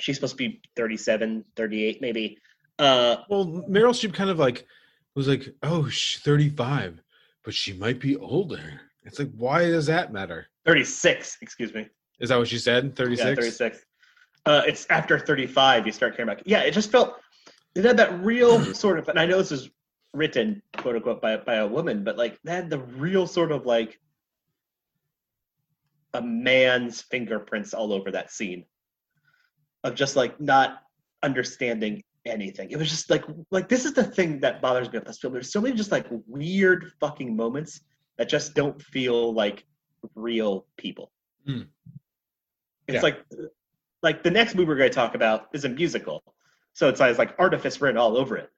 she's 0.00 0.16
supposed 0.16 0.36
to 0.36 0.48
be 0.48 0.60
37, 0.76 1.44
38 1.56 2.00
maybe. 2.00 2.38
Uh, 2.78 3.16
Well, 3.28 3.64
Meryl 3.68 3.90
Streep 3.92 4.14
kind 4.14 4.30
of 4.30 4.38
like 4.38 4.66
was 5.14 5.26
like, 5.28 5.48
"Oh, 5.62 5.88
she's 5.88 6.20
35, 6.22 7.00
but 7.44 7.54
she 7.54 7.72
might 7.72 8.00
be 8.00 8.16
older." 8.16 8.80
It's 9.04 9.18
like, 9.18 9.30
why 9.36 9.66
does 9.66 9.86
that 9.86 10.12
matter? 10.12 10.48
36, 10.66 11.38
excuse 11.40 11.72
me. 11.72 11.88
Is 12.20 12.28
that 12.28 12.36
what 12.38 12.48
she 12.48 12.58
said? 12.58 12.94
36. 12.94 13.26
Yeah, 13.26 13.34
36. 13.34 13.84
Uh, 14.44 14.62
it's 14.66 14.86
after 14.90 15.18
35 15.18 15.86
you 15.86 15.92
start 15.92 16.14
caring 16.14 16.30
about. 16.30 16.46
Yeah, 16.46 16.60
it 16.60 16.72
just 16.72 16.90
felt 16.90 17.16
it 17.74 17.84
had 17.84 17.96
that 17.96 18.20
real 18.20 18.62
sort 18.74 18.98
of, 18.98 19.08
and 19.08 19.18
I 19.18 19.24
know 19.26 19.38
this 19.38 19.52
is 19.52 19.70
written 20.14 20.62
quote 20.76 20.96
unquote 20.96 21.20
by 21.22 21.36
by 21.38 21.56
a 21.56 21.66
woman, 21.66 22.04
but 22.04 22.16
like 22.18 22.38
that 22.44 22.54
had 22.54 22.70
the 22.70 22.78
real 22.78 23.26
sort 23.26 23.50
of 23.50 23.66
like 23.66 23.98
a 26.14 26.22
man's 26.22 27.02
fingerprints 27.02 27.74
all 27.74 27.92
over 27.92 28.10
that 28.10 28.30
scene 28.30 28.64
of 29.84 29.94
just 29.94 30.16
like 30.16 30.40
not 30.40 30.82
understanding 31.22 32.02
anything. 32.28 32.70
It 32.70 32.76
was 32.76 32.88
just 32.90 33.10
like 33.10 33.24
like 33.50 33.68
this 33.68 33.84
is 33.84 33.92
the 33.92 34.04
thing 34.04 34.40
that 34.40 34.60
bothers 34.60 34.90
me 34.90 34.98
about 34.98 35.06
this 35.06 35.18
film. 35.18 35.32
There's 35.32 35.52
so 35.52 35.60
many 35.60 35.74
just 35.76 35.92
like 35.92 36.06
weird 36.26 36.92
fucking 37.00 37.34
moments 37.34 37.80
that 38.16 38.28
just 38.28 38.54
don't 38.54 38.80
feel 38.80 39.32
like 39.32 39.64
real 40.14 40.66
people. 40.76 41.10
Hmm. 41.46 41.62
It's 42.86 42.96
Yeah. 42.96 43.02
like 43.02 43.24
like 44.02 44.22
the 44.22 44.30
next 44.30 44.54
movie 44.54 44.68
we're 44.68 44.76
going 44.76 44.90
to 44.90 44.94
talk 44.94 45.14
about 45.14 45.48
is 45.52 45.64
a 45.64 45.68
musical, 45.68 46.22
so 46.72 46.88
it's 46.88 47.00
has 47.00 47.18
like 47.18 47.34
artifice 47.38 47.80
written 47.80 47.98
all 47.98 48.16
over 48.16 48.36
it. 48.36 48.50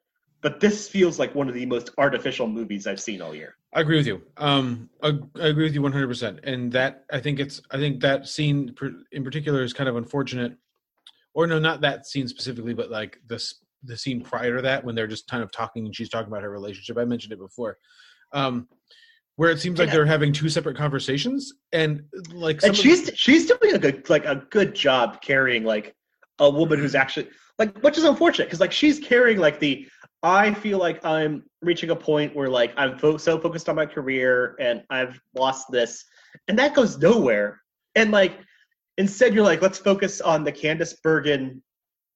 But 0.43 0.61
this 0.61 0.89
feels 0.89 1.19
like 1.19 1.35
one 1.35 1.49
of 1.49 1.55
the 1.55 1.67
most 1.67 1.91
artificial 1.99 2.47
movies 2.47 2.87
I've 2.87 3.01
seen 3.01 3.21
all 3.21 3.35
year. 3.35 3.57
I 3.75 3.83
agree 3.83 3.99
with 3.99 4.07
you. 4.07 4.23
Um, 4.39 4.89
I, 5.03 5.19
I 5.39 5.49
agree 5.49 5.65
with 5.65 5.75
you 5.75 5.83
100%. 5.83 6.41
And 6.45 6.73
that 6.73 7.05
I 7.13 7.21
think 7.21 7.39
it's 7.39 7.61
I 7.71 7.77
think 7.77 8.01
that 8.01 8.27
scene 8.27 8.75
in 9.13 9.23
particular 9.25 9.63
is 9.63 9.73
kind 9.73 9.89
of 9.89 9.97
unfortunate. 9.97 10.57
Or 11.35 11.47
no, 11.47 11.59
not 11.59 11.81
that 11.83 12.07
scene 12.07 12.27
specifically, 12.29 12.75
but 12.75 12.91
like 12.91 13.19
this 13.27 13.55
the 13.85 13.97
scene 13.97 14.21
prior 14.21 14.57
to 14.57 14.63
that 14.63 14.85
when 14.85 14.95
they're 14.95 15.07
just 15.07 15.27
kind 15.29 15.43
of 15.43 15.51
talking 15.53 15.87
and 15.87 15.97
she's 15.97 16.09
talking 16.11 16.29
about 16.29 16.43
her 16.43 16.51
relationship. 16.51 16.99
I 16.99 17.05
mentioned 17.05 17.33
it 17.33 17.39
before. 17.39 17.79
Um, 18.33 18.69
where 19.37 19.51
it 19.51 19.59
seems 19.59 19.79
like 19.79 19.87
Yeah. 19.89 19.95
they're 19.95 20.07
having 20.07 20.33
two 20.35 20.51
separate 20.51 20.77
conversations 20.77 21.55
and 21.73 22.03
like 22.33 22.63
and 22.63 22.77
she's 22.77 23.11
she's 23.15 23.47
doing 23.47 23.75
a 23.75 23.79
good 23.79 24.09
like 24.11 24.27
a 24.27 24.45
good 24.51 24.75
job 24.75 25.23
carrying 25.23 25.65
like 25.65 25.95
a 26.41 26.51
woman 26.51 26.79
who's 26.79 26.95
actually 26.95 27.27
like 27.59 27.79
which 27.79 27.97
is 27.97 28.05
unfortunate 28.05 28.47
because 28.47 28.61
like 28.61 28.73
she's 28.73 28.99
carrying 28.99 29.39
like 29.39 29.59
the 29.59 29.89
I 30.23 30.53
feel 30.53 30.77
like 30.79 31.03
I'm 31.07 31.45
reaching 31.63 31.89
a 31.89 31.97
point 31.97 32.37
where 32.37 32.51
like 32.51 32.75
I'm 32.77 32.99
fo- 32.99 33.17
so 33.17 33.39
focused 33.39 33.71
on 33.71 33.77
my 33.77 33.87
career 33.87 34.57
and 34.61 34.83
I've 34.91 35.19
lost 35.35 35.71
this 35.71 36.05
and 36.49 36.59
that 36.59 36.75
goes 36.75 36.99
nowhere 36.99 37.63
and 37.95 38.11
like 38.11 38.37
instead 39.01 39.35
you're 39.35 39.45
like 39.45 39.63
let's 39.63 39.79
focus 39.79 40.21
on 40.21 40.45
the 40.45 40.53
Candice 40.53 40.95
Bergen 41.03 41.63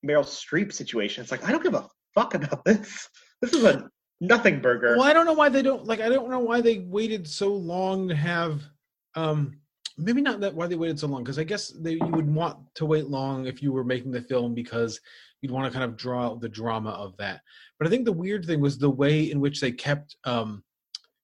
Meryl 0.07 0.24
Streep 0.24 0.72
situation 0.72 1.22
it's 1.22 1.32
like 1.32 1.47
I 1.47 1.51
don't 1.51 1.62
give 1.62 1.74
a 1.74 1.89
fuck 2.14 2.35
about 2.35 2.64
this 2.64 3.09
this 3.41 3.53
is 3.53 3.64
a 3.64 3.91
nothing 4.20 4.61
burger 4.61 4.97
Well, 4.97 5.07
I 5.07 5.12
don't 5.12 5.26
know 5.26 5.32
why 5.32 5.49
they 5.49 5.62
don't 5.62 5.87
like. 5.87 6.01
I 6.01 6.09
don't 6.09 6.30
know 6.30 6.41
why 6.41 6.61
they 6.61 6.78
waited 6.78 7.26
so 7.26 7.55
long 7.55 8.09
to 8.09 8.14
have. 8.14 8.62
Um, 9.14 9.59
maybe 9.97 10.20
not 10.20 10.41
that 10.41 10.55
why 10.55 10.66
they 10.66 10.74
waited 10.74 10.99
so 10.99 11.07
long 11.07 11.22
because 11.22 11.39
I 11.39 11.45
guess 11.45 11.68
they 11.68 11.93
you 11.93 12.07
would 12.12 12.32
want 12.32 12.59
to 12.76 12.87
wait 12.87 13.09
long 13.09 13.47
if 13.47 13.62
you 13.62 13.72
were 13.72 13.85
making 13.85 14.11
the 14.11 14.22
film 14.22 14.55
because 14.55 15.01
you'd 15.41 15.53
want 15.53 15.70
to 15.70 15.76
kind 15.76 15.89
of 15.89 15.97
draw 15.97 16.35
the 16.35 16.49
drama 16.49 16.91
of 16.91 17.16
that. 17.18 17.43
But 17.78 17.87
I 17.87 17.91
think 17.91 18.05
the 18.05 18.12
weird 18.12 18.45
thing 18.45 18.61
was 18.61 18.78
the 18.78 18.91
way 18.91 19.30
in 19.30 19.41
which 19.41 19.61
they 19.61 19.72
kept. 19.72 20.16
Um, 20.24 20.64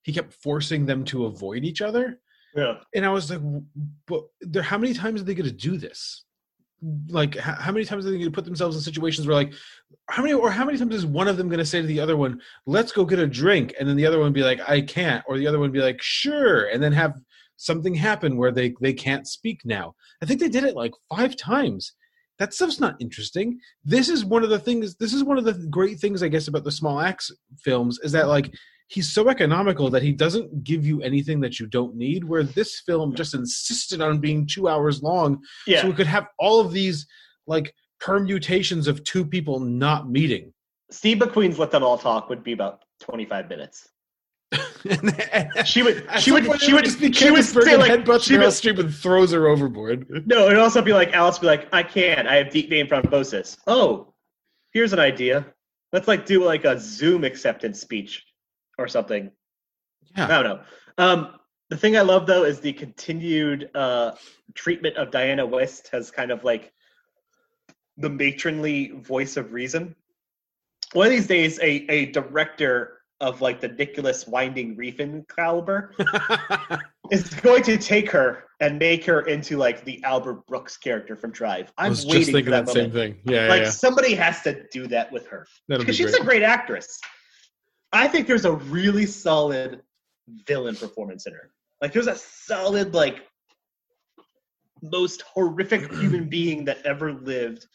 he 0.03 0.13
kept 0.13 0.33
forcing 0.33 0.87
them 0.87 1.05
to 1.07 1.27
avoid 1.27 1.65
each 1.65 1.83
other, 1.83 2.21
yeah 2.55 2.75
and 2.95 3.05
I 3.05 3.11
was 3.11 3.31
like, 3.31 3.41
"But 4.07 4.25
there, 4.41 4.63
how 4.63 4.79
many 4.79 4.95
times 4.95 5.21
are 5.21 5.25
they 5.25 5.35
going 5.35 5.49
to 5.49 5.55
do 5.55 5.77
this? 5.77 6.25
Like, 7.09 7.37
how, 7.37 7.55
how 7.55 7.73
many 7.73 7.85
times 7.85 8.07
are 8.07 8.11
they 8.11 8.17
going 8.17 8.31
to 8.31 8.35
put 8.35 8.47
themselves 8.47 8.75
in 8.75 8.83
situations 8.83 9.27
where, 9.27 9.37
like, 9.37 9.53
how 10.09 10.23
many 10.23 10.35
or 10.35 10.51
how 10.51 10.65
many 10.65 10.79
times 10.79 10.95
is 10.95 11.07
one 11.07 11.29
of 11.29 11.37
them 11.37 11.49
going 11.49 11.59
to 11.59 11.65
say 11.67 11.81
to 11.81 11.87
the 11.87 12.01
other 12.01 12.17
one, 12.17 12.41
"Let's 12.67 12.93
go 12.93 13.05
get 13.05 13.19
a 13.19 13.27
drink," 13.27 13.75
and 13.79 13.89
then 13.89 13.97
the 13.97 14.07
other 14.07 14.19
one 14.19 14.33
be 14.33 14.43
like, 14.43 14.61
"I 14.69 14.81
can't," 14.81 15.25
or 15.29 15.39
the 15.39 15.47
other 15.47 15.59
one 15.59 15.73
be 15.73 15.81
like, 15.81 16.01
"Sure," 16.03 16.67
and 16.67 16.83
then 16.83 16.93
have 16.93 17.15
something 17.57 17.95
happen 17.95 18.37
where 18.37 18.51
they 18.51 18.75
they 18.81 18.93
can't 18.93 19.27
speak 19.27 19.61
now. 19.65 19.95
I 20.23 20.27
think 20.27 20.41
they 20.41 20.49
did 20.49 20.65
it 20.65 20.75
like 20.75 20.93
five 21.15 21.37
times. 21.37 21.93
That 22.39 22.55
stuff's 22.55 22.81
not 22.81 22.97
interesting. 23.01 23.61
This 23.85 24.09
is 24.09 24.25
one 24.25 24.43
of 24.43 24.49
the 24.49 24.59
things. 24.59 24.97
This 24.97 25.13
is 25.13 25.23
one 25.23 25.37
of 25.37 25.45
the 25.45 25.53
great 25.69 26.01
things, 26.01 26.23
I 26.23 26.29
guess, 26.29 26.49
about 26.49 26.65
the 26.65 26.73
small 26.73 26.99
acts 27.01 27.31
films 27.63 27.99
is 28.03 28.13
that 28.13 28.29
like 28.29 28.55
he's 28.91 29.12
so 29.12 29.28
economical 29.28 29.88
that 29.88 30.03
he 30.03 30.12
doesn't 30.12 30.64
give 30.64 30.84
you 30.84 31.01
anything 31.01 31.41
that 31.41 31.59
you 31.59 31.66
don't 31.66 31.95
need. 31.95 32.24
Where 32.24 32.43
this 32.43 32.80
film 32.80 33.14
just 33.14 33.34
insisted 33.34 34.01
on 34.01 34.18
being 34.18 34.47
two 34.47 34.68
hours 34.68 35.03
long, 35.03 35.41
yeah 35.66 35.82
so 35.82 35.88
we 35.88 35.95
could 35.95 36.07
have 36.07 36.26
all 36.38 36.61
of 36.61 36.72
these 36.72 37.07
like 37.47 37.74
permutations 38.01 38.88
of 38.88 39.03
two 39.05 39.24
people 39.24 39.61
not 39.61 40.11
meeting. 40.11 40.53
Steve 40.91 41.18
McQueen's 41.18 41.59
let 41.59 41.70
them 41.70 41.82
all 41.82 41.99
talk 41.99 42.28
would 42.28 42.43
be 42.43 42.53
about 42.53 42.82
25 43.01 43.49
minutes 43.49 43.88
she 45.64 45.82
would 45.82 46.05
she 46.18 46.32
would 46.32 46.61
she 46.61 46.72
would 46.72 46.84
just 46.84 46.99
be 46.99 47.12
she 47.12 47.30
would 47.30 47.45
say 47.45 47.76
like 47.76 47.93
headbutts 47.93 48.24
she 48.24 48.36
would, 48.36 48.49
Streep 48.49 48.80
and 48.80 48.93
throws 48.93 49.30
her 49.30 49.47
overboard. 49.47 50.07
no 50.26 50.47
it'd 50.47 50.59
also 50.59 50.82
be 50.82 50.93
like 50.93 51.12
Alice 51.12 51.36
would 51.41 51.43
be 51.43 51.47
like 51.47 51.68
I 51.72 51.84
can't 51.84 52.26
I 52.26 52.36
have 52.36 52.51
deep 52.51 52.68
vein 52.68 52.88
thrombosis 52.88 53.59
oh 53.68 54.12
here's 54.72 54.93
an 54.93 54.99
idea 54.99 55.47
let's 55.93 56.09
like 56.09 56.26
do 56.26 56.43
like 56.43 56.64
a 56.64 56.78
Zoom 56.80 57.22
acceptance 57.22 57.80
speech 57.80 58.24
or 58.81 58.89
something 58.89 59.31
I 60.16 60.26
don't 60.26 60.45
know 60.45 60.61
um 60.99 61.35
the 61.68 61.76
thing 61.76 61.97
I 61.97 62.01
love 62.01 62.26
though 62.26 62.45
is 62.45 62.61
the 62.61 62.72
continued 62.72 63.70
uh 63.74 64.12
treatment 64.55 64.97
of 64.97 65.11
Diana 65.11 65.47
Wiest 65.47 65.91
as 65.93 66.11
kind 66.11 66.31
of 66.31 66.43
like 66.43 66.72
the 67.97 68.09
matronly 68.09 68.91
voice 68.91 69.37
of 69.37 69.53
reason 69.53 69.95
one 70.93 71.07
of 71.07 71.12
these 71.12 71.26
days 71.26 71.59
a 71.61 71.87
a 71.91 72.07
director 72.07 73.01
of 73.20 73.41
like 73.41 73.61
the 73.61 73.68
Nicholas 73.68 74.26
Winding 74.26 74.76
Refn 74.76 75.28
caliber 75.28 75.95
is 77.11 77.28
going 77.28 77.62
to 77.64 77.76
take 77.76 78.11
her 78.11 78.45
and 78.61 78.78
make 78.78 79.05
her 79.05 79.22
into 79.22 79.57
like 79.57 79.85
the 79.85 80.03
Albert 80.05 80.47
Brooks 80.47 80.76
character 80.76 81.16
from 81.16 81.31
Drive. 81.31 81.72
I 81.76 81.85
I'm 81.85 81.91
was 81.91 82.07
waiting 82.07 82.20
just 82.20 82.33
thinking 82.33 82.45
for 82.47 82.51
that, 82.51 82.66
that 82.66 82.72
same 82.72 82.91
thing. 82.91 83.16
Yeah, 83.24 83.49
Like 83.49 83.59
yeah, 83.61 83.64
yeah. 83.64 83.70
somebody 83.70 84.14
has 84.14 84.43
to 84.43 84.66
do 84.72 84.87
that 84.89 85.12
with 85.12 85.26
her 85.28 85.47
be 85.68 85.76
because 85.78 85.97
she's 85.97 86.14
a 86.14 86.24
great 86.24 86.43
actress. 86.43 86.99
I 87.93 88.09
think 88.09 88.26
there's 88.26 88.45
a 88.45 88.53
really 88.53 89.07
solid 89.07 89.82
villain 90.47 90.76
performance 90.76 91.26
in 91.26 91.32
her. 91.32 91.51
Like 91.80 91.93
there's 91.93 92.07
a 92.07 92.16
solid 92.16 92.95
like 92.95 93.22
most 94.82 95.22
horrific 95.22 95.93
human 96.01 96.28
being 96.28 96.64
that 96.66 96.84
ever 96.84 97.12
lived 97.12 97.66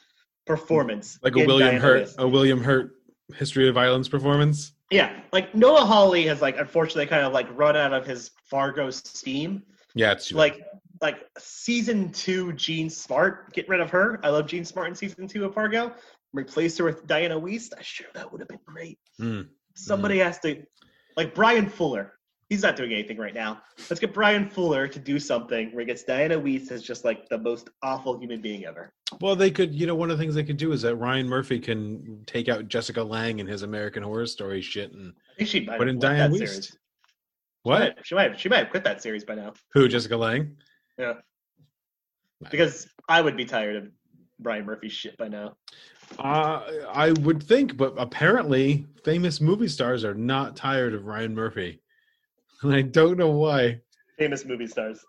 performance. 0.45 1.19
like 1.23 1.35
a 1.35 1.45
William 1.45 1.69
Diana 1.69 1.79
Hurt, 1.79 2.09
a 2.17 2.27
William 2.27 2.63
Hurt 2.63 2.91
history 3.35 3.67
of 3.67 3.75
violence 3.75 4.07
performance. 4.07 4.73
Yeah, 4.91 5.19
like 5.33 5.55
Noah 5.55 5.85
Hawley 5.85 6.27
has 6.27 6.41
like 6.41 6.57
unfortunately 6.57 7.07
kind 7.07 7.25
of 7.25 7.33
like 7.33 7.47
run 7.57 7.75
out 7.75 7.93
of 7.93 8.05
his 8.05 8.31
Fargo 8.49 8.89
steam. 8.91 9.63
Yeah, 9.95 10.11
it's 10.11 10.31
Like 10.31 10.61
like 11.01 11.25
season 11.37 12.11
two 12.11 12.53
Jean 12.53 12.89
Smart, 12.89 13.53
get 13.53 13.67
rid 13.67 13.79
of 13.79 13.89
her. 13.89 14.19
I 14.23 14.29
love 14.29 14.47
Jean 14.47 14.65
Smart 14.65 14.89
in 14.89 14.95
season 14.95 15.27
two 15.27 15.45
of 15.45 15.53
Fargo. 15.53 15.93
Replace 16.33 16.77
her 16.77 16.85
with 16.85 17.07
Diana 17.07 17.39
Wiest. 17.39 17.73
I 17.77 17.81
sure 17.81 18.07
that 18.13 18.31
would 18.31 18.41
have 18.41 18.47
been 18.47 18.59
great. 18.65 18.99
Mm. 19.19 19.47
Somebody 19.75 20.17
mm. 20.17 20.23
has 20.23 20.39
to 20.39 20.63
like 21.15 21.35
Bryan 21.35 21.69
Fuller. 21.69 22.13
He's 22.49 22.61
not 22.61 22.75
doing 22.75 22.93
anything 22.93 23.17
right 23.17 23.33
now. 23.33 23.61
Let's 23.89 23.99
get 23.99 24.13
Bryan 24.13 24.47
Fuller 24.47 24.87
to 24.87 24.99
do 24.99 25.17
something 25.19 25.71
where 25.71 25.79
he 25.79 25.85
gets 25.85 26.03
Diana 26.03 26.39
Wiest 26.39 26.71
as 26.71 26.83
just 26.83 27.03
like 27.03 27.27
the 27.27 27.39
most 27.39 27.69
awful 27.81 28.19
human 28.19 28.39
being 28.39 28.65
ever. 28.65 28.93
Well, 29.19 29.35
they 29.35 29.49
could, 29.49 29.73
you 29.73 29.87
know, 29.87 29.95
one 29.95 30.11
of 30.11 30.17
the 30.17 30.23
things 30.23 30.35
they 30.35 30.43
could 30.43 30.57
do 30.57 30.71
is 30.71 30.83
that 30.83 30.95
Ryan 30.95 31.27
Murphy 31.27 31.59
can 31.59 32.23
take 32.27 32.47
out 32.47 32.67
Jessica 32.67 33.01
Lange 33.01 33.39
and 33.39 33.49
his 33.49 33.63
American 33.63 34.03
Horror 34.03 34.27
Story 34.27 34.61
shit, 34.61 34.91
and 34.91 35.13
I 35.33 35.37
think 35.37 35.49
she 35.49 35.65
might 35.65 35.79
put 35.79 35.87
in 35.87 35.97
that 35.99 36.31
series. 36.31 36.77
What? 37.63 37.97
She 38.03 38.13
might, 38.13 38.31
have, 38.31 38.39
she 38.39 38.47
might 38.47 38.59
have 38.59 38.69
quit 38.69 38.83
that 38.83 39.01
series 39.01 39.23
by 39.23 39.33
now. 39.33 39.53
Who? 39.73 39.87
Jessica 39.87 40.15
Lange? 40.15 40.55
Yeah. 40.99 41.13
Because 42.51 42.87
I 43.09 43.21
would 43.21 43.35
be 43.35 43.45
tired 43.45 43.75
of 43.75 43.87
Brian 44.39 44.65
Murphy's 44.65 44.91
shit 44.91 45.17
by 45.17 45.27
now. 45.27 45.55
Uh, 46.19 46.61
I 46.89 47.11
would 47.21 47.41
think, 47.41 47.77
but 47.77 47.93
apparently, 47.97 48.85
famous 49.03 49.41
movie 49.41 49.67
stars 49.67 50.03
are 50.03 50.13
not 50.13 50.55
tired 50.55 50.93
of 50.93 51.05
Ryan 51.05 51.33
Murphy. 51.33 51.81
And 52.61 52.73
I 52.73 52.83
don't 52.83 53.17
know 53.17 53.31
why. 53.31 53.81
Famous 54.17 54.45
movie 54.45 54.65
stars. 54.65 55.05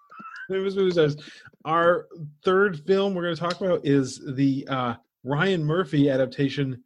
Famous 0.50 0.74
movie 0.74 0.90
stars. 0.90 1.16
Our 1.64 2.08
third 2.44 2.84
film 2.86 3.14
we're 3.14 3.22
going 3.22 3.36
to 3.36 3.40
talk 3.40 3.60
about 3.60 3.86
is 3.86 4.20
the 4.34 4.66
uh, 4.68 4.94
Ryan 5.22 5.64
Murphy 5.64 6.10
adaptation 6.10 6.82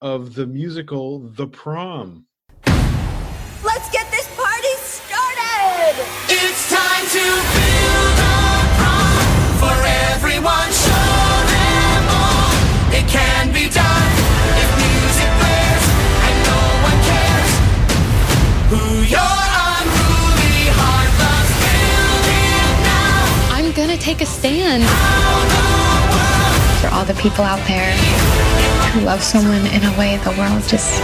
of 0.00 0.34
the 0.34 0.46
musical 0.46 1.18
The 1.30 1.48
Prom. 1.48 2.26
Let's 2.64 3.90
get 3.90 4.10
this 4.12 4.28
party 4.36 4.74
started! 4.78 6.06
It's 6.28 6.70
time 6.70 7.06
to 7.08 7.67
I'm 23.50 23.72
gonna 23.72 23.96
take 23.96 24.20
a 24.20 24.26
stand 24.26 24.84
for 26.80 26.88
all 26.88 27.06
the 27.06 27.14
people 27.14 27.44
out 27.44 27.66
there 27.66 27.96
who 28.92 29.00
love 29.06 29.22
someone 29.22 29.66
in 29.68 29.84
a 29.84 29.98
way 29.98 30.18
the 30.18 30.32
world 30.36 30.62
just 30.68 31.00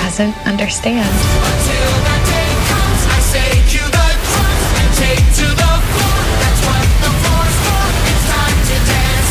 doesn't 0.00 0.34
understand. 0.46 1.04
Until 1.04 1.92
that 2.08 2.22
day 2.24 2.48
comes, 2.72 3.04
I 3.12 3.20
say 3.20 3.60
cue 3.68 3.84
the 3.84 4.08
drums 4.24 4.64
and 4.80 4.88
take 4.96 5.28
to 5.36 5.48
the 5.52 5.72
floor. 5.92 6.16
That's 6.40 6.62
what 6.64 6.88
the 7.04 7.12
floor's 7.20 7.56
for. 7.68 7.84
It's 8.08 8.24
time 8.32 8.56
to 8.64 8.76
dance. 8.88 9.30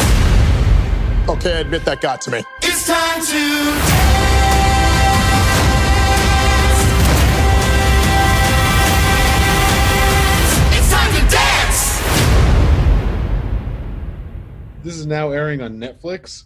Okay, 1.30 1.54
I 1.58 1.60
admit 1.62 1.86
that 1.86 2.02
got 2.02 2.22
to 2.22 2.30
me. 2.30 2.44
It's 2.62 2.86
time 2.86 3.26
to 3.26 3.85
This 14.86 14.98
is 14.98 15.08
now 15.08 15.32
airing 15.32 15.64
on 15.64 15.78
Netflix, 15.80 16.44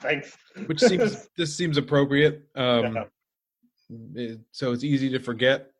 Thanks. 0.00 0.36
which 0.66 0.80
seems 0.80 1.30
this 1.38 1.56
seems 1.56 1.78
appropriate. 1.78 2.42
Um, 2.54 2.94
Yeah. 2.94 3.04
it- 4.14 4.40
so 4.52 4.72
it's 4.72 4.84
easy 4.84 5.08
to 5.08 5.18
forget. 5.18 5.70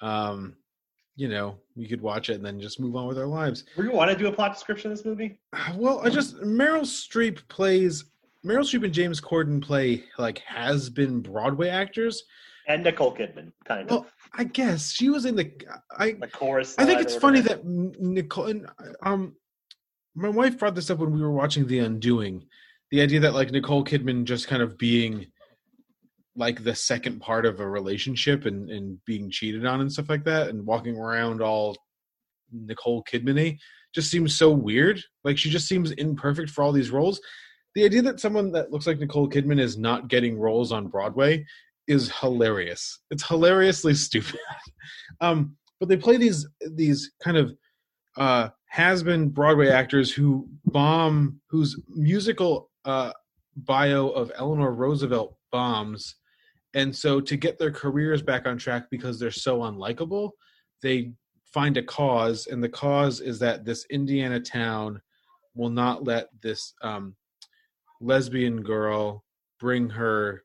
Um, 0.00 0.56
you 1.16 1.28
know, 1.28 1.58
we 1.76 1.86
could 1.86 2.00
watch 2.00 2.30
it 2.30 2.36
and 2.36 2.44
then 2.44 2.58
just 2.58 2.80
move 2.80 2.96
on 2.96 3.06
with 3.06 3.18
our 3.18 3.26
lives. 3.26 3.64
We 3.76 3.86
want 3.88 4.10
to 4.12 4.16
do 4.16 4.26
a 4.28 4.32
plot 4.32 4.54
description 4.54 4.90
of 4.90 4.96
this 4.96 5.04
movie? 5.04 5.38
Well, 5.74 6.00
I 6.00 6.08
just 6.08 6.36
Meryl 6.38 6.80
Streep 6.86 7.46
plays 7.48 8.06
Meryl 8.46 8.60
Streep 8.64 8.82
and 8.84 8.94
James 8.94 9.20
Corden 9.20 9.62
play 9.62 10.04
like 10.16 10.38
has 10.38 10.88
been 10.88 11.20
Broadway 11.20 11.68
actors. 11.68 12.24
And 12.66 12.82
Nicole 12.82 13.14
Kidman, 13.14 13.52
kind 13.66 13.82
of. 13.82 13.90
Well, 13.90 14.06
I 14.32 14.44
guess 14.44 14.90
she 14.90 15.10
was 15.10 15.26
in 15.26 15.36
the 15.36 15.52
I 15.98 16.12
the 16.12 16.28
chorus. 16.28 16.74
I 16.78 16.86
think 16.86 17.02
it's 17.02 17.14
funny 17.14 17.40
that 17.42 17.62
Nicole 17.66 18.46
and 18.46 18.66
um 19.02 19.36
my 20.14 20.28
wife 20.28 20.58
brought 20.58 20.74
this 20.74 20.90
up 20.90 20.98
when 20.98 21.12
we 21.12 21.22
were 21.22 21.32
watching 21.32 21.66
The 21.66 21.80
Undoing. 21.80 22.46
The 22.90 23.00
idea 23.00 23.20
that 23.20 23.34
like 23.34 23.50
Nicole 23.50 23.84
Kidman 23.84 24.24
just 24.24 24.46
kind 24.46 24.62
of 24.62 24.78
being 24.78 25.26
like 26.36 26.62
the 26.62 26.74
second 26.74 27.20
part 27.20 27.46
of 27.46 27.60
a 27.60 27.68
relationship 27.68 28.44
and 28.46 28.70
and 28.70 28.98
being 29.04 29.30
cheated 29.30 29.66
on 29.66 29.80
and 29.80 29.92
stuff 29.92 30.08
like 30.08 30.24
that 30.24 30.48
and 30.48 30.66
walking 30.66 30.96
around 30.96 31.40
all 31.40 31.76
Nicole 32.52 33.04
Kidman 33.04 33.58
just 33.94 34.10
seems 34.10 34.36
so 34.36 34.50
weird. 34.50 35.02
Like 35.22 35.38
she 35.38 35.50
just 35.50 35.68
seems 35.68 35.92
imperfect 35.92 36.50
for 36.50 36.62
all 36.62 36.72
these 36.72 36.90
roles. 36.90 37.20
The 37.74 37.84
idea 37.84 38.02
that 38.02 38.20
someone 38.20 38.52
that 38.52 38.70
looks 38.70 38.86
like 38.86 38.98
Nicole 38.98 39.28
Kidman 39.28 39.60
is 39.60 39.76
not 39.76 40.08
getting 40.08 40.38
roles 40.38 40.70
on 40.70 40.88
Broadway 40.88 41.44
is 41.88 42.12
hilarious. 42.20 43.00
It's 43.10 43.26
hilariously 43.26 43.94
stupid. 44.06 44.40
um, 45.20 45.56
but 45.80 45.88
they 45.88 45.96
play 45.96 46.16
these 46.16 46.46
these 46.72 47.12
kind 47.22 47.36
of 47.36 47.54
uh, 48.16 48.48
has 48.66 49.02
been 49.02 49.28
Broadway 49.28 49.68
actors 49.68 50.12
who 50.12 50.48
bomb, 50.66 51.40
whose 51.48 51.80
musical 51.88 52.70
uh, 52.84 53.12
bio 53.56 54.08
of 54.08 54.32
Eleanor 54.36 54.72
Roosevelt 54.72 55.36
bombs, 55.52 56.16
and 56.74 56.94
so 56.94 57.20
to 57.20 57.36
get 57.36 57.58
their 57.58 57.70
careers 57.70 58.22
back 58.22 58.46
on 58.46 58.58
track 58.58 58.86
because 58.90 59.18
they're 59.18 59.30
so 59.30 59.60
unlikable, 59.60 60.30
they 60.82 61.12
find 61.46 61.76
a 61.76 61.82
cause, 61.82 62.48
and 62.48 62.62
the 62.62 62.68
cause 62.68 63.20
is 63.20 63.38
that 63.38 63.64
this 63.64 63.86
Indiana 63.90 64.40
town 64.40 65.00
will 65.54 65.70
not 65.70 66.02
let 66.02 66.28
this 66.42 66.74
um, 66.82 67.14
lesbian 68.00 68.60
girl 68.62 69.24
bring 69.60 69.88
her 69.88 70.42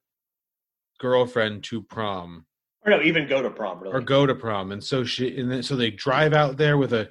girlfriend 0.99 1.63
to 1.63 1.81
prom. 1.81 2.45
Or 2.85 2.91
no, 2.91 3.01
even 3.01 3.27
go 3.27 3.41
to 3.41 3.49
prom, 3.49 3.79
really. 3.79 3.95
or 3.95 4.01
go 4.01 4.25
to 4.25 4.35
prom. 4.35 4.71
And 4.71 4.83
so 4.83 5.03
she 5.03 5.37
and 5.39 5.51
then 5.51 5.63
so 5.63 5.75
they 5.75 5.91
drive 5.91 6.33
out 6.33 6.57
there 6.57 6.77
with 6.77 6.93
a 6.93 7.09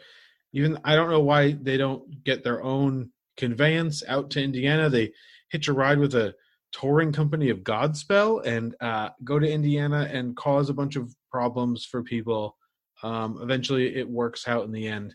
even 0.52 0.78
i 0.84 0.94
don't 0.94 1.10
know 1.10 1.20
why 1.20 1.52
they 1.52 1.76
don't 1.76 2.24
get 2.24 2.42
their 2.42 2.62
own 2.62 3.10
conveyance 3.38 4.02
out 4.06 4.28
to 4.30 4.42
indiana. 4.42 4.90
They 4.90 5.12
hitch 5.48 5.68
a 5.68 5.72
ride 5.72 5.98
with 5.98 6.14
a 6.14 6.34
touring 6.72 7.12
company 7.12 7.48
of 7.48 7.60
godspell 7.60 8.44
and 8.44 8.74
uh, 8.82 9.10
go 9.24 9.38
to 9.38 9.50
indiana 9.50 10.06
and 10.12 10.36
cause 10.36 10.68
a 10.68 10.74
bunch 10.74 10.96
of 10.96 11.14
problems 11.30 11.86
for 11.86 12.02
people. 12.02 12.56
Um, 13.02 13.38
eventually 13.40 13.96
it 13.96 14.08
works 14.08 14.46
out 14.46 14.64
in 14.64 14.72
the 14.72 14.86
end. 14.86 15.14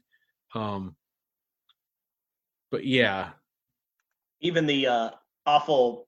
Um, 0.55 0.95
but 2.71 2.85
yeah. 2.85 3.31
Even 4.41 4.65
the 4.65 4.87
uh, 4.87 5.09
awful 5.45 6.07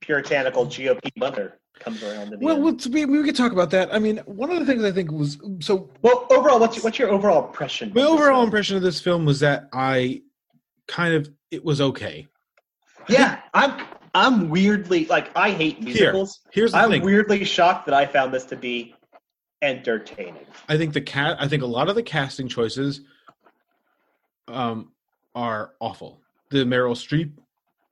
puritanical 0.00 0.66
GOP 0.66 1.10
mother 1.16 1.58
comes 1.80 2.02
around. 2.02 2.32
In 2.32 2.40
well 2.40 2.66
end. 2.68 2.86
we, 2.92 3.04
we 3.04 3.22
could 3.24 3.36
talk 3.36 3.52
about 3.52 3.70
that 3.70 3.92
i 3.94 3.98
mean 3.98 4.18
one 4.26 4.50
of 4.50 4.58
the 4.58 4.64
things 4.66 4.84
i 4.84 4.92
think 4.92 5.10
was 5.10 5.38
so 5.60 5.90
well, 6.02 6.26
overall, 6.30 6.58
what's 6.60 6.76
your, 6.76 6.84
what's 6.84 6.98
your 6.98 7.08
overall 7.10 7.46
impression? 7.46 7.92
My 7.94 8.02
of 8.02 8.06
this 8.06 8.12
overall 8.12 8.36
film? 8.40 8.44
impression 8.44 8.76
of 8.76 8.82
this 8.82 9.00
film 9.00 9.24
was 9.24 9.40
that 9.40 9.68
I 9.72 10.22
kind 10.86 11.14
of 11.14 11.30
it 11.50 11.64
was 11.64 11.80
okay. 11.80 12.28
Yeah, 13.08 13.40
I'm 13.54 13.86
I'm 14.14 14.48
weirdly 14.50 15.06
like 15.06 15.30
I 15.36 15.50
hate 15.50 15.80
musicals. 15.80 16.40
here's 16.52 16.72
the 16.72 16.78
I'm 16.78 16.90
thing. 16.90 17.02
weirdly 17.02 17.44
shocked 17.44 17.86
that 17.86 17.94
I 17.94 18.06
found 18.06 18.32
this 18.32 18.44
to 18.46 18.56
be 18.56 18.94
entertaining. 19.62 20.46
I 20.68 20.76
think 20.76 20.92
the 20.92 21.00
cat. 21.00 21.36
I 21.40 21.48
think 21.48 21.62
a 21.62 21.66
lot 21.66 21.88
of 21.88 21.94
the 21.94 22.02
casting 22.02 22.48
choices, 22.48 23.00
um, 24.48 24.92
are 25.34 25.72
awful. 25.80 26.20
The 26.50 26.58
Meryl 26.58 26.94
Streep 26.94 27.32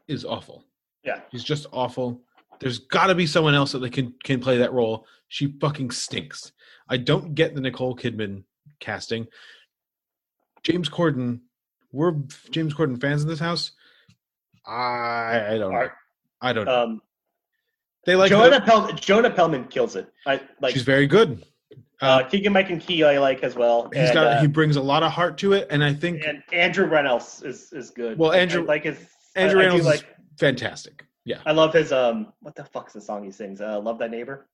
is 0.09 0.25
awful. 0.25 0.65
Yeah. 1.05 1.21
She's 1.33 1.45
just 1.45 1.67
awful. 1.73 2.21
There's 2.63 2.79
got 2.79 3.09
to 3.09 3.15
be 3.17 3.27
someone 3.27 3.55
else 3.55 3.73
that 3.73 3.81
they 3.81 3.91
can 3.91 4.15
can 4.23 4.41
play 4.41 4.59
that 4.59 4.73
role. 4.73 5.05
She 5.27 5.53
fucking 5.61 5.91
stinks. 5.91 6.53
I 6.89 6.97
don't 6.97 7.35
get 7.35 7.55
the 7.55 7.61
Nicole 7.61 7.97
Kidman 7.97 8.45
casting. 8.79 9.27
James 10.63 10.89
Corden, 10.89 11.41
we're 11.91 12.13
James 12.51 12.73
Corden 12.73 13.01
fans 13.01 13.23
in 13.23 13.29
this 13.29 13.41
house. 13.41 13.73
I 14.65 15.55
I 15.55 15.59
don't 15.59 15.73
know. 15.73 15.89
I 16.41 16.53
don't 16.53 16.67
know. 16.67 16.83
Um, 16.83 17.03
They 18.07 18.15
like 18.15 18.31
Jonah 18.31 18.61
Pel- 18.61 18.93
Jonah 18.93 19.31
Pellman 19.31 19.69
kills 19.69 19.97
it. 19.97 20.07
I 20.25 20.41
like 20.61 20.73
she's 20.73 20.83
very 20.83 21.09
good. 21.09 21.45
uh, 22.01 22.23
Keegan 22.25 22.53
Michael 22.53 22.79
Key 22.79 23.03
I 23.03 23.19
like 23.19 23.43
as 23.43 23.57
well. 23.57 23.91
He's 23.93 24.05
and, 24.05 24.15
got 24.15 24.27
uh, 24.27 24.41
he 24.41 24.47
brings 24.47 24.77
a 24.77 24.83
lot 24.83 25.03
of 25.03 25.11
heart 25.11 25.37
to 25.39 25.53
it, 25.55 25.67
and 25.71 25.83
I 25.83 25.93
think 25.95 26.23
and 26.25 26.45
Andrew 26.53 26.89
Rannells 26.89 27.45
is 27.45 27.73
is 27.73 27.91
good. 27.91 28.19
Well, 28.19 28.31
I- 28.31 28.37
I 28.37 28.39
Andrew- 28.39 28.65
like 28.65 28.85
his 28.85 28.99
Andrew 29.35 29.59
I, 29.59 29.63
I 29.63 29.67
Reynolds 29.67 29.87
like 29.87 30.01
is 30.01 30.05
fantastic. 30.39 31.05
Yeah, 31.25 31.39
I 31.47 31.53
love 31.53 31.73
his 31.73 31.93
um 31.93 32.33
what 32.41 32.55
the 32.55 32.65
fuck's 32.65 32.93
the 32.95 33.01
song 33.01 33.25
he 33.25 33.31
sings? 33.31 33.61
Uh, 33.61 33.79
Love 33.81 33.99
Thy 33.99 34.09
Neighbor. 34.09 34.49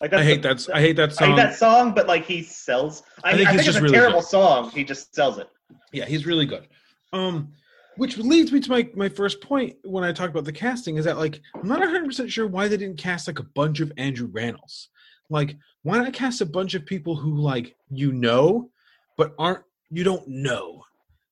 Like 0.00 0.12
I 0.12 0.22
hate 0.22 0.42
the- 0.42 0.54
that. 0.54 0.68
I 0.74 0.80
hate 0.80 0.96
that 0.96 1.12
song. 1.12 1.26
I 1.26 1.30
hate 1.30 1.36
that 1.36 1.54
song, 1.56 1.92
but 1.92 2.06
like 2.06 2.24
he 2.24 2.42
sells. 2.42 3.02
I, 3.24 3.30
I 3.32 3.36
think 3.36 3.48
I 3.48 3.52
he's 3.52 3.60
think, 3.60 3.66
just 3.66 3.78
it's 3.78 3.78
a 3.78 3.82
really 3.82 3.94
terrible 3.96 4.20
good. 4.20 4.28
song. 4.28 4.70
He 4.70 4.84
just 4.84 5.14
sells 5.14 5.38
it. 5.38 5.48
Yeah, 5.92 6.04
he's 6.04 6.24
really 6.24 6.46
good. 6.46 6.68
Um, 7.12 7.52
which 7.96 8.16
leads 8.16 8.52
me 8.52 8.60
to 8.60 8.70
my 8.70 8.88
my 8.94 9.08
first 9.08 9.40
point 9.40 9.76
when 9.82 10.04
I 10.04 10.12
talk 10.12 10.30
about 10.30 10.44
the 10.44 10.52
casting 10.52 10.96
is 10.98 11.04
that 11.04 11.18
like 11.18 11.40
I'm 11.56 11.66
not 11.66 11.80
100 11.80 12.04
percent 12.06 12.30
sure 12.30 12.46
why 12.46 12.68
they 12.68 12.76
didn't 12.76 12.98
cast 12.98 13.26
like 13.26 13.40
a 13.40 13.44
bunch 13.54 13.80
of 13.80 13.92
Andrew 13.96 14.28
Rannells. 14.28 14.86
Like, 15.30 15.56
why 15.82 15.98
not 15.98 16.12
cast 16.12 16.40
a 16.40 16.46
bunch 16.46 16.74
of 16.74 16.86
people 16.86 17.16
who 17.16 17.34
like 17.36 17.74
you 17.90 18.12
know, 18.12 18.70
but 19.16 19.34
aren't 19.36 19.64
you 19.90 20.04
don't 20.04 20.28
know? 20.28 20.84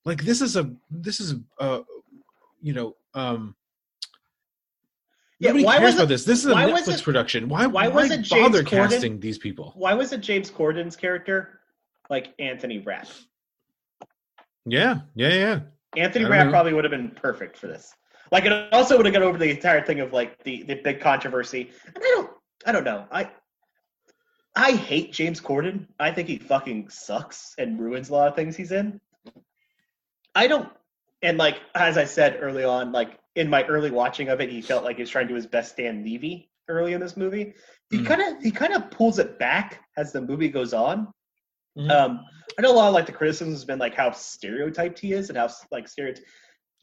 Like 0.05 0.25
this 0.25 0.41
is 0.41 0.57
a 0.57 0.73
this 0.91 1.21
is 1.21 1.35
a 1.61 1.63
uh, 1.63 1.83
you 2.61 2.73
know 2.73 2.97
um. 3.15 3.55
Yeah, 5.39 5.51
Nobody 5.51 5.65
why 5.67 5.77
cares 5.79 5.85
was 5.85 5.95
it- 5.95 5.99
about 5.99 6.09
this. 6.09 6.25
This 6.25 6.39
is 6.41 6.47
a 6.47 6.55
Netflix 6.55 6.99
it- 6.99 7.05
production. 7.05 7.49
Why? 7.49 7.67
why 7.67 7.89
Why, 7.89 8.03
was 8.03 8.11
it 8.11 8.23
James 8.23 8.43
bother 8.43 8.63
Corden? 8.63 8.91
casting 8.91 9.21
these 9.21 9.37
people? 9.39 9.73
Why 9.77 9.93
was 9.95 10.13
it 10.13 10.23
James 10.23 10.51
Corden's 10.51 10.97
character 10.97 11.61
like 12.09 12.33
Anthony 12.39 12.79
Rapp? 12.79 13.09
Yeah, 14.65 15.01
yeah, 15.15 15.29
yeah. 15.35 15.61
Anthony 15.97 16.25
Rapp 16.25 16.47
know. 16.47 16.53
probably 16.53 16.73
would 16.73 16.85
have 16.85 16.91
been 16.91 17.11
perfect 17.11 17.57
for 17.57 17.67
this. 17.69 17.95
Like 18.33 18.45
it 18.45 18.53
also 18.73 18.97
would 18.97 19.07
have 19.07 19.13
got 19.13 19.23
over 19.23 19.39
the 19.39 19.51
entire 19.51 19.83
thing 19.85 20.01
of 20.01 20.13
like 20.13 20.43
the 20.43 20.63
the 20.65 20.75
big 20.77 21.01
controversy. 21.01 21.71
And 21.87 21.97
I 21.99 22.13
don't 22.15 22.31
I 22.67 22.73
don't 22.73 22.85
know. 22.85 23.07
I 23.13 23.31
I 24.57 24.73
hate 24.73 25.13
James 25.13 25.41
Corden. 25.41 25.87
I 26.01 26.11
think 26.11 26.29
he 26.29 26.39
fucking 26.39 26.89
sucks 26.89 27.55
and 27.59 27.79
ruins 27.79 28.09
a 28.09 28.15
lot 28.15 28.29
of 28.29 28.35
things 28.35 28.57
he's 28.57 28.73
in. 28.73 29.01
I 30.35 30.49
don't 30.49 30.69
and 31.23 31.39
like 31.39 31.61
as 31.75 31.97
I 31.99 32.05
said 32.05 32.39
early 32.41 32.65
on, 32.65 32.91
like 32.91 33.19
in 33.37 33.49
my 33.49 33.65
early 33.65 33.91
watching 33.91 34.29
of 34.29 34.41
it, 34.41 34.51
he 34.51 34.61
felt 34.61 34.83
like 34.85 34.97
he 34.97 35.03
was 35.03 35.11
trying 35.11 35.27
to 35.27 35.29
do 35.29 35.35
his 35.37 35.47
best 35.47 35.73
Stan 35.73 36.03
Levy 36.03 36.51
early 36.69 36.95
in 36.95 37.01
this 37.01 37.17
movie. 37.17 37.55
He 37.91 37.99
Mm. 37.99 38.07
kind 38.07 38.21
of 38.23 38.43
he 38.43 38.51
kind 38.51 38.73
of 38.75 38.91
pulls 38.91 39.19
it 39.19 39.39
back 39.39 39.83
as 39.97 40.13
the 40.13 40.21
movie 40.21 40.49
goes 40.49 40.73
on. 40.75 41.09
Mhm. 41.79 41.91
Um, 41.91 42.25
I 42.59 42.63
know 42.63 42.73
a 42.73 42.75
lot 42.75 42.89
of 42.89 42.95
like 42.95 43.07
the 43.07 43.13
criticism 43.13 43.51
has 43.53 43.65
been 43.65 43.79
like 43.79 43.95
how 43.95 44.11
stereotyped 44.11 44.99
he 44.99 45.13
is 45.13 45.29
and 45.29 45.39
how 45.39 45.49
like 45.71 45.87
stereotyped. 45.89 46.27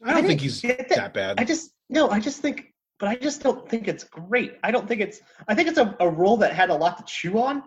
I 0.02 0.14
don't 0.14 0.24
I 0.24 0.26
think 0.26 0.40
he's 0.40 0.60
get 0.60 0.88
that 0.90 1.12
bad. 1.12 1.38
I 1.40 1.44
just 1.44 1.72
no, 1.90 2.08
I 2.10 2.20
just 2.20 2.40
think 2.40 2.72
but 3.00 3.08
I 3.08 3.16
just 3.16 3.42
don't 3.42 3.68
think 3.68 3.88
it's 3.88 4.04
great. 4.04 4.56
I 4.62 4.70
don't 4.70 4.86
think 4.86 5.00
it's. 5.00 5.20
I 5.48 5.54
think 5.56 5.68
it's 5.68 5.78
a, 5.78 5.96
a 6.00 6.08
role 6.08 6.36
that 6.38 6.52
had 6.54 6.70
a 6.70 6.74
lot 6.74 6.96
to 6.98 7.04
chew 7.04 7.38
on, 7.40 7.64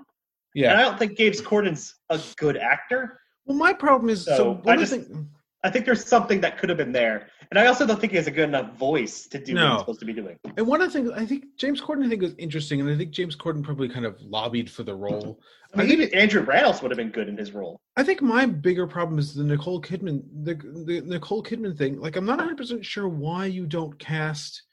Yeah, 0.56 0.72
and 0.72 0.80
I 0.80 0.84
don't 0.84 0.98
think 0.98 1.18
Gabe's 1.18 1.42
Corden's 1.42 1.94
a 2.10 2.20
good 2.38 2.56
actor. 2.56 3.20
Well, 3.46 3.58
my 3.58 3.74
problem 3.74 4.10
is 4.10 4.24
so. 4.24 4.38
So, 4.38 4.52
one 4.64 4.78
I 4.78 4.82
just- 4.82 4.94
thing- 4.94 5.30
I 5.64 5.70
think 5.70 5.86
there's 5.86 6.06
something 6.06 6.40
that 6.42 6.58
could 6.58 6.70
have 6.70 6.78
been 6.78 6.92
there, 6.92 7.28
and 7.50 7.60
I 7.60 7.66
also 7.66 7.86
don't 7.86 8.00
think 8.00 8.12
he 8.12 8.18
has 8.18 8.28
a 8.28 8.32
good 8.32 8.48
enough 8.48 8.78
voice 8.78 9.28
to 9.28 9.40
do 9.40 9.56
what 9.56 9.72
he's 9.72 9.80
supposed 9.80 10.00
to 10.02 10.06
be 10.06 10.14
doing. 10.14 10.38
And 10.56 10.68
one 10.68 10.82
of 10.82 10.92
the 10.92 11.00
things 11.00 11.12
I 11.16 11.26
think 11.26 11.46
James 11.58 11.82
Corden 11.82 12.06
I 12.06 12.10
think 12.10 12.22
was 12.22 12.36
interesting, 12.38 12.80
and 12.80 12.90
I 12.90 12.96
think 12.96 13.12
James 13.12 13.36
Corden 13.36 13.64
probably 13.64 13.90
kind 13.90 14.06
of 14.06 14.22
lobbied 14.22 14.70
for 14.70 14.84
the 14.84 14.96
role. 14.96 15.40
I 15.74 15.78
mean, 15.78 15.92
even 15.92 16.14
Andrew 16.14 16.46
Rannells 16.46 16.82
would 16.82 16.92
have 16.92 16.98
been 16.98 17.10
good 17.10 17.28
in 17.28 17.38
his 17.38 17.52
role. 17.52 17.82
I 17.98 18.04
think 18.04 18.22
my 18.22 18.46
bigger 18.46 18.88
problem 18.88 19.20
is 19.20 19.34
the 19.34 19.44
Nicole 19.44 19.82
Kidman, 19.82 20.24
the 20.44 20.54
the 20.54 21.02
Nicole 21.02 21.44
Kidman 21.44 21.78
thing. 21.78 22.00
Like, 22.00 22.16
I'm 22.16 22.26
not 22.26 22.38
100 22.38 22.56
percent 22.58 22.86
sure 22.86 23.08
why 23.08 23.48
you 23.48 23.66
don't 23.66 23.98
cast, 24.00 24.64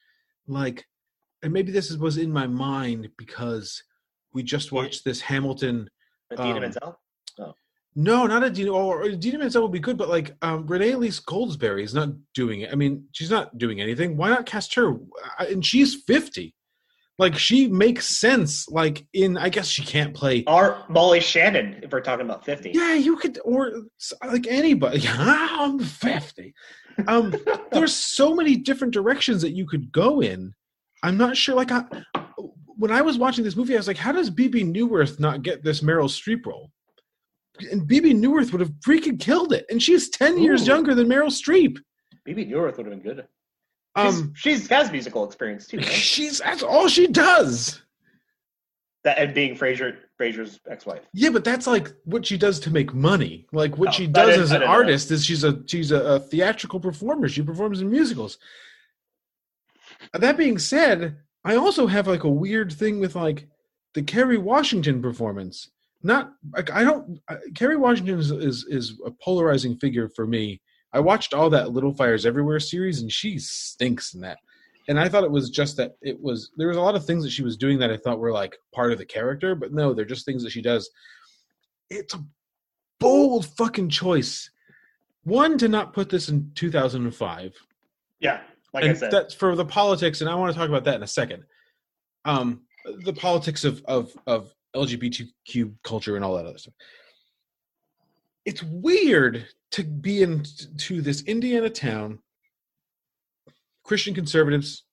like, 0.46 0.86
and 1.42 1.52
maybe 1.52 1.72
this 1.72 1.90
is, 1.90 1.98
was 1.98 2.18
in 2.18 2.30
my 2.30 2.46
mind 2.46 3.08
because 3.16 3.82
we 4.34 4.42
just 4.42 4.70
watched 4.70 5.04
this 5.04 5.20
Hamilton. 5.20 5.88
Idina 6.32 6.56
Um, 6.56 6.60
Menzel. 6.60 6.98
No, 7.96 8.26
not 8.26 8.42
a 8.42 8.46
Idina. 8.46 8.72
Or 8.72 9.04
Idina 9.04 9.38
Menzel 9.38 9.62
would 9.62 9.72
be 9.72 9.78
good, 9.78 9.96
but 9.96 10.08
like 10.08 10.34
um, 10.42 10.66
Renee 10.66 10.92
Elise 10.92 11.20
Goldsberry 11.20 11.84
is 11.84 11.94
not 11.94 12.10
doing 12.34 12.62
it. 12.62 12.72
I 12.72 12.74
mean, 12.74 13.06
she's 13.12 13.30
not 13.30 13.56
doing 13.56 13.80
anything. 13.80 14.16
Why 14.16 14.30
not 14.30 14.46
cast 14.46 14.74
her? 14.74 14.96
And 15.38 15.64
she's 15.64 16.02
50. 16.02 16.54
Like 17.18 17.36
she 17.38 17.68
makes 17.68 18.08
sense. 18.08 18.68
Like 18.68 19.06
in, 19.12 19.38
I 19.38 19.48
guess 19.48 19.68
she 19.68 19.82
can't 19.82 20.12
play. 20.12 20.42
Or 20.46 20.84
Molly 20.88 21.20
Shannon, 21.20 21.80
if 21.82 21.92
we're 21.92 22.00
talking 22.00 22.26
about 22.26 22.44
50. 22.44 22.72
Yeah, 22.72 22.94
you 22.94 23.16
could, 23.16 23.38
or 23.44 23.84
like 24.26 24.48
anybody. 24.48 25.04
I'm 25.08 25.78
50. 25.78 26.52
Um, 27.06 27.34
there's 27.70 27.94
so 27.94 28.34
many 28.34 28.56
different 28.56 28.92
directions 28.92 29.42
that 29.42 29.52
you 29.52 29.66
could 29.66 29.92
go 29.92 30.20
in. 30.20 30.52
I'm 31.02 31.16
not 31.16 31.36
sure. 31.36 31.54
Like, 31.54 31.70
I, 31.70 31.84
when 32.76 32.90
I 32.90 33.02
was 33.02 33.18
watching 33.18 33.44
this 33.44 33.56
movie, 33.56 33.74
I 33.74 33.78
was 33.78 33.88
like, 33.88 33.96
how 33.96 34.12
does 34.12 34.30
Bebe 34.30 34.64
Neuwirth 34.64 35.20
not 35.20 35.42
get 35.42 35.62
this 35.62 35.80
Meryl 35.80 36.08
Streep 36.08 36.46
role? 36.46 36.70
And 37.70 37.86
Bebe 37.86 38.12
Neuwirth 38.14 38.50
would 38.52 38.60
have 38.60 38.72
freaking 38.86 39.18
killed 39.20 39.52
it. 39.52 39.64
And 39.70 39.82
she's 39.82 40.08
10 40.10 40.38
years 40.42 40.66
younger 40.66 40.94
than 40.94 41.06
Meryl 41.08 41.26
Streep. 41.26 41.78
Maybe 42.26 42.44
Neuwirth 42.44 42.76
would 42.78 42.86
have 42.86 43.02
been 43.02 43.14
good. 43.14 43.26
She's, 43.96 44.20
Um, 44.20 44.32
she's 44.34 44.66
has 44.68 44.90
musical 44.90 45.24
experience 45.24 45.66
too, 45.68 45.76
right? 45.76 45.86
she's 45.86 46.38
that's 46.40 46.64
all 46.64 46.88
she 46.88 47.06
does. 47.06 47.80
that 49.04 49.18
and 49.18 49.32
being 49.34 49.54
Frasier 49.54 49.98
Frasier's 50.20 50.58
ex-wife. 50.68 51.02
Yeah, 51.12 51.30
but 51.30 51.44
that's 51.44 51.66
like 51.68 51.92
what 52.04 52.26
she 52.26 52.36
does 52.36 52.58
to 52.60 52.70
make 52.70 52.92
money. 52.92 53.46
Like 53.52 53.78
what 53.78 53.90
Oh, 53.90 53.92
she 53.92 54.06
does 54.08 54.36
as 54.38 54.50
an 54.50 54.60
didn't 54.60 54.68
know. 54.70 54.76
artist 54.76 55.10
is 55.12 55.24
she's 55.24 55.44
a 55.44 55.62
she's 55.66 55.92
a, 55.92 56.00
a 56.00 56.20
theatrical 56.20 56.80
performer. 56.80 57.28
She 57.28 57.42
performs 57.42 57.80
in 57.82 57.88
musicals. 57.90 58.38
That 60.12 60.36
being 60.36 60.58
said, 60.58 61.18
I 61.44 61.54
also 61.56 61.86
have 61.86 62.08
like 62.08 62.24
a 62.24 62.28
weird 62.28 62.72
thing 62.72 62.98
with 62.98 63.14
like 63.14 63.46
the 63.94 64.02
Kerry 64.02 64.38
Washington 64.38 65.00
performance. 65.02 65.70
Not 66.04 66.32
like 66.54 66.70
I 66.70 66.84
don't. 66.84 67.18
I, 67.28 67.38
Kerry 67.54 67.76
Washington 67.76 68.18
is, 68.18 68.30
is 68.30 68.66
is 68.68 69.00
a 69.06 69.10
polarizing 69.10 69.76
figure 69.78 70.08
for 70.14 70.26
me. 70.26 70.60
I 70.92 71.00
watched 71.00 71.32
all 71.32 71.48
that 71.50 71.72
Little 71.72 71.94
Fires 71.94 72.26
Everywhere 72.26 72.60
series, 72.60 73.00
and 73.00 73.10
she 73.10 73.38
stinks 73.38 74.14
in 74.14 74.20
that. 74.20 74.38
And 74.86 75.00
I 75.00 75.08
thought 75.08 75.24
it 75.24 75.30
was 75.30 75.48
just 75.48 75.78
that 75.78 75.92
it 76.02 76.20
was 76.20 76.50
there 76.58 76.68
was 76.68 76.76
a 76.76 76.80
lot 76.82 76.94
of 76.94 77.06
things 77.06 77.24
that 77.24 77.30
she 77.30 77.42
was 77.42 77.56
doing 77.56 77.78
that 77.78 77.90
I 77.90 77.96
thought 77.96 78.18
were 78.18 78.32
like 78.32 78.54
part 78.74 78.92
of 78.92 78.98
the 78.98 79.06
character, 79.06 79.54
but 79.54 79.72
no, 79.72 79.94
they're 79.94 80.04
just 80.04 80.26
things 80.26 80.42
that 80.44 80.52
she 80.52 80.60
does. 80.60 80.90
It's 81.88 82.14
a 82.14 82.22
bold 83.00 83.46
fucking 83.56 83.88
choice. 83.88 84.50
One 85.22 85.56
to 85.56 85.68
not 85.68 85.94
put 85.94 86.10
this 86.10 86.28
in 86.28 86.52
2005 86.54 87.54
Yeah, 88.20 88.40
like 88.74 88.84
I 88.84 88.92
said. 88.92 89.10
that's 89.10 89.32
for 89.32 89.56
the 89.56 89.64
politics, 89.64 90.20
and 90.20 90.28
I 90.28 90.34
want 90.34 90.52
to 90.52 90.58
talk 90.58 90.68
about 90.68 90.84
that 90.84 90.96
in 90.96 91.02
a 91.02 91.06
second. 91.06 91.44
Um, 92.26 92.64
the 93.04 93.14
politics 93.14 93.64
of 93.64 93.82
of 93.86 94.12
of 94.26 94.52
LGBTQ 94.74 95.74
culture 95.84 96.16
and 96.16 96.24
all 96.24 96.36
that 96.36 96.46
other 96.46 96.58
stuff. 96.58 96.74
It's 98.44 98.62
weird 98.62 99.46
to 99.72 99.84
be 99.84 100.22
in 100.22 100.44
to 100.78 101.00
this 101.00 101.22
Indiana 101.22 101.70
town, 101.70 102.18
Christian 103.82 104.14
conservatives, 104.14 104.84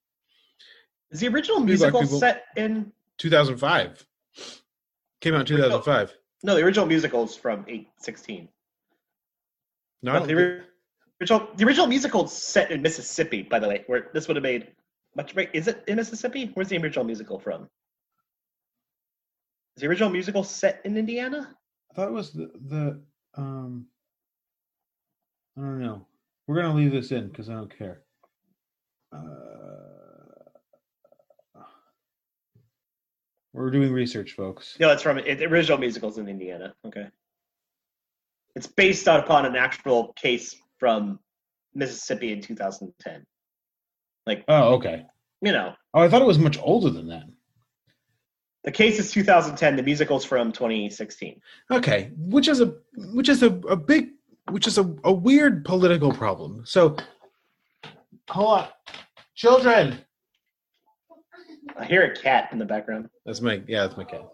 Is 1.12 1.20
the 1.20 1.28
original 1.28 1.60
musical 1.60 2.06
set 2.06 2.46
in 2.56 2.92
2005. 3.18 4.06
Came 5.20 5.34
out 5.36 5.42
in 5.42 5.46
2005. 5.46 6.16
no? 6.44 6.56
The 6.56 6.64
original 6.64 6.86
musical 6.86 7.24
is 7.26 7.36
from 7.36 7.66
eight 7.68 7.90
sixteen. 8.00 8.48
No, 10.02 10.14
I 10.14 10.20
the 10.26 10.64
original 11.20 11.48
the 11.56 11.66
original 11.66 11.88
musical 11.88 12.28
set 12.28 12.72
in 12.72 12.82
Mississippi, 12.82 13.44
by 13.44 13.60
the 13.60 13.68
way, 13.68 13.84
where 13.88 14.10
this 14.14 14.28
would 14.28 14.36
have 14.38 14.44
made 14.44 14.70
much. 15.16 15.36
Is 15.54 15.68
it 15.68 15.84
in 15.88 15.98
Mississippi? 15.98 16.52
Where's 16.54 16.70
the 16.70 16.78
original 16.78 17.06
musical 17.06 17.38
from? 17.38 17.70
Is 19.78 19.82
the 19.82 19.88
original 19.88 20.10
musical 20.10 20.44
set 20.44 20.82
in 20.86 20.98
Indiana? 20.98 21.56
I 21.92 21.94
thought 21.94 22.08
it 22.08 22.14
was 22.14 22.32
the 22.34 22.52
the 22.68 23.02
um. 23.36 23.86
I 25.58 25.62
don't 25.62 25.80
know. 25.80 26.06
We're 26.48 26.62
gonna 26.62 26.76
leave 26.76 26.92
this 26.92 27.12
in 27.12 27.28
because 27.28 27.50
I 27.50 27.54
don't 27.54 27.78
care. 27.78 28.02
Uh, 29.14 29.20
we're 33.54 33.70
doing 33.72 33.92
research, 33.92 34.32
folks. 34.34 34.78
No, 34.80 34.90
it's 34.92 35.02
from 35.04 35.18
it, 35.18 35.38
the 35.40 35.46
original 35.46 35.78
musical's 35.78 36.18
in 36.18 36.28
Indiana. 36.28 36.74
Okay. 36.86 37.08
It's 38.56 38.68
based 38.68 39.08
on 39.08 39.20
upon 39.22 39.46
an 39.46 39.56
actual 39.56 40.14
case 40.14 40.56
from 40.78 41.20
Mississippi 41.74 42.32
in 42.34 42.42
2010. 42.42 43.26
Like, 44.26 44.44
Oh, 44.48 44.76
okay. 44.76 45.04
you 45.42 45.52
know, 45.52 45.74
Oh, 45.94 46.02
I 46.02 46.10
thought 46.10 46.22
it 46.22 46.28
was 46.28 46.40
much 46.40 46.58
older 46.62 46.90
than 46.90 47.08
that. 47.10 47.24
The 48.64 48.72
case 48.72 49.00
is 49.00 49.12
2010. 49.12 49.76
The 49.76 49.84
musical's 49.84 50.26
from 50.26 50.52
2016. 50.52 51.42
Okay, 51.72 52.12
which 52.16 52.48
is 52.48 52.62
a 52.62 52.74
which 53.14 53.30
is 53.30 53.44
a, 53.44 53.52
a 53.68 53.76
big 53.76 54.10
which 54.50 54.68
is 54.68 54.78
a, 54.78 54.96
a 55.04 55.12
weird 55.12 55.66
political 55.66 56.12
problem. 56.12 56.64
So, 56.66 56.96
hold 58.30 58.60
on, 58.60 58.68
children. 59.36 60.00
I 61.78 61.86
hear 61.86 62.04
a 62.04 62.16
cat 62.16 62.50
in 62.52 62.60
the 62.60 62.66
background. 62.66 63.10
That's 63.26 63.42
my 63.42 63.62
yeah, 63.68 63.82
that's 63.82 63.98
my 63.98 64.04
cat. 64.04 64.28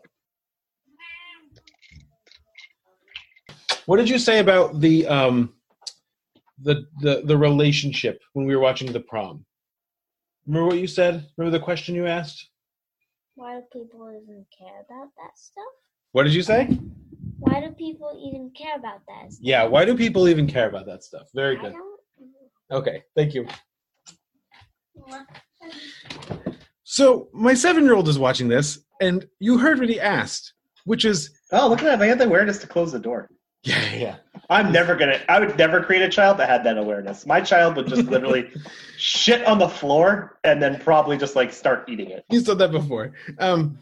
What 3.85 3.97
did 3.97 4.09
you 4.09 4.19
say 4.19 4.39
about 4.39 4.81
the 4.81 5.07
um 5.07 5.53
the 6.61 6.85
the 7.01 7.21
the 7.23 7.37
relationship 7.37 8.21
when 8.33 8.45
we 8.45 8.55
were 8.55 8.61
watching 8.61 8.91
the 8.91 8.99
prom? 8.99 9.45
Remember 10.45 10.67
what 10.67 10.79
you 10.79 10.87
said? 10.87 11.27
Remember 11.37 11.57
the 11.57 11.63
question 11.63 11.95
you 11.95 12.07
asked? 12.07 12.49
Why 13.37 13.59
do 13.59 13.61
people 13.71 14.09
even 14.19 14.43
care 14.57 14.79
about 14.79 15.09
that 15.17 15.37
stuff? 15.37 15.63
What 16.11 16.23
did 16.23 16.33
you 16.33 16.41
say? 16.41 16.65
Why 17.37 17.61
do 17.61 17.69
people 17.69 18.19
even 18.19 18.51
care 18.57 18.75
about 18.75 19.01
that 19.07 19.31
stuff? 19.31 19.39
Yeah, 19.43 19.63
why 19.65 19.85
do 19.85 19.95
people 19.95 20.27
even 20.27 20.47
care 20.47 20.67
about 20.67 20.87
that 20.87 21.03
stuff? 21.03 21.27
Very 21.35 21.55
I 21.59 21.61
good. 21.61 21.73
don't. 21.73 21.99
Okay, 22.71 23.03
thank 23.15 23.35
you. 23.35 23.47
So 26.83 27.29
my 27.31 27.53
seven-year-old 27.53 28.07
is 28.09 28.17
watching 28.17 28.47
this, 28.47 28.79
and 29.01 29.27
you 29.39 29.59
heard 29.59 29.79
what 29.79 29.89
he 29.89 29.99
asked, 29.99 30.53
which 30.85 31.05
is 31.05 31.29
Oh, 31.51 31.69
look 31.69 31.79
at 31.79 31.85
that! 31.85 32.01
I 32.01 32.07
had 32.07 32.17
the 32.17 32.25
awareness 32.25 32.57
to 32.59 32.67
close 32.67 32.91
the 32.91 32.99
door. 32.99 33.29
yeah, 33.63 33.93
yeah. 33.93 34.15
I'm 34.49 34.71
never 34.71 34.95
gonna. 34.95 35.19
I 35.27 35.39
would 35.39 35.57
never 35.57 35.83
create 35.83 36.01
a 36.01 36.09
child 36.09 36.37
that 36.37 36.49
had 36.49 36.63
that 36.63 36.77
awareness. 36.77 37.25
My 37.25 37.41
child 37.41 37.75
would 37.75 37.87
just 37.87 38.03
literally 38.03 38.49
shit 38.97 39.45
on 39.45 39.59
the 39.59 39.67
floor 39.67 40.39
and 40.43 40.61
then 40.61 40.79
probably 40.79 41.17
just 41.17 41.35
like 41.35 41.51
start 41.51 41.89
eating 41.89 42.09
it. 42.11 42.23
He's 42.29 42.43
done 42.43 42.57
that 42.59 42.71
before. 42.71 43.11
Um, 43.39 43.77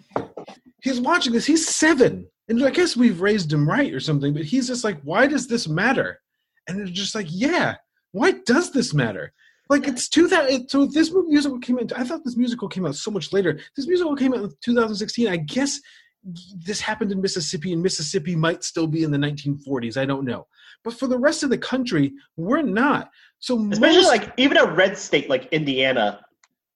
he's 0.81 0.99
watching 0.99 1.33
this. 1.33 1.45
He's 1.45 1.67
seven, 1.67 2.27
and 2.49 2.63
I 2.63 2.71
guess 2.71 2.97
we've 2.97 3.21
raised 3.21 3.53
him 3.53 3.69
right 3.69 3.93
or 3.93 3.99
something. 3.99 4.33
But 4.33 4.45
he's 4.45 4.67
just 4.67 4.83
like, 4.83 4.99
why 5.03 5.27
does 5.27 5.47
this 5.47 5.67
matter? 5.67 6.19
And 6.67 6.79
it's 6.81 6.91
just 6.91 7.13
like, 7.13 7.27
yeah, 7.29 7.75
why 8.11 8.31
does 8.31 8.71
this 8.71 8.93
matter? 8.93 9.33
Like 9.69 9.87
it's 9.87 10.09
two 10.09 10.27
thousand. 10.27 10.69
So 10.69 10.85
this 10.85 11.11
musical 11.27 11.59
came 11.59 11.77
out. 11.79 11.91
I 11.95 12.03
thought 12.03 12.23
this 12.23 12.37
musical 12.37 12.67
came 12.67 12.85
out 12.85 12.95
so 12.95 13.11
much 13.11 13.33
later. 13.33 13.59
This 13.75 13.87
musical 13.87 14.15
came 14.15 14.33
out 14.33 14.41
in 14.41 14.51
2016. 14.63 15.27
I 15.27 15.37
guess 15.37 15.79
this 16.25 16.81
happened 16.81 17.11
in 17.11 17.21
Mississippi, 17.21 17.71
and 17.73 17.83
Mississippi 17.83 18.35
might 18.35 18.63
still 18.63 18.87
be 18.87 19.03
in 19.03 19.11
the 19.11 19.17
1940s. 19.17 19.97
I 19.97 20.05
don't 20.05 20.25
know. 20.25 20.47
But 20.83 20.95
for 20.95 21.07
the 21.07 21.17
rest 21.17 21.43
of 21.43 21.49
the 21.49 21.57
country, 21.57 22.13
we're 22.35 22.61
not. 22.61 23.11
So 23.39 23.69
Especially 23.71 23.97
most- 23.97 24.07
like 24.07 24.33
even 24.37 24.57
a 24.57 24.65
red 24.65 24.97
state 24.97 25.29
like 25.29 25.47
Indiana 25.51 26.21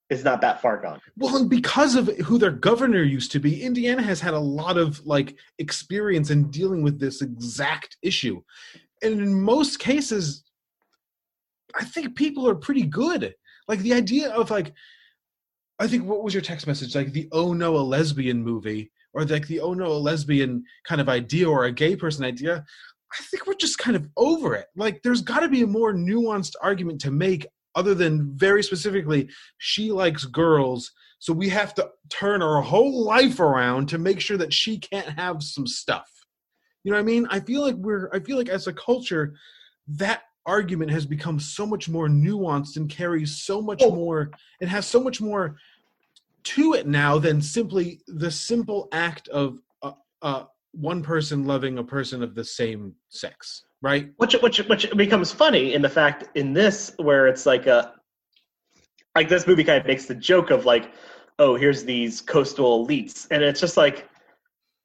is 0.09 0.23
not 0.23 0.41
that 0.41 0.61
far 0.61 0.77
gone. 0.81 0.99
Well, 1.17 1.37
and 1.37 1.49
because 1.49 1.95
of 1.95 2.07
who 2.19 2.37
their 2.37 2.51
governor 2.51 3.03
used 3.03 3.31
to 3.33 3.39
be, 3.39 3.63
Indiana 3.63 4.01
has 4.01 4.19
had 4.19 4.33
a 4.33 4.39
lot 4.39 4.77
of 4.77 5.05
like 5.05 5.35
experience 5.59 6.31
in 6.31 6.49
dealing 6.49 6.81
with 6.81 6.99
this 6.99 7.21
exact 7.21 7.97
issue. 8.01 8.41
And 9.03 9.19
in 9.19 9.39
most 9.41 9.79
cases, 9.79 10.43
I 11.75 11.85
think 11.85 12.15
people 12.15 12.49
are 12.49 12.55
pretty 12.55 12.83
good. 12.83 13.35
Like 13.67 13.79
the 13.79 13.93
idea 13.93 14.31
of 14.31 14.49
like 14.49 14.73
I 15.77 15.87
think 15.87 16.05
what 16.05 16.23
was 16.23 16.33
your 16.33 16.41
text 16.41 16.67
message? 16.67 16.95
Like 16.95 17.13
the 17.13 17.29
oh 17.31 17.53
no 17.53 17.77
a 17.77 17.79
lesbian 17.79 18.43
movie 18.43 18.91
or 19.19 19.25
like 19.25 19.47
the 19.47 19.59
oh 19.59 19.73
no 19.73 19.87
a 19.87 19.93
lesbian 19.93 20.63
kind 20.85 21.01
of 21.01 21.09
idea 21.09 21.49
or 21.49 21.65
a 21.65 21.71
gay 21.71 21.95
person 21.95 22.25
idea. 22.25 22.65
I 23.11 23.23
think 23.23 23.47
we're 23.47 23.55
just 23.55 23.79
kind 23.79 23.97
of 23.97 24.07
over 24.17 24.53
it. 24.55 24.67
Like 24.75 25.01
there's 25.01 25.21
got 25.21 25.39
to 25.39 25.49
be 25.49 25.63
a 25.63 25.67
more 25.67 25.93
nuanced 25.93 26.53
argument 26.61 27.01
to 27.01 27.11
make 27.11 27.47
other 27.75 27.93
than 27.93 28.35
very 28.35 28.63
specifically 28.63 29.29
she 29.57 29.91
likes 29.91 30.25
girls 30.25 30.91
so 31.19 31.33
we 31.33 31.49
have 31.49 31.73
to 31.73 31.89
turn 32.09 32.41
our 32.41 32.61
whole 32.61 33.03
life 33.03 33.39
around 33.39 33.87
to 33.89 33.97
make 33.97 34.19
sure 34.19 34.37
that 34.37 34.53
she 34.53 34.77
can't 34.77 35.09
have 35.09 35.43
some 35.43 35.67
stuff 35.67 36.09
you 36.83 36.91
know 36.91 36.97
what 36.97 37.01
i 37.01 37.05
mean 37.05 37.27
i 37.29 37.39
feel 37.39 37.61
like 37.61 37.75
we're 37.75 38.09
i 38.13 38.19
feel 38.19 38.37
like 38.37 38.49
as 38.49 38.67
a 38.67 38.73
culture 38.73 39.35
that 39.87 40.23
argument 40.45 40.89
has 40.89 41.05
become 41.05 41.39
so 41.39 41.65
much 41.65 41.87
more 41.87 42.07
nuanced 42.07 42.75
and 42.77 42.89
carries 42.89 43.41
so 43.41 43.61
much 43.61 43.81
oh. 43.83 43.93
more 43.93 44.31
it 44.59 44.67
has 44.67 44.85
so 44.85 44.99
much 44.99 45.21
more 45.21 45.57
to 46.43 46.73
it 46.73 46.87
now 46.87 47.17
than 47.17 47.41
simply 47.41 48.01
the 48.07 48.31
simple 48.31 48.87
act 48.91 49.27
of 49.29 49.59
uh, 49.81 49.91
uh, 50.21 50.43
one 50.71 51.01
person 51.01 51.45
loving 51.45 51.77
a 51.77 51.83
person 51.83 52.23
of 52.23 52.35
the 52.35 52.43
same 52.43 52.93
sex 53.09 53.63
right? 53.81 54.09
Which 54.17 54.33
which 54.41 54.59
which 54.67 54.91
becomes 54.95 55.31
funny 55.31 55.73
in 55.73 55.81
the 55.81 55.89
fact 55.89 56.25
in 56.35 56.53
this 56.53 56.93
where 56.97 57.27
it's 57.27 57.45
like 57.45 57.67
a 57.67 57.93
like 59.15 59.29
this 59.29 59.47
movie 59.47 59.63
kind 59.63 59.79
of 59.79 59.87
makes 59.87 60.05
the 60.05 60.15
joke 60.15 60.51
of 60.51 60.65
like 60.65 60.93
oh 61.39 61.55
here's 61.55 61.83
these 61.83 62.21
coastal 62.21 62.85
elites. 62.85 63.27
And 63.31 63.43
it's 63.43 63.59
just 63.59 63.77
like 63.77 64.09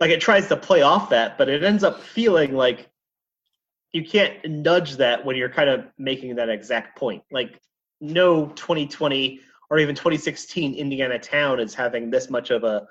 like 0.01 0.11
it 0.11 0.21
tries 0.21 0.49
to 0.49 0.57
play 0.57 0.83
off 0.83 1.11
that 1.11 1.39
but 1.39 1.49
it 1.49 1.65
ends 1.65 1.85
up 1.85 2.01
feeling 2.01 2.55
like 2.55 2.89
you 3.93 4.05
can't 4.05 4.45
nudge 4.45 4.97
that 4.97 5.25
when 5.25 5.37
you're 5.37 5.49
kind 5.49 5.69
of 5.69 5.87
making 5.99 6.35
that 6.37 6.49
exact 6.49 6.99
point. 6.99 7.23
Like 7.31 7.61
no 8.01 8.47
2020 8.47 9.41
or 9.71 9.79
even 9.79 9.95
2016 9.95 10.75
indiana 10.75 11.19
town 11.19 11.61
is 11.61 11.75
having 11.75 12.11
this 12.11 12.31
much 12.31 12.51
of 12.51 12.65
a 12.65 12.87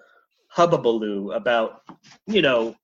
hubbubaloo 0.56 1.36
about 1.36 1.82
you 2.28 2.42
know 2.42 2.76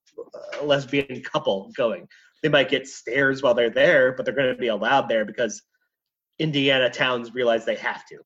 a 0.60 0.64
lesbian 0.64 1.22
couple 1.22 1.70
going 1.76 2.06
they 2.42 2.48
might 2.48 2.68
get 2.68 2.86
stares 2.86 3.42
while 3.42 3.54
they're 3.54 3.70
there 3.70 4.12
but 4.12 4.24
they're 4.24 4.34
going 4.34 4.52
to 4.52 4.60
be 4.60 4.68
allowed 4.68 5.08
there 5.08 5.24
because 5.24 5.62
indiana 6.38 6.90
towns 6.90 7.34
realize 7.34 7.64
they 7.64 7.76
have 7.76 8.04
to 8.06 8.18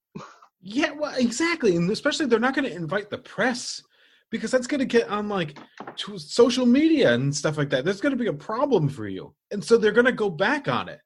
Yeah, 0.66 0.92
well, 0.92 1.14
exactly, 1.18 1.76
and 1.76 1.90
especially 1.90 2.24
they're 2.24 2.40
not 2.40 2.54
going 2.54 2.64
to 2.64 2.74
invite 2.74 3.10
the 3.10 3.18
press 3.18 3.82
because 4.30 4.50
that's 4.50 4.66
going 4.66 4.78
to 4.78 4.86
get 4.86 5.06
on 5.10 5.28
like 5.28 5.58
to 5.96 6.18
social 6.18 6.64
media 6.64 7.12
and 7.12 7.36
stuff 7.36 7.58
like 7.58 7.68
that. 7.68 7.84
There's 7.84 8.00
going 8.00 8.16
to 8.16 8.18
be 8.18 8.28
a 8.28 8.32
problem 8.32 8.88
for 8.88 9.06
you, 9.06 9.34
and 9.50 9.62
so 9.62 9.76
they're 9.76 9.92
going 9.92 10.06
to 10.06 10.12
go 10.12 10.30
back 10.30 10.66
on 10.66 10.88
it. 10.88 11.00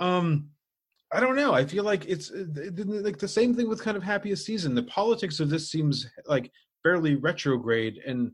Um, 0.00 0.48
I 1.14 1.20
don't 1.20 1.36
know. 1.36 1.52
I 1.52 1.64
feel 1.64 1.84
like 1.84 2.06
it's 2.06 2.30
uh, 2.30 2.44
like 2.86 3.18
the 3.18 3.28
same 3.28 3.54
thing 3.54 3.68
with 3.68 3.82
kind 3.82 3.96
of 3.96 4.02
happiest 4.02 4.46
season. 4.46 4.74
The 4.74 4.84
politics 4.84 5.40
of 5.40 5.50
this 5.50 5.70
seems 5.70 6.06
like 6.26 6.50
fairly 6.82 7.16
retrograde, 7.16 7.98
and 8.06 8.32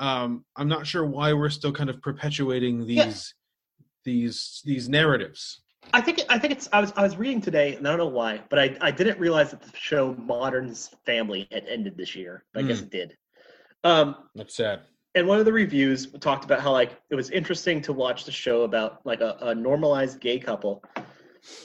um, 0.00 0.44
I'm 0.56 0.68
not 0.68 0.86
sure 0.86 1.04
why 1.06 1.32
we're 1.32 1.50
still 1.50 1.72
kind 1.72 1.88
of 1.90 2.00
perpetuating 2.02 2.86
these 2.86 2.96
Yeah. 2.96 3.14
these 4.04 4.62
these 4.64 4.88
narratives. 4.88 5.62
I 5.94 6.00
think 6.00 6.20
I 6.28 6.38
think 6.38 6.52
it's 6.52 6.68
I 6.72 6.80
was 6.80 6.92
I 6.96 7.02
was 7.02 7.16
reading 7.16 7.40
today 7.40 7.74
and 7.76 7.86
I 7.86 7.90
don't 7.90 7.98
know 7.98 8.06
why, 8.06 8.40
but 8.50 8.58
I, 8.58 8.76
I 8.80 8.90
didn't 8.90 9.18
realize 9.18 9.50
that 9.52 9.62
the 9.62 9.70
show 9.76 10.14
Modern's 10.14 10.90
Family 11.06 11.46
had 11.52 11.64
ended 11.68 11.96
this 11.96 12.14
year. 12.16 12.44
But 12.52 12.64
I 12.64 12.66
guess 12.68 12.80
Mm. 12.80 12.84
it 12.84 12.90
did. 12.90 13.16
Um, 13.84 14.16
That's 14.34 14.54
sad. 14.54 14.80
and 15.14 15.26
one 15.26 15.38
of 15.38 15.44
the 15.46 15.52
reviews 15.52 16.06
talked 16.20 16.44
about 16.44 16.60
how 16.60 16.72
like 16.72 17.00
it 17.08 17.14
was 17.14 17.30
interesting 17.30 17.80
to 17.82 17.92
watch 17.92 18.24
the 18.24 18.32
show 18.32 18.62
about 18.62 19.00
like 19.06 19.20
a, 19.20 19.36
a 19.40 19.54
normalized 19.54 20.20
gay 20.20 20.38
couple 20.38 20.82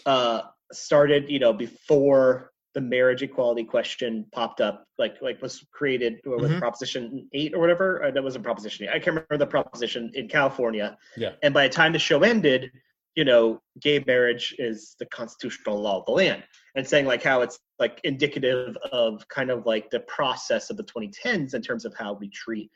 uh 0.06 0.42
started 0.72 1.30
you 1.30 1.40
know 1.40 1.54
before 1.54 2.52
the 2.74 2.82
marriage 2.82 3.22
equality 3.24 3.64
question 3.64 4.26
popped 4.34 4.60
up 4.60 4.86
like 4.98 5.16
like 5.22 5.42
was 5.42 5.66
created 5.72 6.20
or 6.26 6.40
with 6.40 6.52
Mhm. 6.52 6.60
proposition 6.60 7.28
8 7.34 7.54
or 7.54 7.60
whatever 7.60 8.04
uh, 8.04 8.12
that 8.12 8.24
wasn't 8.24 8.44
proposition 8.44 8.86
8 8.86 8.90
i 8.90 8.94
can't 8.94 9.08
remember 9.08 9.38
the 9.38 9.48
proposition 9.48 10.12
in 10.14 10.28
california 10.28 10.98
Yeah. 11.16 11.34
and 11.44 11.54
by 11.54 11.68
the 11.68 11.74
time 11.74 11.94
the 11.94 12.00
show 12.00 12.22
ended 12.24 12.72
you 13.16 13.24
know 13.24 13.62
gay 13.80 14.04
marriage 14.06 14.56
is 14.60 14.96
the 15.00 15.06
constitutional 15.06 15.82
law 15.82 16.00
of 16.00 16.06
the 16.06 16.12
land 16.12 16.44
and 16.76 16.86
saying 16.86 17.06
like 17.06 17.24
how 17.24 17.42
it's 17.42 17.58
like 17.80 18.02
indicative 18.04 18.76
of 18.92 19.26
kind 19.30 19.50
of 19.52 19.66
like 19.66 19.90
the 19.90 20.02
process 20.02 20.70
of 20.70 20.76
the 20.76 20.84
2010s 20.84 21.54
in 21.54 21.62
terms 21.62 21.86
of 21.86 21.94
how 21.96 22.14
we 22.14 22.28
treat 22.30 22.70